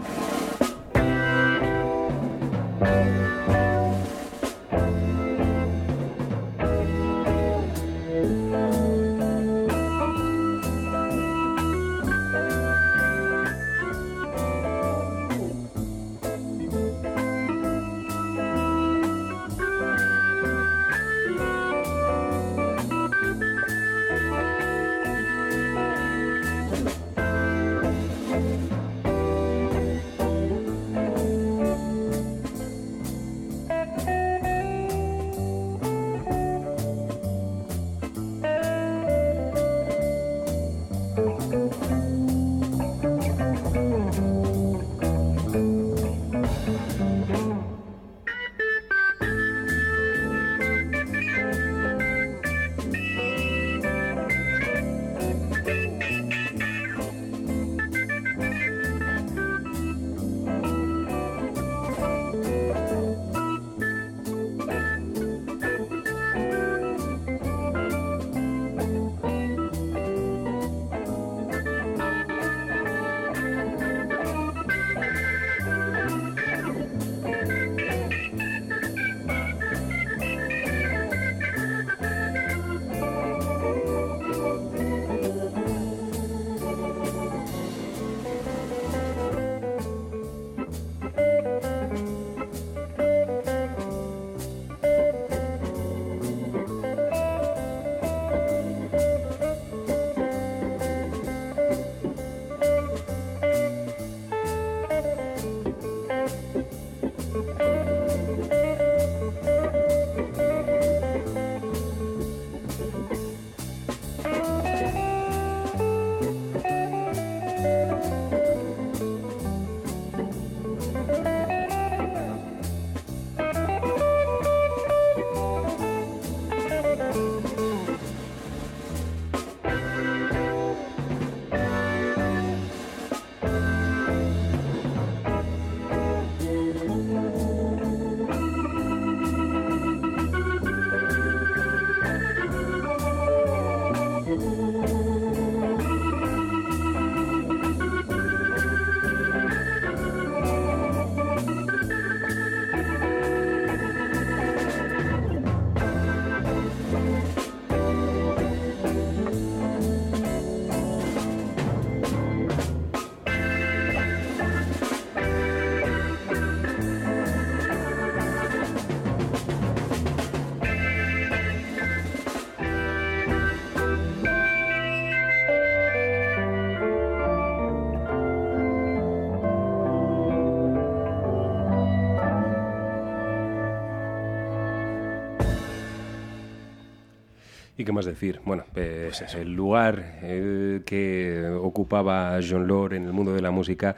¿Y 187.84 187.86
qué 187.86 187.92
más 187.92 188.06
decir? 188.06 188.40
Bueno, 188.46 188.64
pues 188.72 189.20
el 189.34 189.52
lugar 189.52 190.18
eh, 190.22 190.80
que 190.86 191.46
ocupaba 191.60 192.40
John 192.40 192.66
Lord 192.66 192.94
en 192.94 193.04
el 193.04 193.12
mundo 193.12 193.34
de 193.34 193.42
la 193.42 193.50
música 193.50 193.94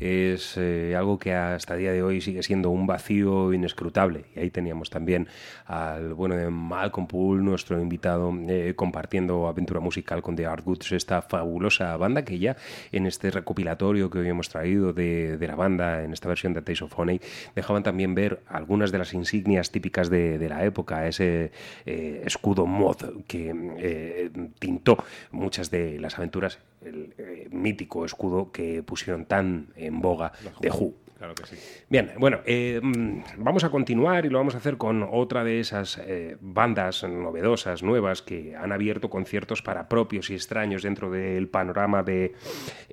es 0.00 0.56
eh, 0.56 0.94
algo 0.96 1.18
que 1.18 1.34
hasta 1.34 1.74
el 1.74 1.80
día 1.80 1.92
de 1.92 2.02
hoy 2.02 2.20
sigue 2.20 2.42
siendo 2.42 2.70
un 2.70 2.86
vacío 2.86 3.52
inescrutable. 3.52 4.24
Y 4.34 4.40
ahí 4.40 4.50
teníamos 4.50 4.90
también 4.90 5.28
al 5.66 6.14
bueno 6.14 6.36
de 6.36 6.48
Malcolm 6.50 7.06
Poole, 7.06 7.42
nuestro 7.42 7.80
invitado, 7.80 8.32
eh, 8.48 8.74
compartiendo 8.76 9.48
aventura 9.48 9.80
musical 9.80 10.22
con 10.22 10.36
The 10.36 10.46
Art 10.46 10.64
Goods, 10.64 10.92
esta 10.92 11.22
fabulosa 11.22 11.96
banda 11.96 12.24
que 12.24 12.38
ya 12.38 12.56
en 12.92 13.06
este 13.06 13.30
recopilatorio 13.30 14.10
que 14.10 14.20
hoy 14.20 14.28
hemos 14.28 14.48
traído 14.48 14.92
de, 14.92 15.36
de 15.36 15.46
la 15.46 15.56
banda, 15.56 16.04
en 16.04 16.12
esta 16.12 16.28
versión 16.28 16.52
de 16.54 16.62
Taste 16.62 16.84
of 16.84 16.98
Honey, 16.98 17.20
dejaban 17.54 17.82
también 17.82 18.14
ver 18.14 18.40
algunas 18.48 18.92
de 18.92 18.98
las 18.98 19.14
insignias 19.14 19.70
típicas 19.70 20.10
de, 20.10 20.38
de 20.38 20.48
la 20.48 20.64
época, 20.64 21.06
ese 21.06 21.50
eh, 21.86 22.22
escudo 22.24 22.66
mod 22.66 22.96
que 23.26 24.30
tintó 24.58 24.98
muchas 25.32 25.70
de 25.70 25.98
las 25.98 26.18
aventuras, 26.18 26.58
el 26.82 27.14
eh, 27.18 27.48
mítico 27.50 28.04
escudo 28.04 28.50
que 28.52 28.82
pusieron 28.82 29.24
tan 29.24 29.68
en 29.76 30.00
boga 30.00 30.32
de 30.60 30.70
Who. 30.70 30.94
Claro 31.18 31.34
que 31.34 31.46
sí. 31.46 31.56
Bien, 31.88 32.12
bueno, 32.16 32.38
eh, 32.46 32.80
mm, 32.80 33.22
vamos 33.38 33.64
a 33.64 33.70
continuar 33.70 34.24
y 34.24 34.28
lo 34.28 34.38
vamos 34.38 34.54
a 34.54 34.58
hacer 34.58 34.76
con 34.76 35.02
otra 35.02 35.42
de 35.42 35.58
esas 35.58 35.98
eh, 35.98 36.36
bandas 36.40 37.02
novedosas, 37.02 37.82
nuevas, 37.82 38.22
que 38.22 38.54
han 38.54 38.70
abierto 38.70 39.10
conciertos 39.10 39.60
para 39.60 39.88
propios 39.88 40.30
y 40.30 40.34
extraños 40.34 40.84
dentro 40.84 41.10
del 41.10 41.48
panorama 41.48 42.04
de 42.04 42.34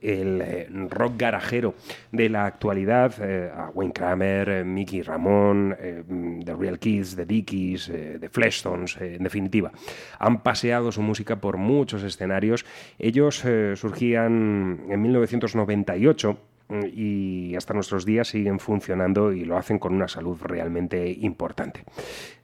el 0.02 0.42
eh, 0.42 0.68
rock 0.90 1.14
garajero 1.18 1.76
de 2.12 2.30
la 2.30 2.46
actualidad. 2.46 3.14
Wayne 3.76 3.94
Kramer, 3.94 4.66
Mickey 4.66 5.04
Ramón, 5.04 5.78
mm, 6.08 6.40
The 6.42 6.56
Real 6.56 6.80
Kids, 6.80 7.16
The 7.16 7.28
Dickies, 7.28 7.92
The 8.20 8.30
Fleshtones, 8.30 8.98
eh, 8.98 9.16
en 9.18 9.24
definitiva. 9.24 9.72
Han 10.18 10.42
paseado 10.42 10.92
su 10.92 11.04
música 11.04 11.36
por 11.36 11.58
muchos 11.58 12.02
escenarios. 12.02 12.66
Ellos 12.98 13.44
surgían 13.76 14.86
en 14.90 15.02
1998 15.02 16.40
y 16.70 17.56
hasta 17.56 17.74
nuestros 17.74 18.06
días 18.06 18.28
siguen 18.28 18.60
funcionando 18.60 19.32
y 19.32 19.46
lo 19.46 19.58
hacen 19.58 19.78
con 19.80 19.94
una 19.94 20.08
salud 20.08 20.38
realmente 20.42 21.12
importante. 21.22 21.84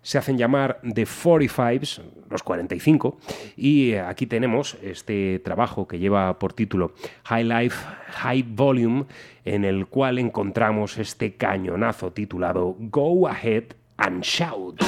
Se 0.02 0.18
hacen 0.18 0.38
llamar 0.38 0.80
The 0.82 1.06
45s, 1.06 2.02
los 2.30 2.44
45, 2.44 3.18
y 3.56 3.92
eh, 3.92 4.02
aquí 4.02 4.28
tenemos 4.28 4.78
este 4.82 5.40
trabajo 5.40 5.88
que 5.88 6.00
lleva 6.00 6.38
por 6.40 6.54
título 6.54 6.94
High 7.26 7.46
Life, 7.46 7.86
High 8.10 8.44
Volume, 8.48 9.06
en 9.46 9.66
el 9.66 9.88
cual 9.88 10.20
encontramos 10.20 10.98
este 10.98 11.36
cañonazo 11.36 12.12
titulado 12.12 12.76
Go 12.80 13.28
Ahead 13.28 13.76
and 13.98 14.24
Shout. 14.24 14.82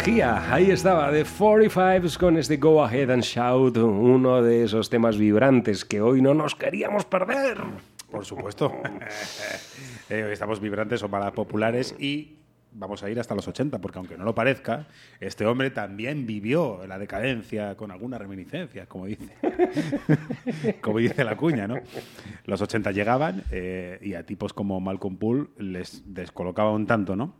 Energía, 0.00 0.54
ahí 0.54 0.70
estaba, 0.70 1.12
de 1.12 1.26
45s 1.26 2.16
con 2.16 2.38
este 2.38 2.56
Go 2.56 2.82
Ahead 2.82 3.10
and 3.10 3.22
Shout, 3.22 3.76
uno 3.76 4.40
de 4.40 4.64
esos 4.64 4.88
temas 4.88 5.18
vibrantes 5.18 5.84
que 5.84 6.00
hoy 6.00 6.22
no 6.22 6.32
nos 6.32 6.54
queríamos 6.54 7.04
perder. 7.04 7.58
Por 8.10 8.24
supuesto. 8.24 8.72
Eh, 10.08 10.28
estamos 10.32 10.58
vibrantes 10.58 11.04
o 11.04 11.08
para 11.08 11.30
populares 11.30 11.94
y 11.96 12.38
vamos 12.72 13.04
a 13.04 13.10
ir 13.10 13.20
hasta 13.20 13.36
los 13.36 13.46
80, 13.46 13.78
porque 13.80 13.98
aunque 13.98 14.18
no 14.18 14.24
lo 14.24 14.34
parezca, 14.34 14.88
este 15.20 15.46
hombre 15.46 15.70
también 15.70 16.26
vivió 16.26 16.84
la 16.88 16.98
decadencia 16.98 17.76
con 17.76 17.92
alguna 17.92 18.18
reminiscencia, 18.18 18.86
como 18.86 19.06
dice. 19.06 19.36
como 20.80 20.98
dice 20.98 21.22
la 21.22 21.36
cuña, 21.36 21.68
¿no? 21.68 21.76
Los 22.44 22.60
80 22.60 22.90
llegaban 22.90 23.44
eh, 23.52 24.00
y 24.02 24.14
a 24.14 24.26
tipos 24.26 24.52
como 24.52 24.80
Malcolm 24.80 25.16
Poole 25.16 25.46
les 25.58 26.02
descolocaba 26.12 26.72
un 26.72 26.88
tanto, 26.88 27.14
¿no? 27.14 27.36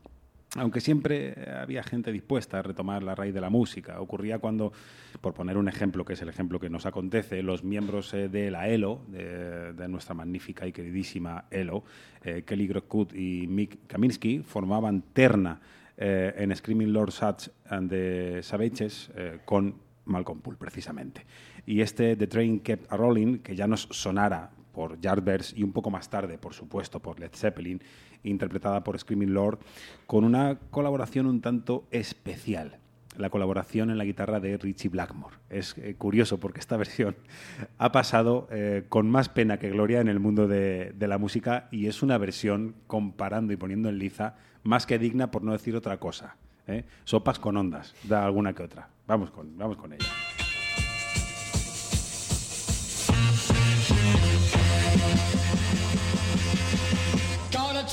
Aunque 0.56 0.80
siempre 0.80 1.34
había 1.60 1.82
gente 1.82 2.10
dispuesta 2.12 2.58
a 2.58 2.62
retomar 2.62 3.02
la 3.02 3.14
raíz 3.14 3.32
de 3.32 3.40
la 3.40 3.50
música. 3.50 4.00
Ocurría 4.00 4.38
cuando, 4.38 4.72
por 5.20 5.34
poner 5.34 5.56
un 5.56 5.68
ejemplo, 5.68 6.04
que 6.04 6.14
es 6.14 6.22
el 6.22 6.28
ejemplo 6.28 6.58
que 6.58 6.68
nos 6.68 6.86
acontece, 6.86 7.42
los 7.42 7.62
miembros 7.62 8.12
eh, 8.14 8.28
de 8.28 8.50
la 8.50 8.68
ELO, 8.68 9.02
de, 9.08 9.88
nuestra 9.88 10.14
magnífica 10.14 10.66
y 10.66 10.72
queridísima 10.72 11.44
ELO, 11.50 11.84
eh, 12.22 12.42
Kelly 12.46 12.66
Grockood 12.66 13.14
y 13.14 13.46
Mick 13.46 13.86
Kaminsky, 13.86 14.40
formaban 14.40 15.02
terna 15.12 15.60
eh, 16.02 16.32
en 16.38 16.56
Screaming 16.56 16.94
Lord 16.94 17.10
Such 17.10 17.50
and 17.68 17.90
the 17.90 18.42
Savages 18.42 19.10
eh, 19.14 19.40
con 19.44 19.74
Malcolm 20.06 20.40
Poole, 20.40 20.56
precisamente. 20.56 21.26
Y 21.66 21.82
este 21.82 22.16
The 22.16 22.26
Train 22.26 22.60
Kept 22.60 22.90
a 22.90 22.96
Rolling, 22.96 23.40
que 23.40 23.54
ya 23.54 23.66
nos 23.66 23.82
sonara 23.90 24.50
por 24.72 24.98
Yardbirds 24.98 25.52
y 25.54 25.62
un 25.62 25.72
poco 25.72 25.90
más 25.90 26.08
tarde, 26.08 26.38
por 26.38 26.54
supuesto, 26.54 27.00
por 27.00 27.20
Led 27.20 27.32
Zeppelin, 27.34 27.82
interpretada 28.24 28.82
por 28.84 28.98
Screaming 28.98 29.34
Lord, 29.34 29.58
con 30.06 30.24
una 30.24 30.58
colaboración 30.70 31.26
un 31.26 31.40
tanto 31.40 31.86
especial. 31.90 32.78
La 33.16 33.28
colaboración 33.28 33.90
en 33.90 33.98
la 33.98 34.04
guitarra 34.04 34.40
de 34.40 34.56
Richie 34.56 34.88
Blackmore. 34.88 35.36
Es 35.50 35.76
eh, 35.78 35.94
curioso 35.96 36.38
porque 36.38 36.60
esta 36.60 36.76
versión 36.78 37.16
ha 37.78 37.92
pasado 37.92 38.48
eh, 38.50 38.84
con 38.88 39.10
más 39.10 39.28
pena 39.28 39.58
que 39.58 39.70
gloria 39.70 40.00
en 40.00 40.08
el 40.08 40.20
mundo 40.20 40.46
de, 40.46 40.94
la 40.98 41.18
música 41.18 41.68
y 41.70 41.86
es 41.86 42.02
una 42.02 42.18
versión 42.18 42.74
comparando 42.86 43.52
y 43.52 43.56
poniendo 43.56 43.88
en 43.88 43.98
liza 43.98 44.36
más 44.62 44.86
que 44.86 44.98
digna 44.98 45.30
por 45.30 45.42
no 45.42 45.52
decir 45.52 45.74
otra 45.74 45.98
cosa. 45.98 46.36
¿eh? 46.66 46.84
Sopas 47.04 47.38
con 47.38 47.56
ondas, 47.56 47.94
da 48.04 48.24
alguna 48.24 48.52
que 48.52 48.62
otra. 48.62 48.88
Vamos 49.06 49.30
con, 49.30 49.58
vamos 49.58 49.76
con 49.76 49.92
ella. 49.92 50.06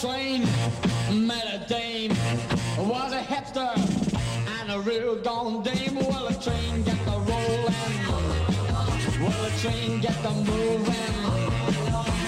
Train, 0.01 0.41
met 1.25 1.45
a 1.51 1.65
dame, 1.67 2.11
was 2.77 3.13
a 3.13 3.19
hipster 3.19 3.73
and 4.59 4.71
a 4.71 4.79
real 4.81 5.15
gone 5.15 5.63
dame. 5.63 5.95
Well, 5.95 6.27
a 6.27 6.33
train 6.33 6.83
get 6.83 7.03
the 7.03 7.17
rolling, 7.17 7.73
a 9.25 9.51
train 9.59 9.99
get 9.99 10.21
the 10.21 10.31
moving, 10.31 11.15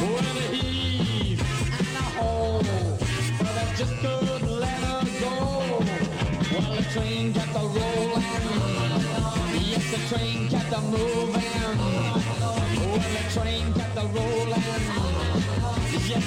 a 0.02 0.46
heave 0.52 1.42
and 1.78 1.96
a 1.96 2.08
hole, 2.18 2.64
but 3.38 3.56
I 3.56 3.74
just 3.78 3.96
couldn't 3.98 4.50
let 4.50 4.80
her 4.88 5.04
go. 5.20 5.36
Well, 6.52 6.74
the 6.76 6.84
train 6.92 7.34
get 7.34 7.54
the 7.54 7.60
rolling, 7.60 8.24
yes, 9.62 9.86
the 9.92 10.00
train 10.16 10.50
kept 10.50 10.70
the 10.72 10.82
moving, 10.82 11.78
well, 12.80 13.00
the 13.16 13.24
train 13.32 13.74
kept 13.74 13.94
the 13.94 14.08
rolling. 14.08 14.69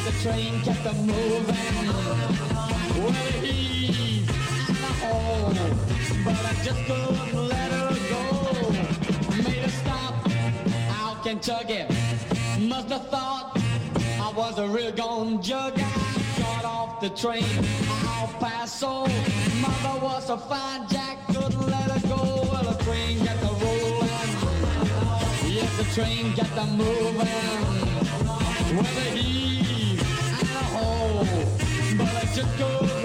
The 0.05 0.11
train 0.21 0.61
kept 0.63 0.85
a 0.85 0.93
moving. 0.95 1.87
Well, 2.99 3.15
a 4.83 4.93
hole, 5.01 5.55
but 6.25 6.45
I 6.45 6.55
just 6.65 6.85
couldn't 6.87 7.49
let 7.49 7.71
her 7.71 7.95
go. 8.11 8.23
Made 9.45 9.63
her 9.63 9.69
stop 9.69 10.15
out 10.91 11.23
Kentucky. 11.23 11.85
Must 12.59 12.89
have 12.89 13.09
thought 13.11 13.57
I 14.21 14.33
was 14.37 14.59
a 14.59 14.67
real 14.67 14.91
gone 14.91 15.41
jug. 15.41 15.77
Got 15.77 16.65
off 16.65 17.01
the 17.01 17.11
train 17.11 17.45
out 18.05 18.41
Paso. 18.41 19.07
Mother 19.61 20.01
was 20.05 20.31
a 20.31 20.37
fine 20.37 20.89
jack, 20.89 21.29
couldn't 21.29 21.65
let 21.65 21.91
her 21.93 22.09
go. 22.09 22.43
Well, 22.51 22.65
the 22.65 22.83
train 22.83 23.25
got 23.25 23.39
the 23.41 23.53
rolling. 23.65 24.09
Yes, 25.47 25.77
the 25.79 25.85
train 25.95 26.35
got 26.35 26.51
the 26.57 26.67
moving. 26.67 27.29
Well, 28.75 28.83
the 28.83 29.72
but 31.23 32.09
I 32.09 32.25
just 32.35 32.57
couldn't 32.59 33.02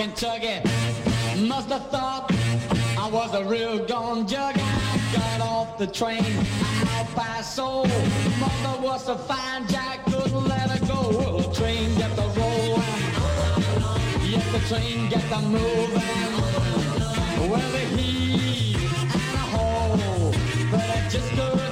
Kentucky. 0.00 0.62
Must 1.46 1.68
have 1.68 1.90
thought 1.90 2.32
I 2.96 3.10
was 3.12 3.34
a 3.34 3.44
real 3.44 3.84
gone 3.84 4.26
jug. 4.26 4.56
I 4.56 5.12
got 5.14 5.40
off 5.42 5.76
the 5.76 5.86
train 5.86 6.24
out 6.96 7.06
Paso. 7.14 7.84
Mother 8.40 8.80
was 8.80 9.08
a 9.08 9.18
fine 9.18 9.66
jack, 9.68 10.06
couldn't 10.06 10.48
let 10.48 10.70
her 10.70 10.86
go. 10.86 11.42
The 11.42 11.54
train 11.54 11.94
get 11.98 12.16
the 12.16 12.28
rolling. 12.40 12.82
Yes, 14.24 14.50
the 14.52 14.74
train 14.74 15.10
get 15.10 15.28
the 15.28 15.40
moving. 15.42 16.32
Well, 17.50 17.70
the 17.72 17.84
heave 17.94 18.76
and 19.02 19.34
a 19.34 19.46
hole, 19.52 20.32
but 20.70 20.80
I 20.80 21.08
just 21.10 21.28
couldn't 21.32 21.69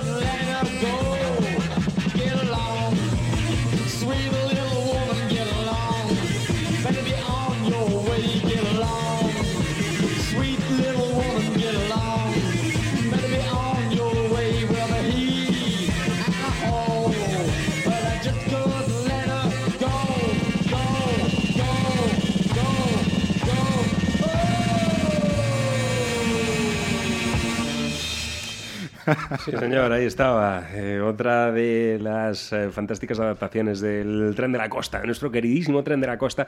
Sí, 29.45 29.53
señor, 29.53 29.93
ahí 29.93 30.05
estaba. 30.05 30.65
Eh, 30.73 31.01
otra 31.01 31.53
de 31.53 31.99
las 32.01 32.53
eh, 32.53 32.71
fantásticas 32.71 33.19
adaptaciones 33.21 33.81
del 33.81 34.33
Tren 34.37 34.53
de 34.53 34.59
la 34.59 34.69
Costa, 34.69 35.03
nuestro 35.05 35.31
queridísimo 35.31 35.83
Tren 35.83 36.01
de 36.01 36.07
la 36.07 36.19
Costa. 36.19 36.47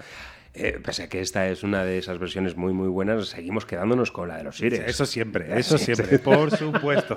Eh, 0.52 0.80
pese 0.84 1.04
a 1.04 1.08
que 1.08 1.20
esta 1.20 1.46
es 1.46 1.62
una 1.62 1.84
de 1.84 1.98
esas 1.98 2.18
versiones 2.18 2.56
muy, 2.56 2.72
muy 2.72 2.88
buenas, 2.88 3.28
seguimos 3.28 3.64
quedándonos 3.64 4.10
con 4.10 4.28
la 4.28 4.36
de 4.36 4.44
los 4.44 4.56
Sires. 4.56 4.82
Eso 4.84 5.06
siempre, 5.06 5.46
eso 5.56 5.78
siempre, 5.78 6.18
por 6.18 6.50
supuesto. 6.56 7.16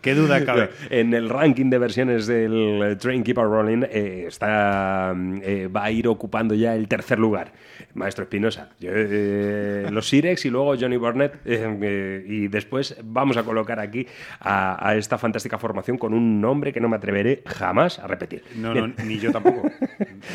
Qué 0.00 0.14
duda 0.14 0.44
cabe. 0.46 0.70
En 0.90 1.14
el 1.14 1.28
ranking 1.28 1.68
de 1.68 1.78
versiones 1.78 2.28
del 2.28 2.96
Train 3.00 3.24
Keep 3.24 3.38
a 3.38 3.42
Rolling 3.42 3.82
eh, 3.90 4.26
está, 4.28 5.12
mm, 5.16 5.40
eh, 5.42 5.66
va 5.66 5.84
a 5.84 5.90
ir 5.90 6.06
ocupando 6.06 6.54
ya 6.54 6.76
el 6.76 6.86
tercer 6.86 7.18
lugar. 7.18 7.50
Maestro 7.94 8.24
Espinosa, 8.24 8.70
eh, 8.80 9.88
los 9.90 10.08
Sirex 10.08 10.44
y 10.44 10.50
luego 10.50 10.74
Johnny 10.78 10.96
Burnett. 10.96 11.40
eh, 11.44 12.24
y 12.26 12.48
después 12.48 12.96
vamos 13.04 13.36
a 13.36 13.42
colocar 13.44 13.80
aquí 13.80 14.06
a, 14.40 14.88
a 14.88 14.96
esta 14.96 15.18
fantástica 15.18 15.58
formación 15.58 15.96
con 15.98 16.12
un 16.12 16.40
nombre 16.40 16.72
que 16.72 16.80
no 16.80 16.88
me 16.88 16.96
atreveré 16.96 17.42
jamás 17.46 17.98
a 17.98 18.06
repetir. 18.06 18.42
No, 18.56 18.74
no, 18.74 18.88
ni 19.04 19.18
yo 19.18 19.32
tampoco. 19.32 19.70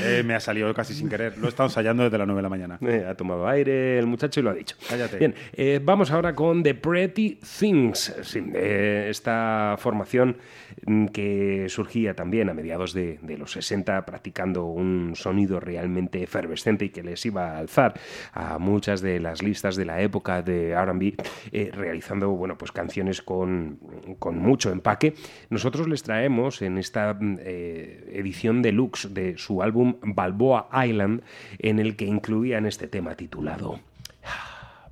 Eh, 0.03 0.22
me 0.24 0.36
ha 0.36 0.39
salido 0.39 0.72
casi 0.74 0.93
sin 0.93 1.10
querer. 1.10 1.36
Lo 1.39 1.47
he 1.47 1.49
estado 1.49 1.68
ensayando 1.68 2.03
desde 2.03 2.18
las 2.20 2.28
9 2.28 2.38
de 2.38 2.43
la 2.43 2.49
mañana. 2.49 2.78
Eh, 2.82 3.05
ha 3.10 3.16
tomado 3.16 3.47
aire 3.47 3.97
el 3.97 4.05
muchacho 4.05 4.39
y 4.39 4.43
lo 4.43 4.51
ha 4.51 4.53
dicho. 4.53 4.76
Cállate. 4.88 5.18
Bien, 5.18 5.34
vamos 5.84 6.12
ahora 6.12 6.36
con 6.36 6.62
The 6.62 6.76
Pretty 6.76 7.39
Things. 7.60 8.16
Sí, 8.22 8.43
esta 8.53 9.76
formación 9.80 10.38
mm, 10.86 11.07
que 11.07 11.66
surgía 11.70 12.14
también 12.14 12.49
a 12.49 12.53
mediados 12.53 12.93
de, 12.93 13.18
de 13.24 13.38
los 13.38 13.51
60 13.53 14.05
practicando 14.05 14.66
un 14.66 15.14
sonido 15.16 15.60
realmente 15.60 16.22
efervescente 16.22 16.86
y 16.86 16.89
que 16.89 17.01
les 17.01 17.26
iba 17.26 17.49
alzar 17.58 18.00
a 18.34 18.60
muchas 18.60 19.02
de 19.02 19.20
las 19.20 19.41
listas 19.41 19.76
de 19.76 19.86
la 19.86 20.02
época 20.02 20.41
de 20.41 20.72
R&B, 20.72 21.16
eh, 21.52 21.72
realizando 21.74 22.30
bueno, 22.30 22.58
pues 22.58 22.72
canciones 22.72 23.22
con, 23.22 23.80
con 24.20 24.38
mucho 24.38 24.72
empaque. 24.72 25.16
Nosotros 25.50 25.88
les 25.88 26.04
traemos 26.04 26.62
en 26.62 26.78
esta 26.78 27.18
eh, 27.39 28.12
edición 28.14 28.62
deluxe 28.62 29.14
de 29.14 29.38
su 29.38 29.62
álbum 29.62 29.95
Balboa 30.02 30.70
Island, 30.86 31.22
en 31.58 31.80
el 31.80 31.95
que 31.95 32.06
incluían 32.06 32.66
este 32.66 32.88
tema 32.88 33.16
titulado 33.16 33.80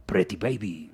Pretty 0.06 0.38
Baby. 0.38 0.92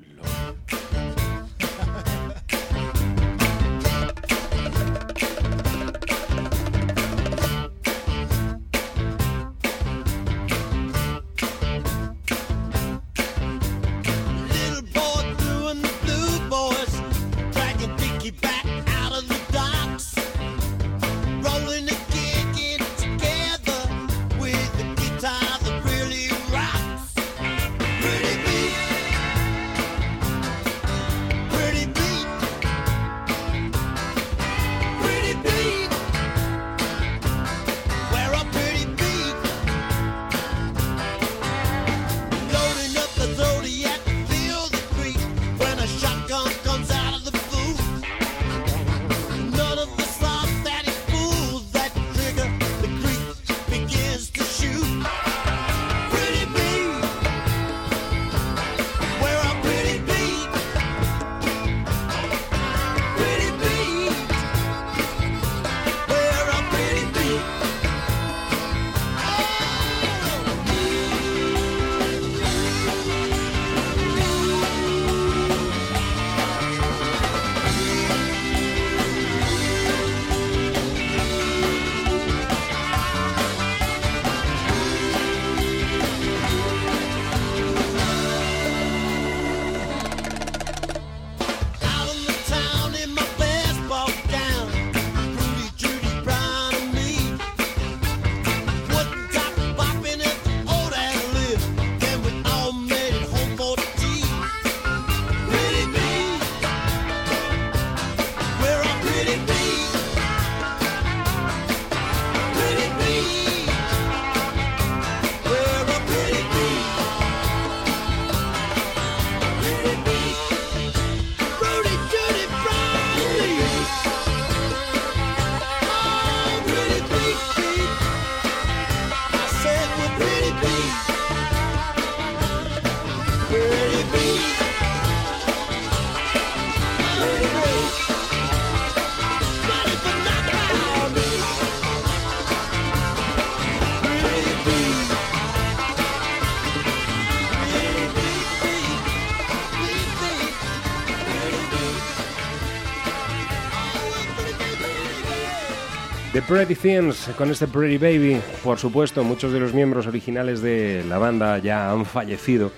Pretty 156.53 156.75
Things 156.75 157.31
con 157.35 157.49
este 157.49 157.65
Pretty 157.67 157.97
Baby. 157.97 158.39
Por 158.63 158.77
supuesto, 158.77 159.23
muchos 159.23 159.51
de 159.51 159.59
los 159.59 159.73
miembros 159.73 160.05
originales 160.05 160.61
de 160.61 161.03
la 161.09 161.17
banda 161.17 161.57
ya 161.57 161.89
han 161.91 162.05
fallecido. 162.05 162.71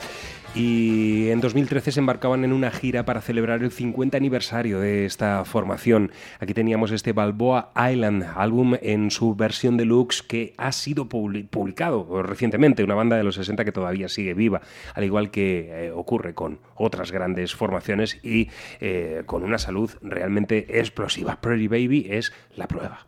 Y 0.56 1.28
en 1.28 1.42
2013 1.42 1.92
se 1.92 2.00
embarcaban 2.00 2.46
en 2.46 2.54
una 2.54 2.72
gira 2.72 3.04
para 3.04 3.20
celebrar 3.20 3.62
el 3.64 3.72
50 3.72 4.16
aniversario 4.16 4.80
de 4.80 5.06
esta 5.06 5.44
formación. 5.44 6.14
Aquí 6.40 6.54
teníamos 6.54 6.92
este 6.92 7.12
Balboa 7.12 7.74
Island, 7.92 8.24
álbum 8.38 8.76
en 8.82 9.12
su 9.12 9.36
versión 9.36 9.76
deluxe 9.76 10.22
que 10.22 10.54
ha 10.58 10.72
sido 10.72 11.10
publi- 11.10 11.46
publicado 11.50 12.24
recientemente, 12.24 12.82
una 12.82 12.96
banda 12.96 13.18
de 13.18 13.26
los 13.26 13.36
60 13.36 13.66
que 13.66 13.74
todavía 13.74 14.08
sigue 14.08 14.34
viva, 14.34 14.62
al 14.94 15.04
igual 15.04 15.32
que 15.32 15.88
eh, 15.88 15.92
ocurre 15.92 16.34
con 16.34 16.60
otras 16.76 17.12
grandes 17.12 17.54
formaciones 17.54 18.20
y 18.24 18.48
eh, 18.80 19.24
con 19.26 19.44
una 19.44 19.58
salud 19.58 19.92
realmente 20.02 20.80
explosiva. 20.80 21.42
Pretty 21.42 21.68
Baby 21.68 22.08
es 22.10 22.32
la 22.56 22.70
prueba. 22.70 23.08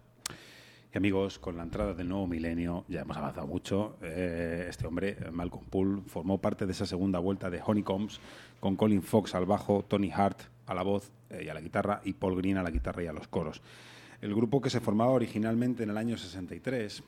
Amigos, 0.97 1.37
con 1.37 1.55
la 1.57 1.61
entrada 1.61 1.93
del 1.93 2.09
nuevo 2.09 2.25
milenio 2.25 2.83
ya 2.87 3.01
hemos 3.01 3.15
avanzado 3.15 3.45
mucho. 3.45 3.97
Eh, 4.01 4.65
este 4.67 4.87
hombre, 4.87 5.15
Malcolm 5.31 5.63
Poole, 5.65 6.01
formó 6.07 6.41
parte 6.41 6.65
de 6.65 6.71
esa 6.71 6.87
segunda 6.87 7.19
vuelta 7.19 7.51
de 7.51 7.61
Honeycombs 7.63 8.19
con 8.59 8.75
Colin 8.75 9.03
Fox 9.03 9.35
al 9.35 9.45
bajo, 9.45 9.85
Tony 9.87 10.09
Hart 10.09 10.39
a 10.65 10.73
la 10.73 10.81
voz 10.81 11.11
eh, 11.29 11.43
y 11.45 11.49
a 11.49 11.53
la 11.53 11.61
guitarra 11.61 12.01
y 12.03 12.13
Paul 12.13 12.35
Green 12.37 12.57
a 12.57 12.63
la 12.63 12.71
guitarra 12.71 13.03
y 13.03 13.05
a 13.05 13.13
los 13.13 13.27
coros. 13.27 13.61
El 14.21 14.33
grupo 14.33 14.59
que 14.59 14.71
se 14.71 14.79
formaba 14.79 15.11
originalmente 15.11 15.83
en 15.83 15.91
el 15.91 15.97
año 15.97 16.17
63 16.17 17.03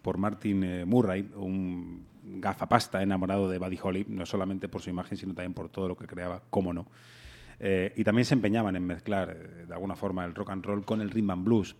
por 0.00 0.16
Martin 0.16 0.64
eh, 0.64 0.84
Murray, 0.86 1.30
un 1.36 2.06
gafapasta 2.24 3.02
enamorado 3.02 3.50
de 3.50 3.58
Buddy 3.58 3.78
Holly, 3.82 4.06
no 4.08 4.24
solamente 4.24 4.68
por 4.68 4.80
su 4.80 4.88
imagen, 4.88 5.18
sino 5.18 5.34
también 5.34 5.52
por 5.52 5.68
todo 5.68 5.86
lo 5.86 5.98
que 5.98 6.06
creaba, 6.06 6.40
cómo 6.48 6.72
no. 6.72 6.86
Y 7.58 8.04
también 8.04 8.26
se 8.26 8.34
empeñaban 8.34 8.76
en 8.76 8.86
mezclar, 8.86 9.66
de 9.66 9.72
alguna 9.72 9.96
forma, 9.96 10.26
el 10.26 10.34
rock 10.34 10.50
and 10.50 10.64
roll 10.64 10.84
con 10.84 11.00
el 11.00 11.10
rhythm 11.10 11.30
and 11.30 11.44
blues. 11.44 11.74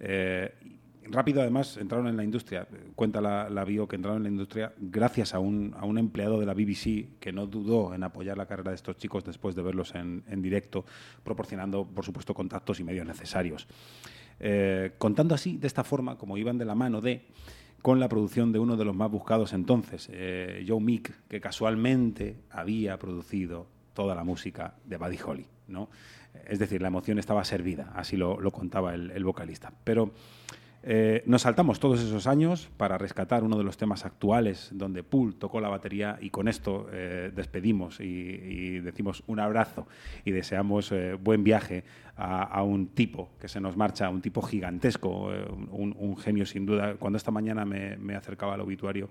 Eh, 0.00 0.52
rápido, 1.04 1.40
además, 1.40 1.76
entraron 1.76 2.08
en 2.08 2.16
la 2.16 2.24
industria. 2.24 2.66
Cuenta 2.94 3.20
la, 3.20 3.64
bio 3.64 3.88
que 3.88 3.96
entraron 3.96 4.18
en 4.18 4.22
la 4.24 4.28
industria 4.28 4.72
gracias 4.78 5.34
a 5.34 5.38
un, 5.38 5.74
a 5.78 5.84
un 5.84 5.98
empleado 5.98 6.38
de 6.40 6.46
la 6.46 6.54
BBC 6.54 7.18
que 7.18 7.32
no 7.32 7.46
dudó 7.46 7.94
en 7.94 8.02
apoyar 8.02 8.36
la 8.36 8.46
carrera 8.46 8.70
de 8.70 8.76
estos 8.76 8.96
chicos 8.96 9.24
después 9.24 9.54
de 9.54 9.62
verlos 9.62 9.94
en, 9.94 10.42
directo, 10.42 10.84
proporcionando, 11.22 11.86
por 11.86 12.04
supuesto, 12.04 12.34
contactos 12.34 12.80
y 12.80 12.84
medios 12.84 13.06
necesarios. 13.06 13.66
Eh, 14.38 14.92
contando 14.98 15.34
así, 15.34 15.56
de 15.56 15.66
esta 15.66 15.84
forma, 15.84 16.18
como 16.18 16.36
iban 16.36 16.58
de 16.58 16.64
la 16.64 16.74
mano 16.74 17.00
de 17.00 17.26
con 17.82 18.00
la 18.00 18.08
producción 18.08 18.50
de 18.50 18.58
uno 18.58 18.76
de 18.76 18.84
los 18.84 18.96
más 18.96 19.08
buscados 19.08 19.52
entonces, 19.52 20.08
eh, 20.10 20.64
Joe 20.66 20.80
Meek, 20.80 21.28
que 21.28 21.40
casualmente 21.40 22.40
había 22.50 22.98
producido 22.98 23.68
toda 23.94 24.16
la 24.16 24.24
música 24.24 24.74
de 24.84 24.96
Buddy 24.96 25.18
Holly. 25.24 25.46
¿no? 25.68 25.88
Es 26.46 26.58
decir, 26.58 26.82
la 26.82 26.88
emoción 26.88 27.18
estaba 27.18 27.44
servida, 27.44 27.92
así 27.94 28.16
lo, 28.16 28.38
contaba 28.50 28.94
el, 28.94 29.24
vocalista. 29.24 29.72
Pero 29.84 30.12
eh, 30.82 31.22
nos 31.26 31.42
saltamos 31.42 31.80
todos 31.80 32.00
esos 32.00 32.26
años 32.26 32.68
para 32.76 32.96
rescatar 32.96 33.42
uno 33.42 33.58
de 33.58 33.64
los 33.64 33.76
temas 33.76 34.04
actuales 34.04 34.70
donde 34.72 35.02
Poole 35.02 35.34
tocó 35.34 35.60
la 35.60 35.68
batería 35.68 36.16
y 36.20 36.30
con 36.30 36.46
esto 36.46 36.88
eh, 36.92 37.32
despedimos 37.34 37.98
y, 38.00 38.78
decimos 38.80 39.24
un 39.26 39.40
abrazo 39.40 39.88
y 40.24 40.30
deseamos 40.30 40.92
eh, 40.92 41.14
buen 41.14 41.42
viaje 41.42 41.82
a, 42.16 42.62
un 42.62 42.88
tipo 42.88 43.30
que 43.40 43.48
se 43.48 43.60
nos 43.60 43.76
marcha, 43.76 44.08
un 44.08 44.22
tipo 44.22 44.40
gigantesco, 44.40 45.28
un, 45.70 46.16
genio 46.16 46.46
sin 46.46 46.64
duda. 46.64 46.94
Cuando 46.94 47.18
esta 47.18 47.30
mañana 47.30 47.66
me 47.66 48.14
acercaba 48.14 48.54
al 48.54 48.60
obituario, 48.62 49.10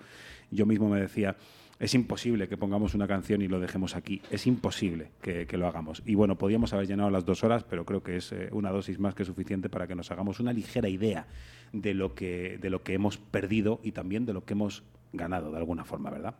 yo 0.49 0.65
mismo 0.65 0.89
me 0.89 0.99
decía, 0.99 1.35
es 1.80 1.93
imposible 1.93 2.47
que 2.47 2.57
pongamos 2.57 2.95
una 2.95 3.07
canción 3.07 3.41
y 3.41 3.47
lo 3.47 3.60
dejemos 3.60 3.95
aquí. 3.95 4.22
Es 4.31 4.47
imposible 4.47 5.11
que, 5.22 5.45
que 5.45 5.57
lo 5.57 5.68
hagamos. 5.68 6.02
Y 6.06 6.15
bueno, 6.15 6.38
podíamos 6.38 6.73
haber 6.73 6.88
llenado 6.88 7.10
las 7.10 7.26
dos 7.26 7.43
horas, 7.43 7.64
pero 7.64 7.85
creo 7.85 8.02
que 8.02 8.18
es 8.18 8.31
eh, 8.31 8.49
una 8.52 8.72
dosis 8.72 8.97
más 8.99 9.14
que 9.14 9.26
suficiente 9.26 9.69
para 9.69 9.88
que 9.88 9.95
nos 9.95 10.10
hagamos 10.11 10.39
una 10.39 10.53
ligera 10.53 10.88
idea 10.88 11.27
de 11.73 11.93
lo 11.93 12.15
que, 12.15 12.57
de 12.60 12.69
lo 12.69 12.84
que 12.84 12.93
hemos 12.93 13.18
perdido 13.18 13.81
y 13.84 13.91
también 13.91 14.26
de 14.26 14.34
lo 14.34 14.45
que 14.45 14.53
hemos 14.53 14.84
ganado 15.11 15.52
de 15.52 15.57
alguna 15.57 15.84
forma, 15.84 16.10
¿verdad? 16.10 16.35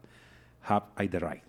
Have 0.64 0.86
I 1.04 1.10
the 1.10 1.20
right. 1.20 1.44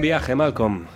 Viaje, 0.00 0.34
Malcolm. 0.34 0.86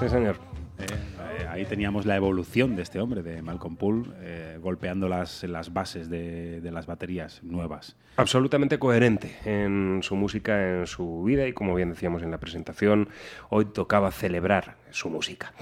Sí, 0.00 0.08
señor. 0.08 0.36
Eh, 0.78 0.86
eh, 0.86 1.46
ahí 1.50 1.66
teníamos 1.66 2.06
la 2.06 2.16
evolución 2.16 2.76
de 2.76 2.82
este 2.82 2.98
hombre, 2.98 3.22
de 3.22 3.42
Malcolm 3.42 3.76
Poole, 3.76 4.08
eh, 4.22 4.58
golpeando 4.60 5.08
las, 5.08 5.42
las 5.44 5.72
bases 5.72 6.08
de, 6.08 6.60
de 6.60 6.70
las 6.70 6.86
baterías 6.86 7.42
nuevas. 7.42 7.96
Absolutamente 8.16 8.78
coherente 8.78 9.36
en 9.44 10.00
su 10.02 10.16
música, 10.16 10.78
en 10.78 10.86
su 10.86 11.24
vida 11.24 11.46
y 11.46 11.52
como 11.52 11.74
bien 11.74 11.90
decíamos 11.90 12.22
en 12.22 12.30
la 12.30 12.38
presentación, 12.38 13.08
hoy 13.50 13.66
tocaba 13.66 14.10
celebrar 14.12 14.76
su 14.90 15.10
música. 15.10 15.52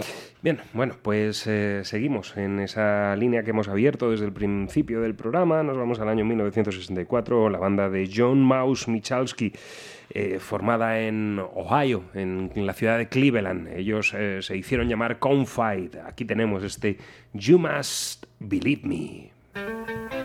Bien, 0.43 0.61
bueno, 0.75 0.97
pues 1.01 1.47
eh, 1.47 1.81
seguimos 1.85 2.37
en 2.37 2.61
esa 2.61 3.17
línea 3.17 3.43
que 3.43 3.51
hemos 3.51 3.69
abierto 3.69 4.11
desde 4.11 4.27
el 4.27 4.33
principio 4.33 5.01
del 5.01 5.15
programa. 5.15 5.63
Nos 5.63 5.79
vamos 5.79 5.99
al 6.01 6.11
año 6.11 6.25
1964, 6.27 7.49
la 7.49 7.59
banda 7.59 7.89
de 7.89 8.11
John 8.15 8.43
Mouse 8.43 8.87
Michalski. 8.89 9.53
Eh, 10.15 10.39
formada 10.41 11.01
en 11.01 11.39
Ohio, 11.39 12.05
en, 12.15 12.51
la 12.55 12.75
ciudad 12.75 12.99
de 12.99 13.09
Cleveland. 13.09 13.69
Ellos 13.69 14.13
eh, 14.15 14.41
se 14.43 14.57
hicieron 14.57 14.89
llamar 14.89 15.19
Confide. 15.19 16.03
Aquí 16.07 16.27
tenemos 16.27 16.63
este 16.63 16.99
You 17.33 17.59
Must 17.59 18.27
Believe 18.39 18.83
Me. 18.85 20.22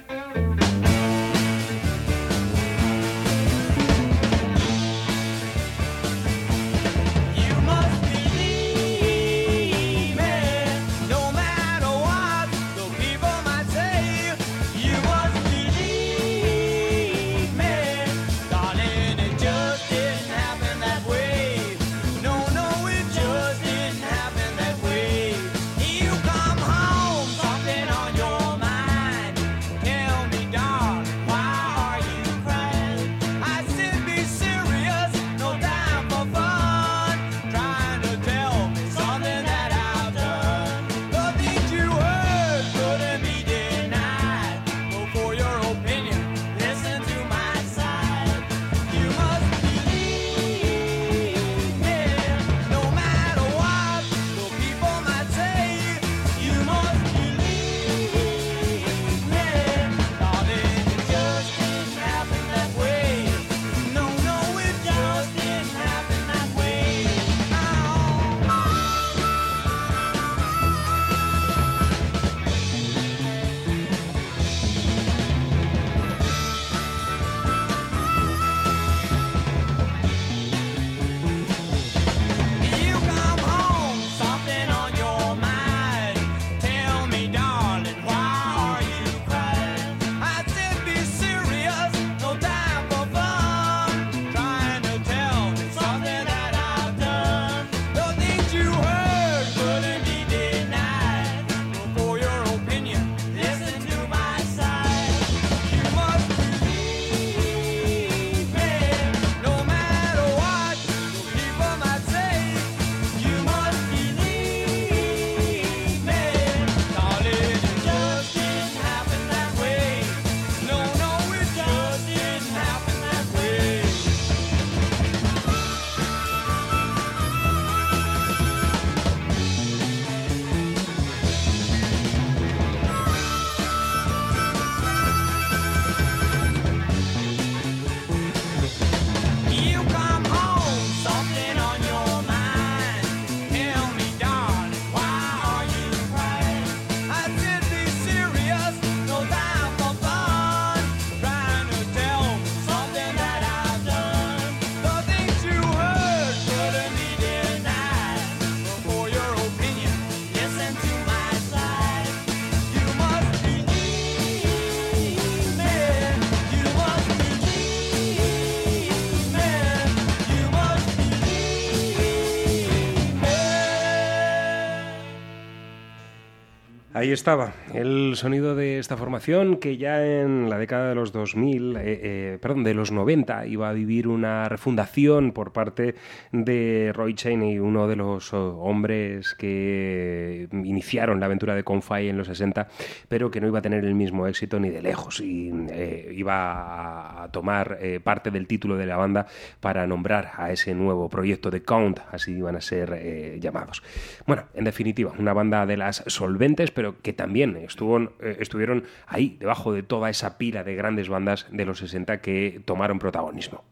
Ahí 176.97 177.11
estaba 177.11 177.53
el 177.73 178.15
sonido 178.15 178.55
de 178.55 178.79
esta 178.79 178.97
formación 178.97 179.57
que 179.57 179.77
ya 179.77 180.05
en 180.05 180.49
la 180.49 180.57
década 180.57 180.89
de 180.89 180.95
los 180.95 181.11
2000, 181.11 181.75
eh, 181.75 181.81
eh, 181.83 182.37
perdón, 182.41 182.63
de 182.63 182.73
los 182.73 182.91
90 182.91 183.47
iba 183.47 183.69
a 183.69 183.73
vivir 183.73 184.07
una 184.07 184.49
refundación 184.49 185.31
por 185.31 185.53
parte 185.53 185.95
de 186.31 186.91
Roy 186.93 187.13
Cheney, 187.13 187.59
uno 187.59 187.87
de 187.87 187.95
los 187.95 188.33
oh, 188.33 188.57
hombres 188.59 189.33
que 189.35 190.47
iniciaron 190.51 191.19
la 191.19 191.25
aventura 191.27 191.55
de 191.55 191.63
Confide 191.63 192.09
en 192.09 192.17
los 192.17 192.27
60, 192.27 192.67
pero 193.07 193.31
que 193.31 193.41
no 193.41 193.47
iba 193.47 193.59
a 193.59 193.61
tener 193.61 193.85
el 193.85 193.95
mismo 193.95 194.27
éxito 194.27 194.59
ni 194.59 194.69
de 194.69 194.81
lejos 194.81 195.19
y 195.19 195.51
eh, 195.71 196.13
iba 196.15 197.23
a 197.23 197.31
tomar 197.31 197.77
eh, 197.81 197.99
parte 197.99 198.31
del 198.31 198.47
título 198.47 198.77
de 198.77 198.85
la 198.85 198.97
banda 198.97 199.27
para 199.59 199.85
nombrar 199.87 200.31
a 200.37 200.51
ese 200.51 200.73
nuevo 200.73 201.09
proyecto 201.09 201.49
de 201.51 201.63
Count, 201.63 201.99
así 202.11 202.33
iban 202.33 202.55
a 202.55 202.61
ser 202.61 202.93
eh, 202.97 203.37
llamados. 203.41 203.83
Bueno, 204.25 204.43
en 204.53 204.63
definitiva, 204.63 205.13
una 205.17 205.33
banda 205.33 205.65
de 205.65 205.77
las 205.77 206.03
solventes, 206.07 206.71
pero 206.71 207.01
que 207.01 207.13
también 207.13 207.56
eh, 207.63 208.37
estuvieron 208.39 208.83
ahí, 209.07 209.37
debajo 209.39 209.73
de 209.73 209.83
toda 209.83 210.09
esa 210.09 210.37
pila 210.37 210.63
de 210.63 210.75
grandes 210.75 211.09
bandas 211.09 211.47
de 211.51 211.65
los 211.65 211.79
60 211.79 212.21
que 212.21 212.61
tomaron 212.65 212.99
protagonismo. 212.99 213.63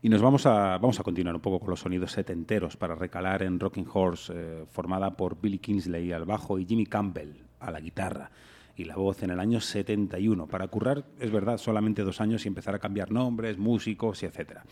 Y 0.00 0.08
nos 0.08 0.22
vamos 0.22 0.46
a, 0.46 0.78
vamos 0.78 1.00
a 1.00 1.02
continuar 1.02 1.34
un 1.34 1.40
poco 1.40 1.58
con 1.58 1.70
los 1.70 1.80
sonidos 1.80 2.12
setenteros 2.12 2.76
para 2.76 2.94
recalar 2.94 3.42
en 3.42 3.58
Rocking 3.58 3.86
Horse, 3.92 4.32
eh, 4.34 4.64
formada 4.70 5.16
por 5.16 5.40
Billy 5.40 5.58
Kingsley 5.58 6.12
al 6.12 6.24
bajo 6.24 6.58
y 6.58 6.66
Jimmy 6.66 6.86
Campbell 6.86 7.32
a 7.58 7.70
la 7.72 7.80
guitarra 7.80 8.30
y 8.76 8.84
la 8.84 8.94
voz 8.94 9.24
en 9.24 9.30
el 9.30 9.40
año 9.40 9.60
71. 9.60 10.46
Para 10.46 10.68
currar, 10.68 11.04
es 11.18 11.32
verdad, 11.32 11.58
solamente 11.58 12.02
dos 12.02 12.20
años 12.20 12.44
y 12.44 12.48
empezar 12.48 12.76
a 12.76 12.78
cambiar 12.78 13.10
nombres, 13.10 13.58
músicos 13.58 14.22
y 14.22 14.26
etcétera. 14.26 14.64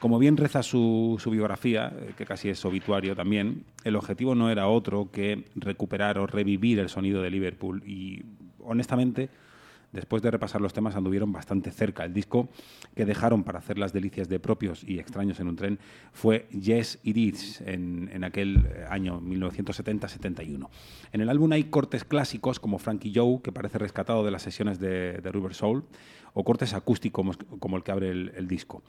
Como 0.00 0.18
bien 0.18 0.36
reza 0.36 0.62
su, 0.62 1.18
biografía, 1.30 1.92
eh, 1.96 2.12
que 2.16 2.26
casi 2.26 2.48
es 2.48 2.64
obituario 2.64 3.14
también, 3.16 3.64
el 3.84 3.96
objetivo 3.96 4.34
no 4.34 4.50
era 4.50 4.68
otro 4.68 5.10
que 5.10 5.44
recuperar 5.54 6.18
o 6.18 6.26
revivir 6.26 6.78
el 6.78 6.88
sonido 6.88 7.22
de 7.22 7.30
Liverpool 7.30 7.82
y, 7.86 8.22
honestamente, 8.60 9.30
después 9.92 10.22
de 10.22 10.30
repasar 10.30 10.60
los 10.60 10.74
temas 10.74 10.96
anduvieron 10.96 11.32
bastante 11.32 11.70
cerca. 11.70 12.04
El 12.04 12.12
disco 12.12 12.48
que 12.94 13.06
dejaron 13.06 13.44
para 13.44 13.60
hacer 13.60 13.78
las 13.78 13.92
delicias 13.92 14.28
de 14.28 14.40
propios 14.40 14.82
y 14.84 14.98
extraños 14.98 15.38
en 15.38 15.48
un 15.48 15.56
tren 15.56 15.78
fue 16.12 16.48
Yes 16.50 16.98
It 17.04 17.16
Is 17.16 17.60
en, 17.60 18.24
aquel 18.24 18.66
eh, 18.66 18.84
año 18.90 19.20
1970-71. 19.20 20.68
En 21.12 21.20
el 21.20 21.30
álbum 21.30 21.52
hay 21.52 21.64
cortes 21.64 22.04
clásicos 22.04 22.58
como 22.58 22.78
Frankie 22.78 23.12
Joe, 23.14 23.40
que 23.42 23.52
parece 23.52 23.78
rescatado 23.78 24.24
de 24.24 24.32
las 24.32 24.42
sesiones 24.42 24.80
de, 24.80 25.18
de 25.18 25.32
River 25.32 25.54
Soul, 25.54 25.84
o 26.34 26.42
cortes 26.42 26.74
acústicos 26.74 27.38
como, 27.60 27.76
el 27.76 27.84
que 27.84 27.92
abre 27.92 28.10
el 28.10 28.48
disco. 28.48 28.82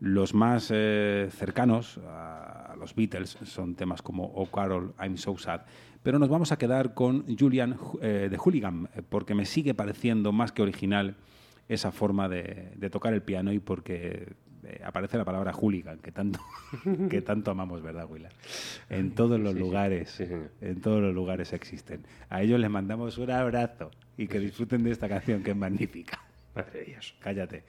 Los 0.00 0.32
más 0.34 0.70
eh, 0.72 1.28
cercanos 1.32 1.98
a 2.06 2.74
los 2.78 2.94
Beatles 2.94 3.36
son 3.44 3.74
temas 3.74 4.00
como 4.02 4.24
Oh 4.34 4.46
Carol, 4.46 4.94
I'm 5.00 5.16
So 5.16 5.36
Sad, 5.36 5.62
pero 6.02 6.18
nos 6.18 6.28
vamos 6.28 6.52
a 6.52 6.58
quedar 6.58 6.94
con 6.94 7.24
Julian 7.36 7.76
eh, 8.00 8.28
de 8.30 8.36
Hooligan, 8.38 8.88
porque 9.08 9.34
me 9.34 9.44
sigue 9.44 9.74
pareciendo 9.74 10.30
más 10.30 10.52
que 10.52 10.62
original 10.62 11.16
esa 11.68 11.90
forma 11.90 12.28
de, 12.28 12.72
de 12.76 12.90
tocar 12.90 13.12
el 13.12 13.22
piano 13.22 13.52
y 13.52 13.58
porque 13.58 14.34
eh, 14.64 14.80
aparece 14.84 15.18
la 15.18 15.24
palabra 15.24 15.52
hooligan, 15.52 15.98
que 15.98 16.12
tanto, 16.12 16.38
que 17.10 17.20
tanto 17.20 17.50
amamos, 17.50 17.82
¿verdad, 17.82 18.06
Willard? 18.08 18.32
En 18.88 19.10
todos 19.16 19.40
los 19.40 19.54
Sí, 19.54 19.58
lugares, 19.58 20.10
sí, 20.10 20.26
en 20.60 20.80
todos 20.80 21.02
los 21.02 21.12
lugares 21.14 21.52
existen. 21.52 22.04
A 22.30 22.42
ellos 22.42 22.60
les 22.60 22.70
mandamos 22.70 23.18
un 23.18 23.30
abrazo 23.32 23.90
y 24.16 24.28
que 24.28 24.38
disfruten 24.38 24.84
de 24.84 24.92
esta 24.92 25.08
canción 25.08 25.42
que 25.42 25.50
es 25.50 25.56
magnífica. 25.56 26.20
Madre 26.54 26.78
de 26.80 26.84
Dios. 26.86 27.14
Cállate. 27.20 27.64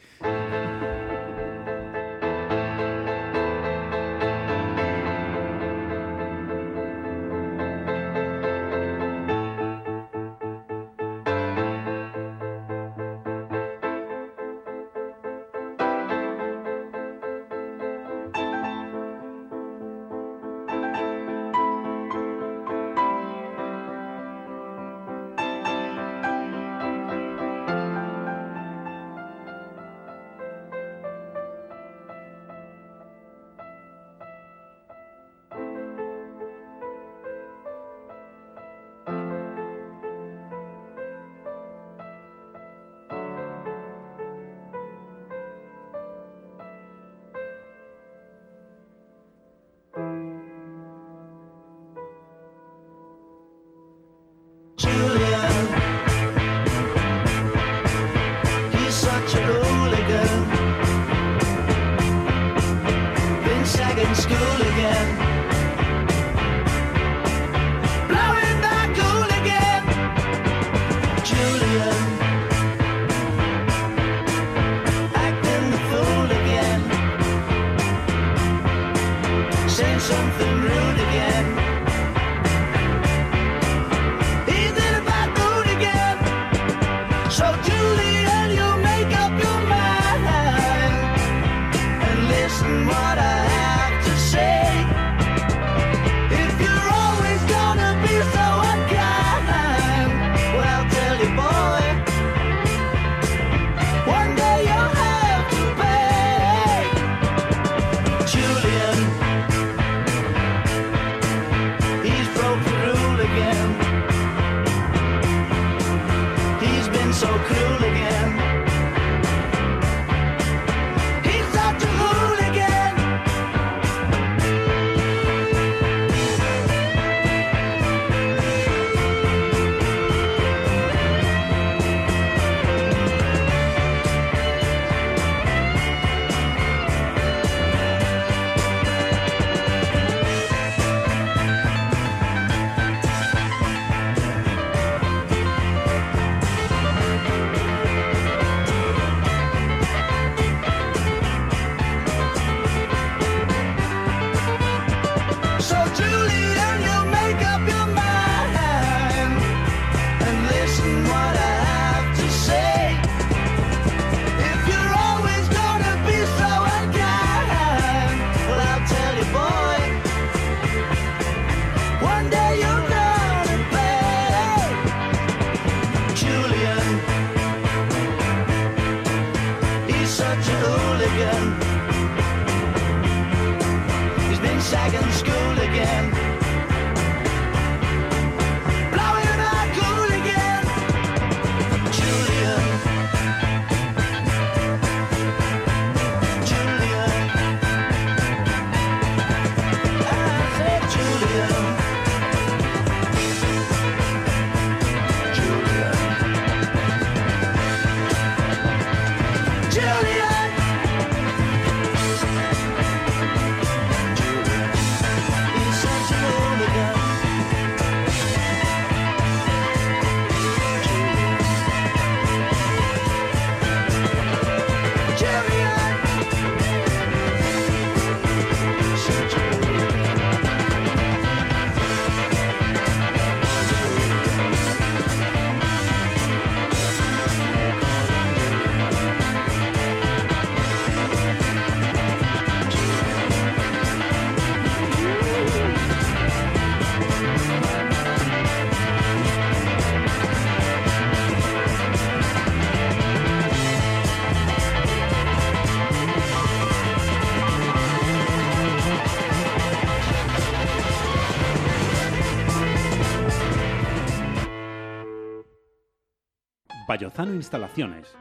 Vallozano 267.19 267.35
Instalaciones. 267.35 268.15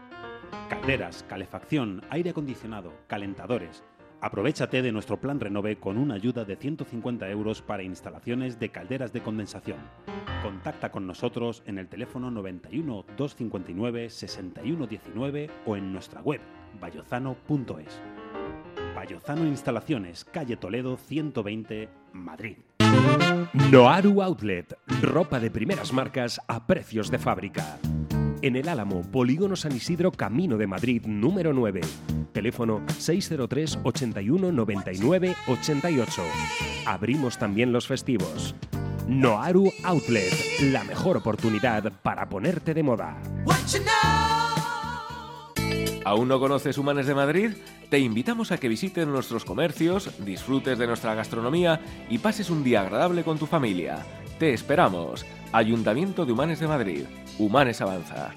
Calderas, 0.68 1.24
calefacción, 1.28 2.02
aire 2.10 2.30
acondicionado, 2.30 2.92
calentadores. 3.06 3.84
Aprovechate 4.20 4.82
de 4.82 4.90
nuestro 4.90 5.20
plan 5.20 5.38
Renove 5.38 5.78
con 5.78 5.98
una 5.98 6.14
ayuda 6.14 6.44
de 6.44 6.56
150 6.56 7.30
euros 7.30 7.62
para 7.62 7.84
instalaciones 7.84 8.58
de 8.58 8.70
calderas 8.70 9.12
de 9.12 9.20
condensación. 9.20 9.78
Contacta 10.42 10.90
con 10.90 11.06
nosotros 11.06 11.62
en 11.66 11.78
el 11.78 11.86
teléfono 11.86 12.32
91 12.32 13.04
259 13.16 14.10
6119 14.10 15.50
o 15.64 15.76
en 15.76 15.92
nuestra 15.92 16.20
web 16.20 16.40
bayozano.es. 16.80 18.00
Bayozano 18.96 19.46
Instalaciones, 19.46 20.24
calle 20.24 20.56
Toledo 20.56 20.96
120, 20.96 21.88
Madrid. 22.14 22.56
Noaru 23.70 24.22
Outlet, 24.22 24.76
ropa 25.02 25.38
de 25.38 25.52
primeras 25.52 25.92
marcas 25.92 26.40
a 26.48 26.66
precios 26.66 27.12
de 27.12 27.20
fábrica. 27.20 27.78
En 28.40 28.54
el 28.54 28.68
Álamo, 28.68 29.02
Polígono 29.02 29.56
San 29.56 29.74
Isidro, 29.74 30.12
Camino 30.12 30.56
de 30.56 30.68
Madrid, 30.68 31.02
número 31.06 31.52
9. 31.52 31.80
Teléfono 32.32 32.82
603 32.96 33.80
81 33.82 34.52
99 34.52 35.34
88. 35.48 36.22
Abrimos 36.86 37.36
también 37.36 37.72
los 37.72 37.88
festivos. 37.88 38.54
Noaru 39.08 39.72
Outlet, 39.82 40.32
la 40.70 40.84
mejor 40.84 41.16
oportunidad 41.16 41.92
para 42.02 42.28
ponerte 42.28 42.74
de 42.74 42.82
moda. 42.84 43.20
¿Aún 46.04 46.28
no 46.28 46.38
conoces 46.38 46.78
Humanes 46.78 47.06
de 47.06 47.14
Madrid? 47.14 47.50
Te 47.90 47.98
invitamos 47.98 48.52
a 48.52 48.58
que 48.58 48.68
visites 48.68 49.06
nuestros 49.06 49.44
comercios, 49.44 50.10
disfrutes 50.24 50.78
de 50.78 50.86
nuestra 50.86 51.14
gastronomía 51.14 51.80
y 52.08 52.18
pases 52.18 52.50
un 52.50 52.62
día 52.62 52.82
agradable 52.82 53.24
con 53.24 53.38
tu 53.38 53.46
familia. 53.46 54.06
Te 54.38 54.52
esperamos. 54.52 55.26
Ayuntamiento 55.52 56.26
de 56.26 56.32
Humanes 56.32 56.60
de 56.60 56.68
Madrid. 56.68 57.04
Humanes 57.38 57.80
Avanza. 57.80 58.34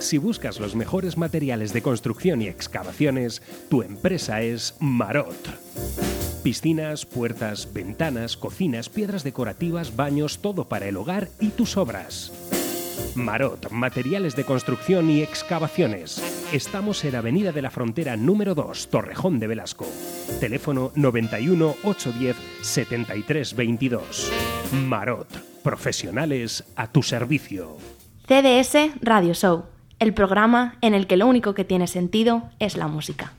Si 0.00 0.16
buscas 0.16 0.60
los 0.60 0.74
mejores 0.74 1.18
materiales 1.18 1.74
de 1.74 1.82
construcción 1.82 2.40
y 2.40 2.48
excavaciones, 2.48 3.42
tu 3.68 3.82
empresa 3.82 4.40
es 4.40 4.76
Marot. 4.80 5.36
Piscinas, 6.42 7.04
puertas, 7.04 7.72
ventanas, 7.72 8.36
cocinas, 8.36 8.88
piedras 8.88 9.24
decorativas, 9.24 9.94
baños, 9.94 10.38
todo 10.38 10.68
para 10.68 10.86
el 10.86 10.96
hogar 10.96 11.28
y 11.38 11.48
tus 11.48 11.76
obras. 11.76 12.32
Marot, 13.14 13.70
materiales 13.70 14.36
de 14.36 14.44
construcción 14.44 15.10
y 15.10 15.22
excavaciones. 15.22 16.22
Estamos 16.52 17.04
en 17.04 17.16
Avenida 17.16 17.52
de 17.52 17.62
la 17.62 17.70
Frontera 17.70 18.16
número 18.16 18.54
2, 18.54 18.88
Torrejón 18.88 19.38
de 19.38 19.48
Velasco. 19.48 19.86
Teléfono 20.40 20.92
91 20.94 21.76
810 21.82 22.36
7322. 22.62 24.32
Marot, 24.72 25.28
profesionales 25.66 26.62
a 26.76 26.86
tu 26.92 27.02
servicio. 27.02 27.76
CDS 28.28 28.92
Radio 29.02 29.34
Show, 29.34 29.64
el 29.98 30.14
programa 30.14 30.76
en 30.80 30.94
el 30.94 31.08
que 31.08 31.16
lo 31.16 31.26
único 31.26 31.54
que 31.54 31.64
tiene 31.64 31.88
sentido 31.88 32.44
es 32.60 32.76
la 32.76 32.86
música. 32.86 33.32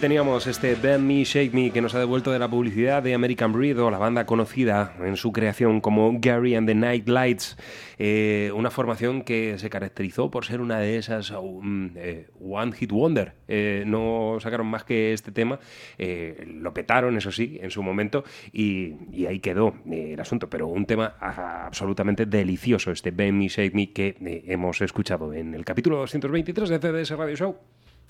Teníamos 0.00 0.46
este 0.46 0.76
Bend 0.76 1.04
Me, 1.04 1.24
Shake 1.24 1.52
Me 1.52 1.70
que 1.70 1.82
nos 1.82 1.94
ha 1.94 1.98
devuelto 1.98 2.32
de 2.32 2.38
la 2.38 2.48
publicidad 2.48 3.02
de 3.02 3.12
American 3.12 3.52
Breed 3.52 3.78
o 3.78 3.90
la 3.90 3.98
banda 3.98 4.24
conocida 4.24 4.94
en 5.04 5.16
su 5.16 5.30
creación 5.30 5.82
como 5.82 6.10
Gary 6.20 6.54
and 6.54 6.66
the 6.66 6.74
Night 6.74 7.06
Lights, 7.06 7.58
eh, 7.98 8.50
una 8.54 8.70
formación 8.70 9.20
que 9.22 9.58
se 9.58 9.68
caracterizó 9.68 10.30
por 10.30 10.46
ser 10.46 10.62
una 10.62 10.78
de 10.78 10.96
esas 10.96 11.30
um, 11.32 11.90
eh, 11.96 12.28
One 12.40 12.72
Hit 12.72 12.92
Wonder. 12.92 13.34
Eh, 13.46 13.84
no 13.86 14.38
sacaron 14.40 14.68
más 14.68 14.84
que 14.84 15.12
este 15.12 15.32
tema, 15.32 15.60
lo 15.98 16.72
petaron, 16.72 17.18
eso 17.18 17.30
sí, 17.30 17.58
en 17.60 17.70
su 17.70 17.82
momento 17.82 18.24
y, 18.54 18.94
y 19.12 19.26
ahí 19.26 19.38
quedó 19.40 19.74
el 19.90 20.18
asunto, 20.18 20.48
pero 20.48 20.66
un 20.66 20.86
tema 20.86 21.14
ah, 21.20 21.66
absolutamente 21.66 22.24
delicioso, 22.24 22.90
este 22.90 23.10
Bend 23.10 23.38
Me, 23.38 23.48
Shake 23.48 23.74
Me 23.74 23.92
que 23.92 24.16
hemos 24.46 24.80
escuchado 24.80 25.34
en 25.34 25.54
el 25.54 25.64
capítulo 25.66 25.98
223 25.98 26.70
de 26.70 26.78
CDS 26.78 27.10
Radio 27.18 27.36
Show. 27.36 27.56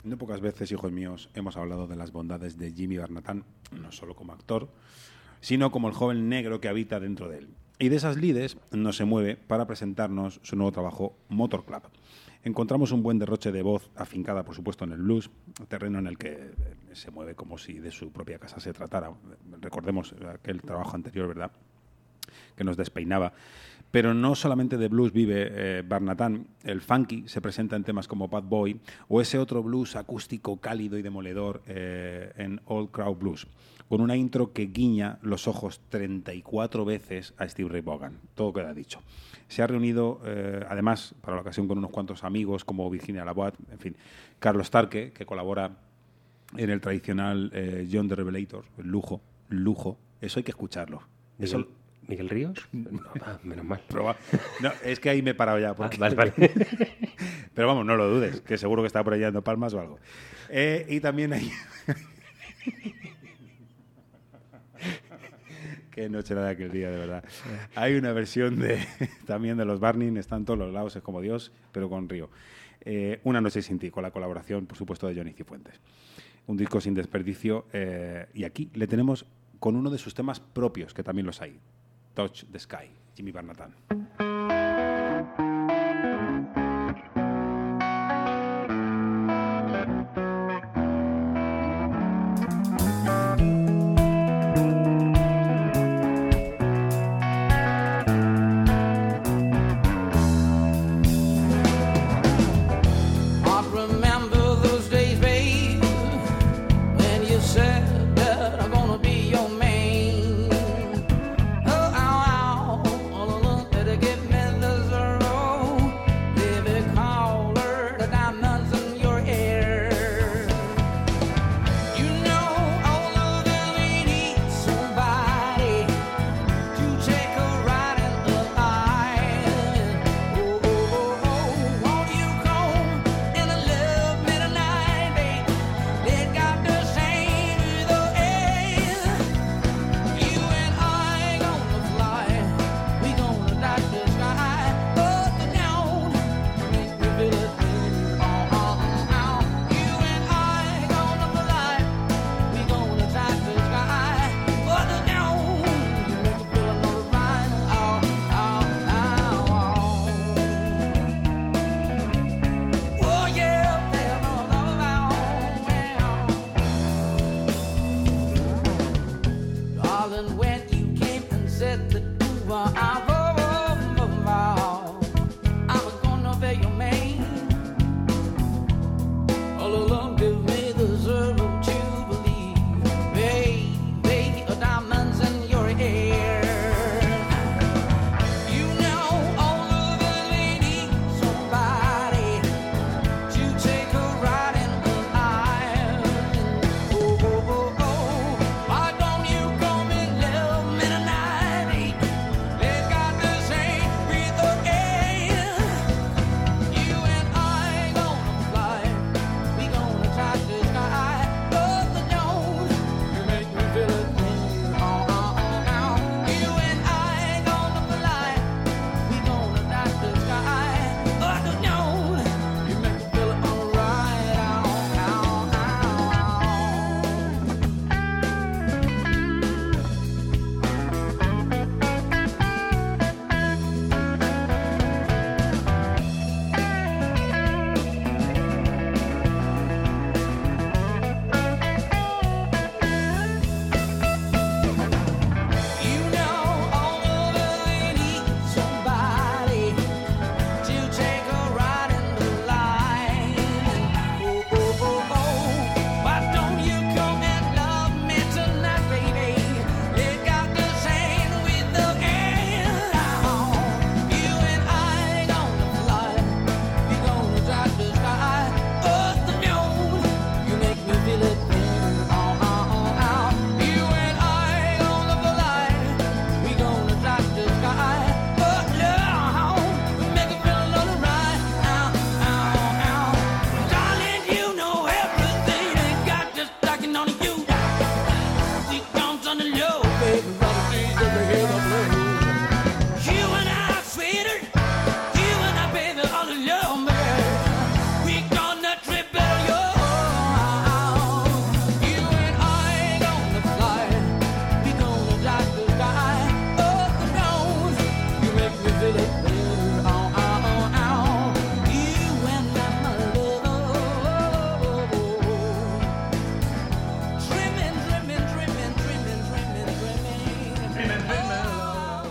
No 0.03 0.17
pocas 0.17 0.41
veces, 0.41 0.73
hijos 0.73 0.91
míos, 0.93 1.29
hemos 1.35 1.59
hablado 1.59 1.87
de 1.87 1.97
las 1.97 2.11
bondades 2.11 2.57
de 2.57 2.73
Jimmy 2.73 2.97
Barnatán, 2.97 3.45
no 3.71 3.93
solo 3.93 4.15
como 4.15 4.33
actor, 4.33 4.71
sino 5.41 5.71
como 5.71 5.89
el 5.89 5.95
joven 5.95 6.29
negro 6.31 6.61
que 6.61 6.69
habita 6.69 6.99
dentro 7.01 7.29
de 7.29 7.39
él. 7.39 7.49
Y 7.79 7.91
de 7.91 7.97
esas 7.97 8.17
lides 8.17 8.57
no 8.71 8.93
se 8.93 9.05
mueve 9.05 9.37
para 9.37 9.67
presentarnos 9.67 10.41
su 10.43 10.57
nuevo 10.57 10.73
trabajo, 10.73 11.17
Motor 11.29 11.67
Club. 11.67 11.83
Encontramos 12.45 12.93
un 12.93 13.03
buen 13.03 13.19
derroche 13.19 13.53
de 13.53 13.61
voz 13.61 13.91
afincada, 13.95 14.43
por 14.43 14.55
supuesto, 14.55 14.85
en 14.85 14.93
el 14.93 15.03
blues, 15.03 15.31
terreno 15.69 15.99
en 15.99 16.07
el 16.07 16.17
que 16.17 16.31
eh, 16.31 16.55
se 16.95 17.11
mueve 17.11 17.35
como 17.35 17.59
si 17.59 17.79
de 17.79 17.91
su 17.91 18.11
propia 18.11 18.39
casa 18.39 18.59
se 18.59 18.73
tratara. 18.73 19.13
Recordemos 19.61 20.15
aquel 20.33 20.63
trabajo 20.63 20.97
anterior, 20.97 21.29
¿verdad? 21.29 21.51
Que 22.57 22.65
nos 22.65 22.79
despeinaba. 22.79 23.35
Pero 23.91 24.15
no 24.15 24.35
solamente 24.35 24.77
de 24.77 24.89
blues 24.89 25.13
vive 25.13 25.49
eh, 25.51 25.83
Barnatán. 25.87 26.47
El 26.63 26.81
funky 26.81 27.25
se 27.27 27.41
presenta 27.41 27.77
en 27.77 27.85
temas 27.85 28.07
como 28.07 28.29
Bad 28.29 28.45
Boy 28.45 28.81
o 29.09 29.21
ese 29.21 29.39
otro 29.39 29.63
blues 29.63 29.97
acústico 29.97 30.59
cálido 30.59 30.97
y 30.97 31.03
demoledor 31.03 31.63
eh, 31.67 32.33
en 32.37 32.61
Old 32.67 32.91
Crowd 32.91 33.17
Blues, 33.17 33.47
con 33.89 34.01
una 34.01 34.17
intro 34.17 34.53
que 34.53 34.67
guiña 34.67 35.19
los 35.23 35.49
ojos 35.49 35.81
34 35.89 36.85
veces 36.85 37.35
a 37.37 37.49
Steve 37.49 37.69
Ray 37.69 37.81
Vaughan. 37.81 38.19
Todo 38.35 38.53
queda 38.53 38.73
dicho. 38.73 39.01
Se 39.49 39.63
ha 39.63 39.67
reunido, 39.67 40.21
eh, 40.25 40.65
además, 40.69 41.15
para 41.21 41.35
la 41.35 41.43
ocasión 41.43 41.67
con 41.67 41.79
unos 41.79 41.91
cuantos 41.91 42.23
amigos 42.23 42.65
como 42.65 42.89
Virginia 42.89 43.25
Labat, 43.25 43.57
en 43.73 43.79
fin, 43.81 43.97
Carlos 44.39 44.71
Tarque, 44.71 45.13
que 45.13 45.27
colabora 45.27 45.73
en 46.57 46.71
el 46.71 46.81
tradicional 46.81 47.51
eh, 47.53 47.89
John 47.91 48.09
the 48.09 48.15
Revelator, 48.15 48.65
lujo, 48.79 49.21
lujo. 49.49 49.99
Eso 50.21 50.39
hay 50.39 50.45
que 50.45 50.51
escucharlo. 50.51 51.03
Eso, 51.39 51.67
Miguel 52.11 52.29
Ríos. 52.29 52.69
No, 52.73 53.01
ah, 53.23 53.39
menos 53.45 53.65
mal. 53.65 53.81
No, 54.61 54.73
es 54.85 54.99
que 54.99 55.11
ahí 55.11 55.23
me 55.23 55.31
he 55.31 55.35
parado 55.35 55.61
ya. 55.61 55.71
Ah, 55.79 55.91
vale, 55.97 56.17
vale. 56.17 56.33
Pero 57.55 57.69
vamos, 57.69 57.87
no 57.87 57.95
lo 57.97 58.09
dudes, 58.09 58.41
que 58.41 58.59
seguro 58.59 58.83
que 58.83 58.89
está 58.89 59.05
por 59.05 59.13
ahí 59.13 59.21
dando 59.21 59.45
palmas 59.45 59.73
o 59.75 59.81
algo. 59.81 60.01
Eh, 60.49 60.85
y 60.89 60.99
también 60.99 61.33
hay. 61.33 61.53
Qué 65.93 66.09
noche 66.09 66.35
era 66.35 66.47
de 66.47 66.51
aquel 66.51 66.73
día, 66.73 66.91
de 66.91 66.99
verdad. 66.99 67.23
Hay 67.77 67.95
una 67.95 68.13
versión 68.13 68.59
de 68.59 68.85
también 69.27 69.57
de 69.57 69.65
los 69.65 69.79
Barney, 69.79 70.17
están 70.19 70.45
todos 70.45 70.59
los 70.59 70.73
lados, 70.73 70.97
es 70.97 71.03
como 71.03 71.21
Dios, 71.21 71.53
pero 71.71 71.89
con 71.89 72.09
Río. 72.09 72.29
Eh, 72.81 73.21
una 73.23 73.41
noche 73.41 73.63
sin 73.63 73.79
ti, 73.79 73.93
con 73.93 74.03
la 74.03 74.11
colaboración, 74.11 74.67
por 74.67 74.77
supuesto, 74.77 75.07
de 75.07 75.15
Johnny 75.15 75.33
Cifuentes. 75.33 75.81
Un 76.49 76.57
disco 76.57 76.81
sin 76.81 76.95
desperdicio. 76.95 77.67
Eh, 77.73 78.27
y 78.35 78.43
aquí 78.43 78.69
le 78.75 78.89
tenemos 78.89 79.27
con 79.61 79.77
uno 79.77 79.91
de 79.91 79.99
sus 79.99 80.15
temas 80.15 80.41
propios, 80.41 80.93
que 80.93 81.05
también 81.05 81.27
los 81.27 81.41
hay. 81.41 81.61
Touch 82.15 82.45
the 82.51 82.59
Sky, 82.59 82.89
Jimmy 83.15 83.33
Barnatan. 83.33 83.73
Mm 83.91 84.07
-hmm. 84.19 84.30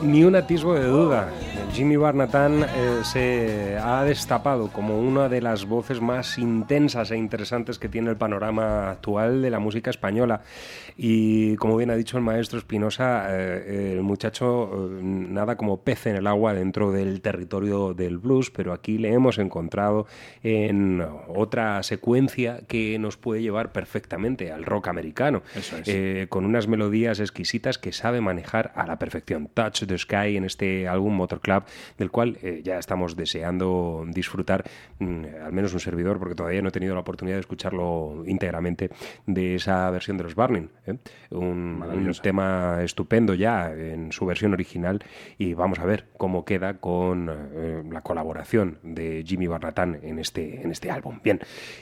ni 0.10 0.23
un 0.23 0.36
atisbo 0.36 0.73
de 0.73 0.86
duda. 0.86 1.30
Jimmy 1.72 1.95
Barnatán 1.95 2.64
eh, 2.64 3.02
se 3.03 3.77
ha 3.77 4.03
destapado 4.03 4.69
como 4.69 4.99
una 4.99 5.30
de 5.30 5.40
las 5.40 5.65
voces 5.65 6.02
más 6.02 6.40
intensas 6.40 7.11
e 7.11 7.18
interesantes 7.18 7.77
que 7.77 7.90
tiene 7.90 8.10
el 8.10 8.18
panorama 8.18 8.90
actual 8.90 9.44
de 9.44 9.52
la 9.52 9.60
música 9.60 9.91
española. 9.91 10.41
Y 11.01 11.55
como 11.55 11.77
bien 11.77 11.91
ha 11.91 11.95
dicho 11.95 12.17
el 12.17 12.23
maestro 12.23 12.59
Espinosa, 12.59 13.27
eh, 13.30 13.93
el 13.93 14.01
muchacho 14.03 14.69
eh, 14.73 15.01
nada 15.01 15.55
como 15.55 15.81
pez 15.81 16.07
en 16.07 16.17
el 16.17 16.27
agua 16.27 16.53
dentro 16.53 16.91
del 16.91 17.21
territorio 17.21 17.93
del 17.93 18.17
blues, 18.17 18.51
pero 18.51 18.73
aquí 18.73 18.97
le 18.97 19.13
hemos 19.13 19.38
encontrado 19.38 20.07
en 20.43 21.01
otra 21.30 21.81
secuencia 21.84 22.59
que 22.67 22.99
nos 22.99 23.15
puede 23.15 23.41
llevar 23.41 23.71
perfectamente 23.71 24.51
al 24.51 24.65
rock 24.65 24.89
americano, 24.89 25.41
eh, 25.85 26.27
con 26.27 26.45
unas 26.45 26.67
melodías 26.67 27.21
exquisitas 27.21 27.77
que 27.77 27.93
sabe 27.93 28.19
manejar 28.19 28.73
a 28.76 28.85
la 28.85 28.99
perfección. 28.99 29.47
Touch 29.53 29.85
the 29.85 29.97
Sky 29.97 30.35
en 30.35 30.43
este 30.43 30.89
álbum 30.89 31.15
Motor 31.15 31.39
Club, 31.39 31.63
del 31.97 32.11
cual 32.11 32.38
eh, 32.41 32.61
ya 32.61 32.77
estamos 32.77 33.15
deseando 33.15 34.05
disfrutar, 34.09 34.65
mm, 34.99 35.23
al 35.45 35.53
menos 35.53 35.73
un 35.73 35.80
servidor, 35.80 36.19
porque 36.19 36.35
todavía 36.35 36.61
no 36.61 36.67
he 36.67 36.73
tenido 36.73 36.93
la 36.93 37.01
oportunidad 37.01 37.38
de 37.38 37.41
escucharlo 37.41 38.23
íntegramente, 38.26 38.89
de 39.26 39.55
esa 39.55 39.89
versión 39.91 40.17
de 40.17 40.23
los 40.26 40.35
Burning. 40.35 40.67
¿Eh? 40.90 40.98
Un, 41.32 41.84
un 41.84 42.11
tema 42.22 42.80
estupendo 42.84 43.34
ya 43.34 43.72
en 43.74 44.11
su 44.11 44.26
versión 44.26 44.53
original 44.53 45.03
y 45.38 45.53
vamos 45.53 45.80
a 45.80 45.86
ver 45.86 46.06
cómo 46.18 46.45
queda 46.45 46.76
con 46.76 47.30
eh, 47.30 47.84
la 47.90 48.02
colaboración 48.02 48.80
de 48.84 49.24
Jimmy 49.26 49.48
Barnatán 49.48 49.99
en 50.03 50.20
este, 50.20 50.61
en 50.61 50.72
este 50.72 50.91
álbum. 50.91 51.20
Bien, 51.24 51.40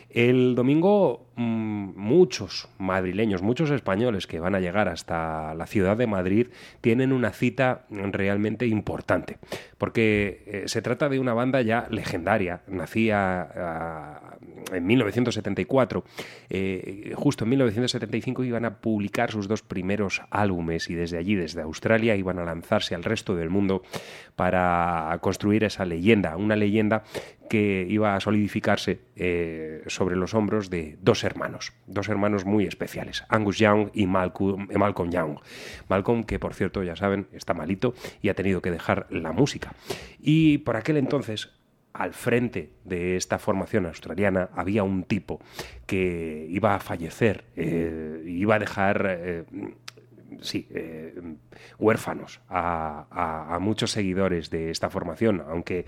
el 0.10 0.56
domingo 0.56 1.28
mm, 1.36 1.98
muchos 1.98 2.70
madrileños, 2.78 3.42
muchos 3.42 3.72
españoles 3.72 4.28
que 4.28 4.40
van 4.40 4.56
a 4.56 4.60
llegar 4.60 4.88
hasta 4.88 5.54
la 5.54 5.68
ciudad 5.68 5.98
de 5.98 6.08
Madrid 6.08 6.48
tienen 6.82 7.12
una 7.12 7.32
cita 7.32 7.86
realmente 7.90 8.68
importante, 8.68 9.38
porque 9.78 10.44
eh, 10.48 10.64
se 10.68 10.82
trata 10.82 11.10
de 11.10 11.20
una 11.20 11.34
banda 11.34 11.62
ya 11.62 11.88
legendaria, 11.90 12.62
nacía 12.68 13.42
ah, 13.42 14.27
en 14.72 14.86
1974, 14.86 16.04
eh, 16.50 17.14
justo 17.16 17.44
en 17.44 17.50
1975 17.52 18.44
iban 18.44 18.66
a 18.66 18.78
publicar 18.80 19.32
sus 19.32 19.48
dos 19.48 19.62
primeros 19.62 20.22
álbumes 20.30 20.90
y 20.90 20.96
desde 20.96 21.18
allí, 21.18 21.36
desde 21.36 21.62
Australia, 21.62 22.16
iban 22.16 22.40
a 22.40 22.46
lanzarse 22.46 22.96
al 22.96 23.04
resto 23.04 23.36
del 23.36 23.50
mundo 23.50 23.84
para 24.36 25.18
construir 25.22 25.64
esa 25.64 25.86
leyenda, 25.86 26.38
una 26.38 26.56
leyenda 26.56 27.04
que 27.50 27.86
iba 27.90 28.16
a 28.16 28.20
solidificarse 28.20 29.00
eh, 29.16 29.84
sobre 29.88 30.16
los 30.16 30.34
hombros 30.34 30.70
de 30.70 30.98
dos 31.02 31.24
hermanos, 31.24 31.74
dos 31.88 32.10
hermanos 32.10 32.46
muy 32.46 32.66
especiales, 32.66 33.24
Angus 33.30 33.58
Young 33.58 33.90
y 33.94 34.04
eh, 34.04 34.08
Malcolm 34.08 35.10
Young. 35.10 35.40
Malcolm, 35.88 36.24
que 36.24 36.40
por 36.40 36.54
cierto, 36.54 36.84
ya 36.84 36.96
saben, 36.96 37.28
está 37.32 37.54
malito 37.54 37.94
y 38.22 38.30
ha 38.30 38.34
tenido 38.34 38.62
que 38.62 38.72
dejar 38.72 39.08
la 39.10 39.32
música. 39.32 39.74
Y 40.20 40.60
por 40.60 40.76
aquel 40.76 40.98
entonces, 40.98 41.50
al 41.98 42.14
frente 42.14 42.69
de 42.86 43.15
esta 43.18 43.40
formación 43.40 43.86
australiana 43.86 44.49
había 44.56 44.84
un 44.84 45.03
tipo 45.03 45.40
que 45.86 46.45
iba 46.49 46.76
a 46.76 46.80
fallecer, 46.80 47.45
eh, 47.56 48.24
iba 48.26 48.56
a 48.56 48.60
dejar... 48.60 49.06
eh, 49.10 49.44
sí, 50.41 50.68
eh, 50.72 51.15
huérfanos 51.80 52.41
a, 52.49 53.07
a- 53.10 53.56
a 53.56 53.60
muchos 53.60 53.91
seguidores 53.91 54.49
de 54.49 54.69
esta 54.72 54.90
formación, 54.90 55.41
aunque 55.48 55.86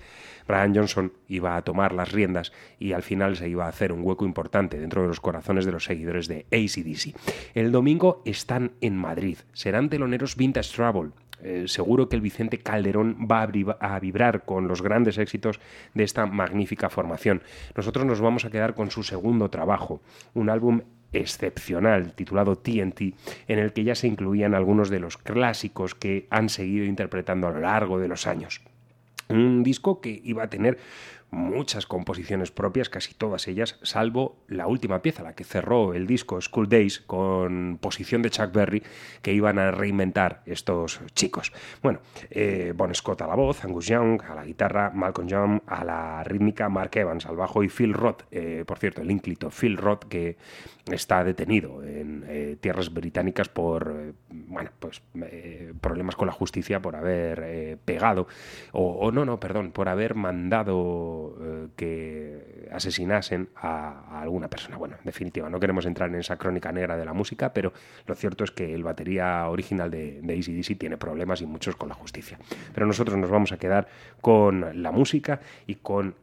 Brian 0.48 0.74
Johnson 0.74 1.12
iba 1.28 1.56
a 1.56 1.62
tomar 1.62 1.92
las 1.92 2.10
riendas 2.10 2.52
y 2.78 2.92
al 2.92 3.02
final 3.02 3.36
se 3.36 3.48
iba 3.48 3.66
a 3.66 3.68
hacer 3.68 3.92
un 3.92 4.00
hueco 4.02 4.24
importante 4.24 4.78
dentro 4.80 5.02
de 5.02 5.08
los 5.08 5.20
corazones 5.20 5.64
de 5.66 5.72
los 5.72 5.84
seguidores 5.84 6.26
de 6.26 6.46
ACDC. 6.50 7.14
El 7.54 7.70
domingo 7.70 8.22
están 8.24 8.72
en 8.80 8.96
Madrid, 8.96 9.38
serán 9.52 9.88
teloneros 9.90 10.36
Vintage 10.36 10.74
Trouble. 10.74 11.10
Eh, 11.42 11.64
seguro 11.66 12.08
que 12.08 12.16
el 12.16 12.22
Vicente 12.22 12.58
Calderón 12.58 13.26
va 13.30 13.42
a, 13.42 13.98
vibrar 14.00 14.44
con 14.44 14.68
los 14.68 14.82
grandes 14.82 15.18
éxitos 15.18 15.60
de 15.94 16.04
esta 16.04 16.26
magnífica 16.26 16.90
formación. 16.90 17.42
Nosotros 17.76 18.04
nos 18.06 18.20
vamos 18.20 18.44
a 18.44 18.50
quedar 18.50 18.74
con 18.74 18.90
su 18.90 19.02
segundo 19.02 19.48
trabajo, 19.50 20.00
un 20.34 20.50
álbum 20.50 20.82
excepcional 21.12 22.12
titulado 22.12 22.56
TNT, 22.56 23.14
en 23.48 23.58
el 23.58 23.72
que 23.72 23.84
ya 23.84 23.94
se 23.94 24.06
incluían 24.06 24.54
algunos 24.54 24.90
de 24.90 25.00
los 25.00 25.16
clásicos 25.16 25.94
que 25.94 26.26
han 26.30 26.48
seguido 26.48 26.84
interpretando 26.84 27.48
a 27.48 27.50
lo 27.50 27.60
largo 27.60 27.98
de 27.98 28.08
los 28.08 28.26
años. 28.26 28.60
Un 29.28 29.62
disco 29.62 30.00
que 30.00 30.20
iba 30.24 30.42
a 30.42 30.50
tener 30.50 30.78
muchas 31.30 31.86
composiciones 31.86 32.50
propias, 32.50 32.88
casi 32.88 33.14
todas 33.14 33.46
ellas, 33.48 33.78
salvo 33.82 34.36
la 34.48 34.66
última 34.66 35.02
pieza, 35.02 35.22
la 35.22 35.34
que 35.34 35.44
cerró 35.44 35.94
el 35.94 36.06
disco 36.06 36.40
School 36.40 36.68
Days, 36.68 37.00
con 37.00 37.78
posición 37.80 38.22
de 38.22 38.30
Chuck 38.30 38.52
Berry, 38.52 38.82
que 39.22 39.32
iban 39.32 39.58
a 39.58 39.70
reinventar 39.70 40.42
estos 40.46 41.00
chicos. 41.14 41.52
Bueno, 41.82 42.00
eh, 42.30 42.72
Bon 42.76 42.94
Scott 42.94 43.22
a 43.22 43.26
la 43.26 43.34
voz, 43.34 43.64
Angus 43.64 43.86
Young 43.86 44.22
a 44.22 44.34
la 44.34 44.44
guitarra, 44.44 44.90
Malcolm 44.90 45.28
Young 45.28 45.60
a 45.66 45.84
la 45.84 46.24
rítmica, 46.24 46.68
Mark 46.68 46.90
Evans 46.94 47.26
al 47.26 47.36
bajo 47.36 47.62
y 47.62 47.68
Phil 47.68 47.94
Roth, 47.94 48.22
eh, 48.30 48.64
por 48.66 48.78
cierto, 48.78 49.02
el 49.02 49.10
ínclito 49.10 49.50
Phil 49.50 49.76
Roth, 49.76 50.04
que 50.04 50.36
está 50.90 51.22
detenido 51.22 51.82
en 51.84 52.24
eh, 52.26 52.56
tierras 52.60 52.92
británicas 52.92 53.48
por 53.48 53.94
eh, 53.96 54.12
bueno, 54.28 54.70
pues, 54.78 55.02
problemas 55.80 56.16
con 56.16 56.26
la 56.26 56.32
justicia 56.32 56.80
por 56.80 56.96
haber 56.96 57.78
pegado, 57.84 58.26
o 58.72 59.10
no, 59.12 59.24
no, 59.24 59.38
perdón, 59.38 59.72
por 59.72 59.88
haber 59.88 60.14
mandado 60.14 61.19
eh, 61.40 61.68
que 61.76 62.68
asesinasen 62.72 63.48
a, 63.56 64.20
alguna 64.20 64.48
persona. 64.48 64.76
Bueno, 64.76 64.96
en 64.98 65.04
definitiva, 65.04 65.48
no 65.48 65.60
queremos 65.60 65.86
entrar 65.86 66.08
en 66.08 66.16
esa 66.16 66.36
crónica 66.36 66.72
negra 66.72 66.96
de 66.96 67.04
la 67.04 67.12
música, 67.12 67.52
pero 67.52 67.72
lo 68.06 68.14
cierto 68.14 68.44
es 68.44 68.50
que 68.50 68.74
el 68.74 68.82
batería 68.82 69.48
original 69.48 69.90
de, 69.90 70.20
de 70.22 70.38
AC/DC 70.38 70.76
tiene 70.76 70.96
problemas 70.96 71.40
y 71.40 71.46
muchos 71.46 71.76
con 71.76 71.88
la 71.88 71.94
justicia. 71.94 72.38
Pero 72.74 72.86
nosotros 72.86 73.16
nos 73.18 73.30
vamos 73.30 73.52
a 73.52 73.58
quedar 73.58 73.88
con 74.20 74.82
la 74.82 74.92
música 74.92 75.40
y 75.66 75.76
con 75.76 76.14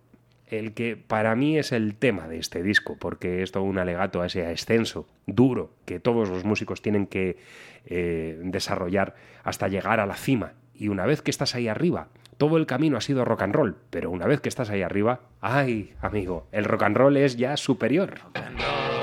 el 0.48 0.74
que 0.74 0.95
para 0.95 1.36
mí 1.36 1.57
es 1.57 1.72
el 1.72 1.95
tema 1.95 2.28
de 2.28 2.40
este 2.40 2.64
disco, 2.64 2.95
porque 2.98 3.44
es 3.44 3.52
todo 3.52 3.64
un 3.64 3.78
alegato 3.78 4.22
a 4.22 4.28
ese 4.28 4.45
ascenso 4.45 5.07
duro 5.26 5.72
que 5.86 5.99
todos 5.99 6.30
los 6.30 6.45
músicos 6.45 6.82
tienen 6.82 7.06
que 7.06 7.38
eh, 7.86 8.40
desarrollar 8.44 9.15
hasta 9.44 9.68
llegar 9.68 9.99
a 9.99 10.06
la 10.06 10.15
cima. 10.15 10.53
Y 10.74 10.88
una 10.88 11.06
vez 11.06 11.22
que 11.22 11.32
estás 11.32 11.56
ahí 11.56 11.68
arriba, 11.68 12.07
todo 12.38 12.57
el 12.57 12.65
camino 12.65 12.97
ha 12.97 13.01
sido 13.01 13.26
rock 13.26 13.43
and 13.43 13.55
roll, 13.55 13.76
pero 13.89 14.11
una 14.11 14.27
vez 14.27 14.41
que 14.41 14.49
estás 14.49 14.69
ahí 14.69 14.81
arriba, 14.81 15.22
ay, 15.41 15.93
amigo, 16.01 16.47
el 16.51 16.65
rock 16.65 16.84
and 16.84 16.97
roll 16.97 17.18
es 17.18 17.38
ya 17.38 17.57
superior. 17.57 18.15
Riding 18.35 18.61
on 18.61 18.91
the 18.91 18.97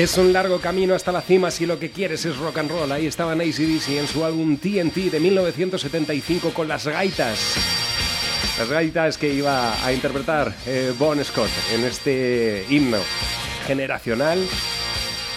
Es 0.00 0.16
un 0.16 0.32
largo 0.32 0.60
camino 0.60 0.94
hasta 0.94 1.12
la 1.12 1.20
cima 1.20 1.50
si 1.50 1.66
lo 1.66 1.78
que 1.78 1.90
quieres 1.90 2.24
es 2.24 2.38
rock 2.38 2.56
and 2.56 2.70
roll. 2.70 2.90
Ahí 2.90 3.06
estaban 3.06 3.38
ACDC 3.42 3.98
en 3.98 4.06
su 4.06 4.24
álbum 4.24 4.56
TNT 4.56 5.10
de 5.10 5.20
1975 5.20 6.54
con 6.54 6.68
las 6.68 6.86
gaitas. 6.86 7.38
Las 8.58 8.70
gaitas 8.70 9.18
que 9.18 9.30
iba 9.34 9.84
a 9.84 9.92
interpretar 9.92 10.54
eh, 10.66 10.94
Bon 10.98 11.22
Scott 11.22 11.50
en 11.74 11.84
este 11.84 12.64
himno 12.70 12.96
generacional. 13.66 14.38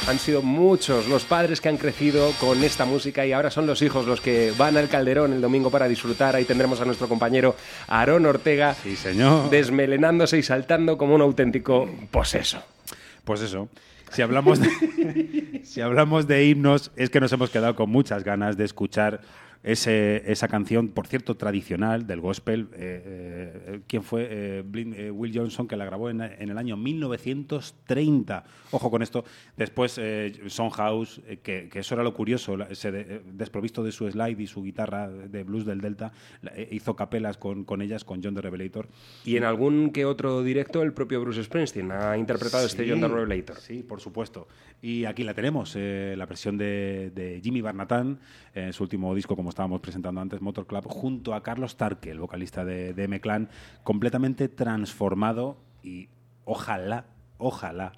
Han 0.07 0.17
sido 0.19 0.41
muchos 0.41 1.07
los 1.09 1.25
padres 1.25 1.59
que 1.59 1.67
han 1.67 1.75
crecido 1.77 2.31
con 2.39 2.63
esta 2.63 2.85
música 2.85 3.25
y 3.25 3.33
ahora 3.33 3.51
son 3.51 3.67
los 3.67 3.81
hijos 3.81 4.05
los 4.05 4.21
que 4.21 4.53
van 4.57 4.77
al 4.77 4.87
Calderón 4.87 5.33
el 5.33 5.41
domingo 5.41 5.71
para 5.71 5.89
disfrutar. 5.89 6.37
Ahí 6.37 6.45
tendremos 6.45 6.79
a 6.79 6.85
nuestro 6.85 7.09
compañero 7.09 7.57
Aarón 7.87 8.25
Ortega 8.25 8.75
Sí, 8.81 8.95
señor. 8.95 9.49
desmelenándose 9.49 10.37
y 10.37 10.43
saltando 10.43 10.97
como 10.97 11.15
un 11.15 11.21
auténtico 11.21 11.89
poseso. 12.11 12.63
Pues 13.25 13.41
eso. 13.41 13.67
Si 14.13 14.21
hablamos 14.21 14.59
de, 14.59 15.61
si 15.63 15.81
hablamos 15.81 16.27
de 16.27 16.45
himnos, 16.45 16.91
es 16.95 17.09
que 17.09 17.19
nos 17.19 17.33
hemos 17.33 17.49
quedado 17.49 17.75
con 17.75 17.89
muchas 17.89 18.23
ganas 18.23 18.57
de 18.57 18.65
escuchar 18.65 19.21
ese- 19.63 20.29
esa 20.31 20.47
canción, 20.49 20.89
por 20.89 21.07
cierto, 21.07 21.35
tradicional 21.35 22.05
del 22.05 22.19
gospel. 22.19 22.67
Eh, 22.73 23.63
eh, 23.65 23.79
¿Quién 23.87 24.03
fue? 24.03 24.27
Eh, 24.29 24.63
eh, 24.97 25.11
Will 25.11 25.31
Johnson, 25.33 25.67
que 25.67 25.75
la 25.77 25.85
grabó 25.85 26.09
en, 26.09 26.21
en 26.21 26.49
el 26.49 26.57
año 26.57 26.75
1930. 26.77 28.43
Ojo 28.71 28.89
con 28.91 29.01
esto. 29.01 29.23
Después, 29.57 29.97
eh, 30.01 30.33
House, 30.75 31.21
que, 31.43 31.69
que 31.69 31.79
eso 31.79 31.95
era 31.95 32.03
lo 32.03 32.13
curioso, 32.13 32.57
se 32.73 32.91
de- 32.91 33.01
eh, 33.01 33.21
desprovisto 33.33 33.83
de 33.83 33.91
su 33.91 34.09
slide 34.09 34.39
y 34.41 34.47
su 34.47 34.63
guitarra 34.63 35.09
de 35.09 35.43
blues 35.43 35.65
del 35.65 35.81
Delta, 35.81 36.11
eh, 36.55 36.67
hizo 36.71 36.95
capelas 36.95 37.37
con, 37.37 37.63
con 37.63 37.81
ellas, 37.81 38.03
con 38.03 38.21
John 38.23 38.33
the 38.35 38.41
Revelator. 38.41 38.87
Y 39.25 39.37
en 39.37 39.43
algún 39.43 39.91
que 39.91 40.05
otro 40.05 40.43
directo 40.43 40.81
el 40.81 40.93
propio 40.93 41.21
Bruce 41.21 41.43
Springsteen 41.43 41.91
ha 41.91 42.17
interpretado 42.17 42.65
este 42.65 42.83
Sí, 42.83 42.89
John 42.89 43.01
the 43.01 43.07
Revelator. 43.07 43.57
Sí, 43.57 43.83
por 43.83 44.01
supuesto. 44.01 44.47
Y 44.81 45.05
aquí 45.05 45.23
la 45.23 45.33
tenemos, 45.33 45.73
eh, 45.77 46.15
la 46.17 46.25
versión 46.25 46.57
de, 46.57 47.11
de 47.13 47.39
Jimmy 47.43 47.61
Barnatán, 47.61 48.19
eh, 48.55 48.71
su 48.73 48.83
último 48.83 49.13
disco, 49.15 49.35
como 49.35 49.49
estábamos 49.53 49.81
presentando 49.81 50.19
antes, 50.19 50.41
Motor 50.41 50.67
Club, 50.67 50.85
junto 50.87 51.33
a 51.33 51.43
Carlos 51.43 51.77
Tarque, 51.77 52.11
el 52.11 52.19
vocalista 52.19 52.65
de, 52.65 52.93
de 52.93 53.03
M-Clan, 53.03 53.49
completamente 53.83 54.49
transformado 54.49 55.57
y 55.83 56.09
ojalá, 56.45 57.05
ojalá. 57.37 57.93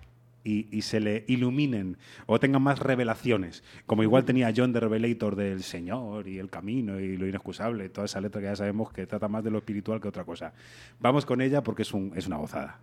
Y, 0.48 0.84
se 0.84 0.99
le 0.99 1.26
iluminen 1.27 1.98
o 2.27 2.40
tengan 2.40 2.61
más 2.61 2.77
revelaciones, 2.77 3.64
como 3.88 4.03
igual 4.03 4.26
tenía 4.26 4.53
John 4.56 4.73
the 4.73 4.80
Revelator 4.80 5.36
del 5.36 5.64
Señor 5.64 6.27
y 6.27 6.38
el 6.38 6.52
camino 6.52 6.99
y 6.99 7.18
lo 7.18 7.26
inexcusable, 7.26 7.90
toda 7.90 8.06
esa 8.06 8.22
letra 8.22 8.41
que 8.41 8.48
ya 8.48 8.56
sabemos 8.56 8.94
que 8.94 9.07
trata 9.07 9.27
más 9.27 9.44
de 9.44 9.49
lo 9.49 9.57
espiritual 9.57 9.99
que 9.99 10.07
otra 10.07 10.23
cosa. 10.23 10.53
Vamos 10.99 11.26
con 11.26 11.41
ella 11.41 11.64
porque 11.64 11.82
es, 11.82 11.91
un, 11.95 12.14
es 12.15 12.27
una 12.27 12.38
gozada. 12.38 12.80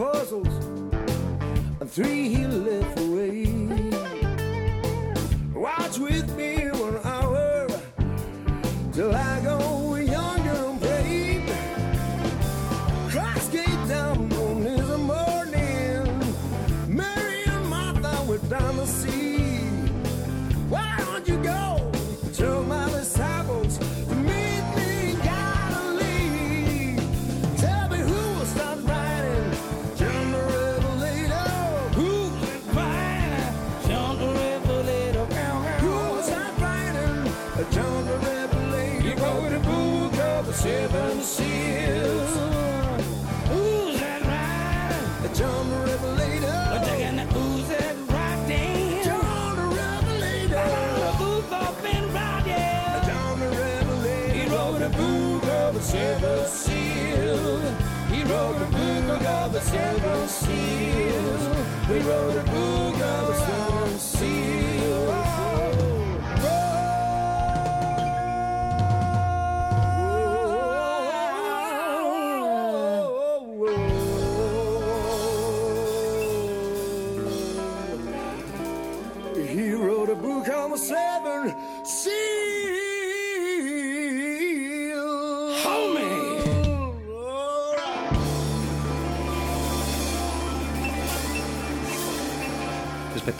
Apostles, 0.00 0.46
and 1.78 1.90
three 1.90 2.28
he 2.30 2.46
book 55.90 55.98
of 55.98 56.20
the 56.20 56.46
seven 56.46 56.46
seals. 56.46 57.80
He 58.10 58.22
wrote 58.22 58.56
a 58.56 58.66
book 58.66 59.24
of 59.24 59.52
the 59.52 59.60
seven 59.60 60.28
seals. 60.28 61.56
He 61.86 61.98
wrote 62.08 62.36
a 62.36 62.44
book 62.44 63.00
of 63.00 63.26
the 63.26 63.34
seven 63.34 63.98
seals. 63.98 64.59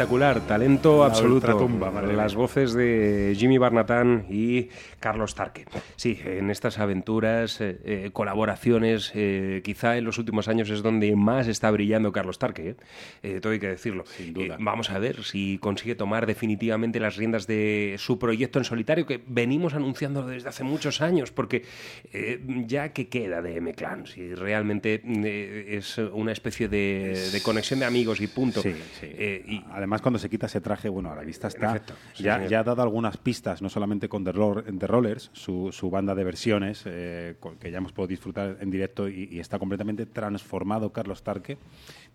Espectacular, 0.00 0.40
talento 0.46 1.00
La 1.00 1.06
absoluto. 1.08 1.68
madre 1.68 2.14
Las 2.16 2.32
mía. 2.32 2.38
voces 2.40 2.72
de 2.72 3.34
Jimmy 3.36 3.58
Barnatán 3.58 4.24
y 4.30 4.70
Carlos 4.98 5.34
Tarque. 5.34 5.66
Sí, 5.96 6.18
en 6.24 6.50
estas 6.50 6.78
aventuras, 6.78 7.60
eh, 7.60 7.78
eh, 7.84 8.10
colaboraciones, 8.10 9.12
eh, 9.14 9.60
quizá 9.62 9.98
en 9.98 10.04
los 10.06 10.16
últimos 10.16 10.48
años 10.48 10.70
es 10.70 10.82
donde 10.82 11.14
más 11.16 11.48
está 11.48 11.70
brillando 11.70 12.12
Carlos 12.12 12.38
Tarque, 12.38 12.76
todo 13.42 13.52
hay 13.52 13.58
que 13.58 13.68
decirlo. 13.68 14.04
Eh, 14.18 14.52
vamos 14.58 14.88
a 14.88 14.98
ver 14.98 15.22
si 15.22 15.58
consigue 15.58 15.94
tomar 15.94 16.24
definitivamente 16.24 16.98
las 16.98 17.16
riendas 17.16 17.46
de 17.46 17.96
su 17.98 18.18
proyecto 18.18 18.58
en 18.58 18.64
solitario 18.64 19.04
que 19.04 19.22
venimos 19.26 19.74
anunciando 19.74 20.26
desde 20.26 20.48
hace 20.48 20.64
muchos 20.64 21.02
años, 21.02 21.30
porque 21.30 21.64
ya 22.66 22.94
que 22.94 23.08
queda 23.10 23.42
de 23.42 23.58
M-Clan, 23.58 24.06
si 24.06 24.34
realmente 24.34 25.02
es 25.76 25.98
una 25.98 26.32
especie 26.32 26.68
de, 26.68 27.28
de 27.32 27.42
conexión 27.42 27.80
de 27.80 27.84
amigos 27.84 28.22
y 28.22 28.28
punto. 28.28 28.62
Sí, 28.62 28.72
sí. 28.98 29.06
Y 29.46 29.60
Además, 29.72 29.89
cuando 30.00 30.18
se 30.18 30.30
quita 30.30 30.46
ese 30.46 30.60
traje, 30.60 30.88
bueno, 30.88 31.10
a 31.10 31.16
la 31.16 31.22
vista 31.22 31.48
está. 31.48 31.70
efecto, 31.70 31.94
sí, 32.14 32.22
ya, 32.22 32.36
ha 32.60 32.62
dado 32.64 32.82
algunas 32.82 33.16
pistas, 33.16 33.60
no 33.62 33.68
solamente 33.68 34.08
con 34.08 34.22
The, 34.24 34.32
Roll- 34.32 34.78
The 34.78 34.86
Rollers, 34.86 35.30
su, 35.32 35.70
su 35.72 35.90
banda 35.90 36.14
de 36.14 36.22
versiones, 36.24 36.82
eh, 36.86 37.34
con- 37.40 37.56
que 37.56 37.70
ya 37.70 37.78
hemos 37.78 37.92
podido 37.92 38.08
disfrutar 38.08 38.58
en 38.60 38.70
directo 38.70 39.08
y, 39.08 39.28
y 39.32 39.40
está 39.40 39.58
completamente 39.58 40.06
transformado 40.06 40.92
Carlos 40.92 41.22
Tarque, 41.22 41.58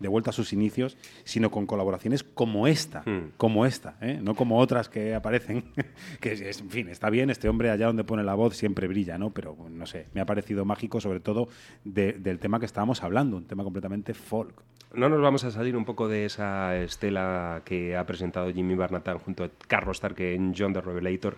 de 0.00 0.08
vuelta 0.08 0.30
a 0.30 0.32
sus 0.32 0.52
inicios, 0.52 0.96
sino 1.24 1.50
con 1.50 1.66
colaboraciones 1.66 2.22
como 2.22 2.66
esta, 2.66 3.02
Hmm. 3.04 3.32
como 3.36 3.66
esta, 3.66 3.96
¿eh? 4.00 4.18
no 4.22 4.34
como 4.34 4.58
otras 4.58 4.88
que 4.88 5.14
aparecen, 5.14 5.64
que 6.20 6.32
es- 6.32 6.60
en 6.60 6.70
fin, 6.70 6.88
está 6.88 7.10
bien, 7.10 7.28
este 7.30 7.48
hombre 7.48 7.70
allá 7.70 7.86
donde 7.86 8.04
pone 8.04 8.22
la 8.24 8.34
voz 8.34 8.56
siempre 8.56 8.88
brilla, 8.88 9.18
¿no? 9.18 9.30
Pero 9.30 9.56
no 9.70 9.86
sé, 9.86 10.06
me 10.14 10.20
ha 10.20 10.26
parecido 10.26 10.64
mágico, 10.64 11.00
sobre 11.00 11.20
todo 11.20 11.48
de- 11.84 12.12
del 12.14 12.38
tema 12.38 12.58
que 12.60 12.66
estábamos 12.66 13.02
hablando, 13.02 13.36
un 13.36 13.44
tema 13.46 13.64
completamente 13.64 14.14
folk. 14.14 14.54
No 14.94 15.08
nos 15.08 15.20
vamos 15.20 15.44
a 15.44 15.50
salir 15.50 15.76
un 15.76 15.84
poco 15.84 16.08
de 16.08 16.24
esa 16.24 16.76
estela 16.76 17.62
que 17.64 17.96
ha 17.96 18.06
presentado 18.06 18.52
Jimmy 18.52 18.74
Barnatán 18.74 19.18
junto 19.18 19.44
a 19.44 19.50
Carlos 19.68 20.00
Tarque 20.00 20.34
en 20.34 20.54
John 20.56 20.72
the 20.72 20.80
Revelator. 20.80 21.36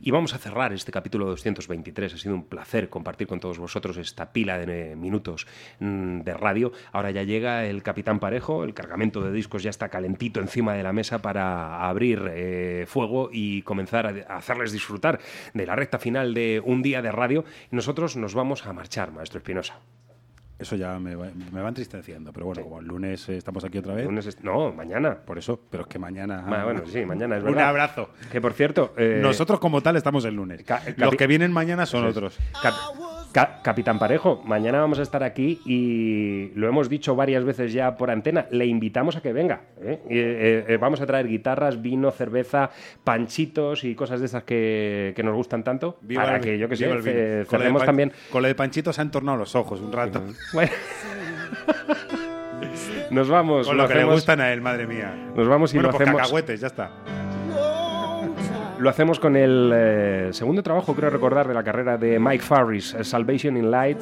Y 0.00 0.10
vamos 0.10 0.34
a 0.34 0.38
cerrar 0.38 0.72
este 0.72 0.92
capítulo 0.92 1.26
223. 1.26 2.12
Ha 2.12 2.18
sido 2.18 2.34
un 2.34 2.44
placer 2.44 2.90
compartir 2.90 3.26
con 3.26 3.40
todos 3.40 3.58
vosotros 3.58 3.96
esta 3.96 4.32
pila 4.32 4.58
de 4.58 4.96
minutos 4.96 5.46
mm, 5.80 6.20
de 6.20 6.34
radio. 6.34 6.72
Ahora 6.92 7.10
ya 7.10 7.22
llega 7.22 7.64
el 7.64 7.82
Capitán 7.82 8.20
Parejo, 8.20 8.64
el 8.64 8.74
cargamento 8.74 9.22
de 9.22 9.32
discos 9.32 9.62
ya 9.62 9.70
está 9.70 9.88
calentito 9.88 10.40
encima 10.40 10.74
de 10.74 10.82
la 10.82 10.92
mesa 10.92 11.22
para 11.22 11.88
abrir 11.88 12.22
eh, 12.34 12.84
fuego 12.86 13.30
y 13.32 13.62
comenzar 13.62 14.26
a 14.28 14.36
hacerles 14.36 14.72
disfrutar 14.72 15.20
de 15.54 15.66
la 15.66 15.74
recta 15.74 15.98
final 15.98 16.34
de 16.34 16.60
un 16.62 16.82
día 16.82 17.00
de 17.00 17.10
radio. 17.10 17.44
Nosotros 17.70 18.16
nos 18.16 18.34
vamos 18.34 18.66
a 18.66 18.72
marchar, 18.72 19.10
maestro 19.10 19.38
Espinosa. 19.38 19.80
Eso 20.64 20.76
ya 20.76 20.98
me 20.98 21.14
va, 21.14 21.26
me 21.52 21.60
va 21.60 21.68
entristeciendo, 21.68 22.32
pero 22.32 22.46
bueno, 22.46 22.62
como 22.62 22.80
el 22.80 22.86
lunes 22.86 23.28
estamos 23.28 23.62
aquí 23.64 23.76
otra 23.76 23.92
vez. 23.94 24.06
Lunes 24.06 24.42
no, 24.42 24.72
mañana. 24.72 25.14
Por 25.14 25.36
eso, 25.36 25.60
pero 25.70 25.82
es 25.82 25.88
que 25.90 25.98
mañana. 25.98 26.40
Ma- 26.40 26.64
bueno, 26.64 26.84
sí, 26.86 27.04
mañana 27.04 27.36
es 27.36 27.42
Un 27.42 27.50
verdad. 27.50 27.68
abrazo. 27.68 28.08
Que 28.32 28.40
por 28.40 28.54
cierto. 28.54 28.94
eh, 28.96 29.18
Nosotros, 29.20 29.60
como 29.60 29.82
tal, 29.82 29.96
estamos 29.96 30.24
el 30.24 30.34
lunes. 30.36 30.62
Ca- 30.64 30.80
Los 30.96 31.16
que 31.16 31.26
vienen 31.26 31.52
mañana 31.52 31.84
son 31.84 32.06
otros. 32.06 32.38
Cap- 32.62 32.72
Ca- 33.34 33.58
Capitán 33.64 33.98
Parejo, 33.98 34.40
mañana 34.44 34.78
vamos 34.78 35.00
a 35.00 35.02
estar 35.02 35.24
aquí 35.24 35.60
y 35.66 36.52
lo 36.54 36.68
hemos 36.68 36.88
dicho 36.88 37.16
varias 37.16 37.42
veces 37.42 37.72
ya 37.72 37.96
por 37.96 38.12
antena, 38.12 38.46
le 38.52 38.64
invitamos 38.64 39.16
a 39.16 39.22
que 39.22 39.32
venga. 39.32 39.62
¿eh? 39.82 39.98
Eh, 40.08 40.64
eh, 40.68 40.76
vamos 40.76 41.00
a 41.00 41.06
traer 41.06 41.26
guitarras, 41.26 41.82
vino, 41.82 42.12
cerveza, 42.12 42.70
panchitos 43.02 43.82
y 43.82 43.96
cosas 43.96 44.20
de 44.20 44.26
esas 44.26 44.44
que, 44.44 45.12
que 45.16 45.24
nos 45.24 45.34
gustan 45.34 45.64
tanto. 45.64 45.98
Viva 46.02 46.22
para 46.22 46.36
el- 46.36 46.44
que 46.44 46.58
yo 46.58 46.68
que 46.68 46.76
sé, 46.76 46.84
ce- 47.02 47.44
Con 47.48 47.60
de 47.60 47.72
también. 47.84 48.12
Con 48.30 48.40
lo 48.42 48.46
de 48.46 48.54
Panchito 48.54 48.92
se 48.92 49.00
han 49.00 49.10
tornado 49.10 49.36
los 49.36 49.56
ojos 49.56 49.80
un 49.80 49.90
rato. 49.92 50.22
Bueno. 50.52 50.70
Nos 53.10 53.28
vamos. 53.28 53.66
Con 53.66 53.76
lo 53.76 53.82
lo 53.82 53.88
que 53.88 53.96
le 53.96 54.04
gustan 54.04 54.40
a 54.40 54.52
él, 54.52 54.60
madre 54.60 54.86
mía. 54.86 55.12
Nos 55.36 55.48
vamos 55.48 55.74
y 55.74 55.76
bueno, 55.76 55.88
lo 55.90 55.96
pues 55.96 56.02
hacemos. 56.02 56.22
cacahuetes, 56.22 56.60
ya 56.60 56.68
está. 56.68 56.90
Lo 58.84 58.90
hacemos 58.90 59.18
con 59.18 59.34
el 59.34 59.72
eh, 59.74 60.28
segundo 60.32 60.62
trabajo, 60.62 60.94
creo 60.94 61.08
recordar, 61.08 61.48
de 61.48 61.54
la 61.54 61.64
carrera 61.64 61.96
de 61.96 62.18
Mike 62.18 62.44
Farris, 62.44 62.92
eh, 62.92 63.02
Salvation 63.02 63.56
in 63.56 63.70
Light, 63.70 63.96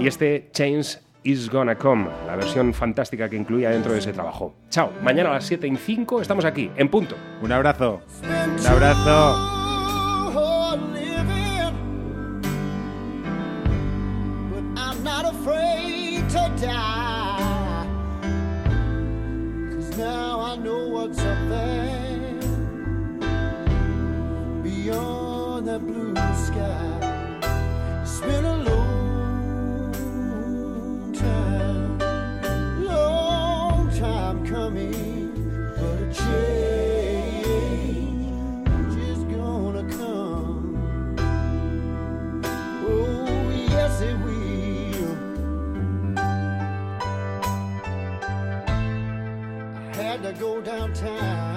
y 0.00 0.06
este 0.06 0.48
Change 0.52 1.00
is 1.24 1.50
Gonna 1.50 1.76
Come, 1.76 2.08
la 2.26 2.34
versión 2.34 2.72
fantástica 2.72 3.28
que 3.28 3.36
incluía 3.36 3.68
dentro 3.68 3.92
de 3.92 3.98
ese 3.98 4.14
trabajo. 4.14 4.54
Chao, 4.70 4.90
mañana 5.02 5.28
a 5.28 5.32
las 5.34 5.44
7 5.44 5.68
y 5.68 5.76
5 5.76 6.22
estamos 6.22 6.46
aquí, 6.46 6.70
en 6.78 6.88
punto. 6.88 7.14
Un 7.42 7.52
abrazo. 7.52 8.00
Un 8.58 8.66
abrazo. 8.66 9.52
I'm 14.78 15.04
not 15.04 15.26
afraid 15.26 16.26
to 16.30 16.50
die. 16.58 17.86
Cause 19.72 19.98
now 19.98 20.40
I 20.40 20.56
know 20.56 20.88
what's 20.88 21.18
up 21.18 21.36
there 21.50 22.05
beyond 24.86 25.66
that 25.66 25.80
blue 25.84 26.14
sky. 26.46 26.98
It's 28.02 28.20
been 28.20 28.44
a 28.44 28.56
long 28.70 29.92
time, 31.12 31.98
long 32.84 33.90
time 33.98 34.46
coming, 34.46 35.32
but 35.76 36.02
a 36.02 36.08
change 36.22 37.46
is 39.10 39.24
gonna 39.24 39.84
come. 39.90 40.76
Oh, 42.86 43.50
yes, 43.50 44.00
it 44.02 44.16
will. 44.20 45.16
I 49.88 49.96
had 49.96 50.22
to 50.22 50.32
go 50.38 50.60
downtown 50.60 51.55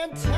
And. 0.00 0.29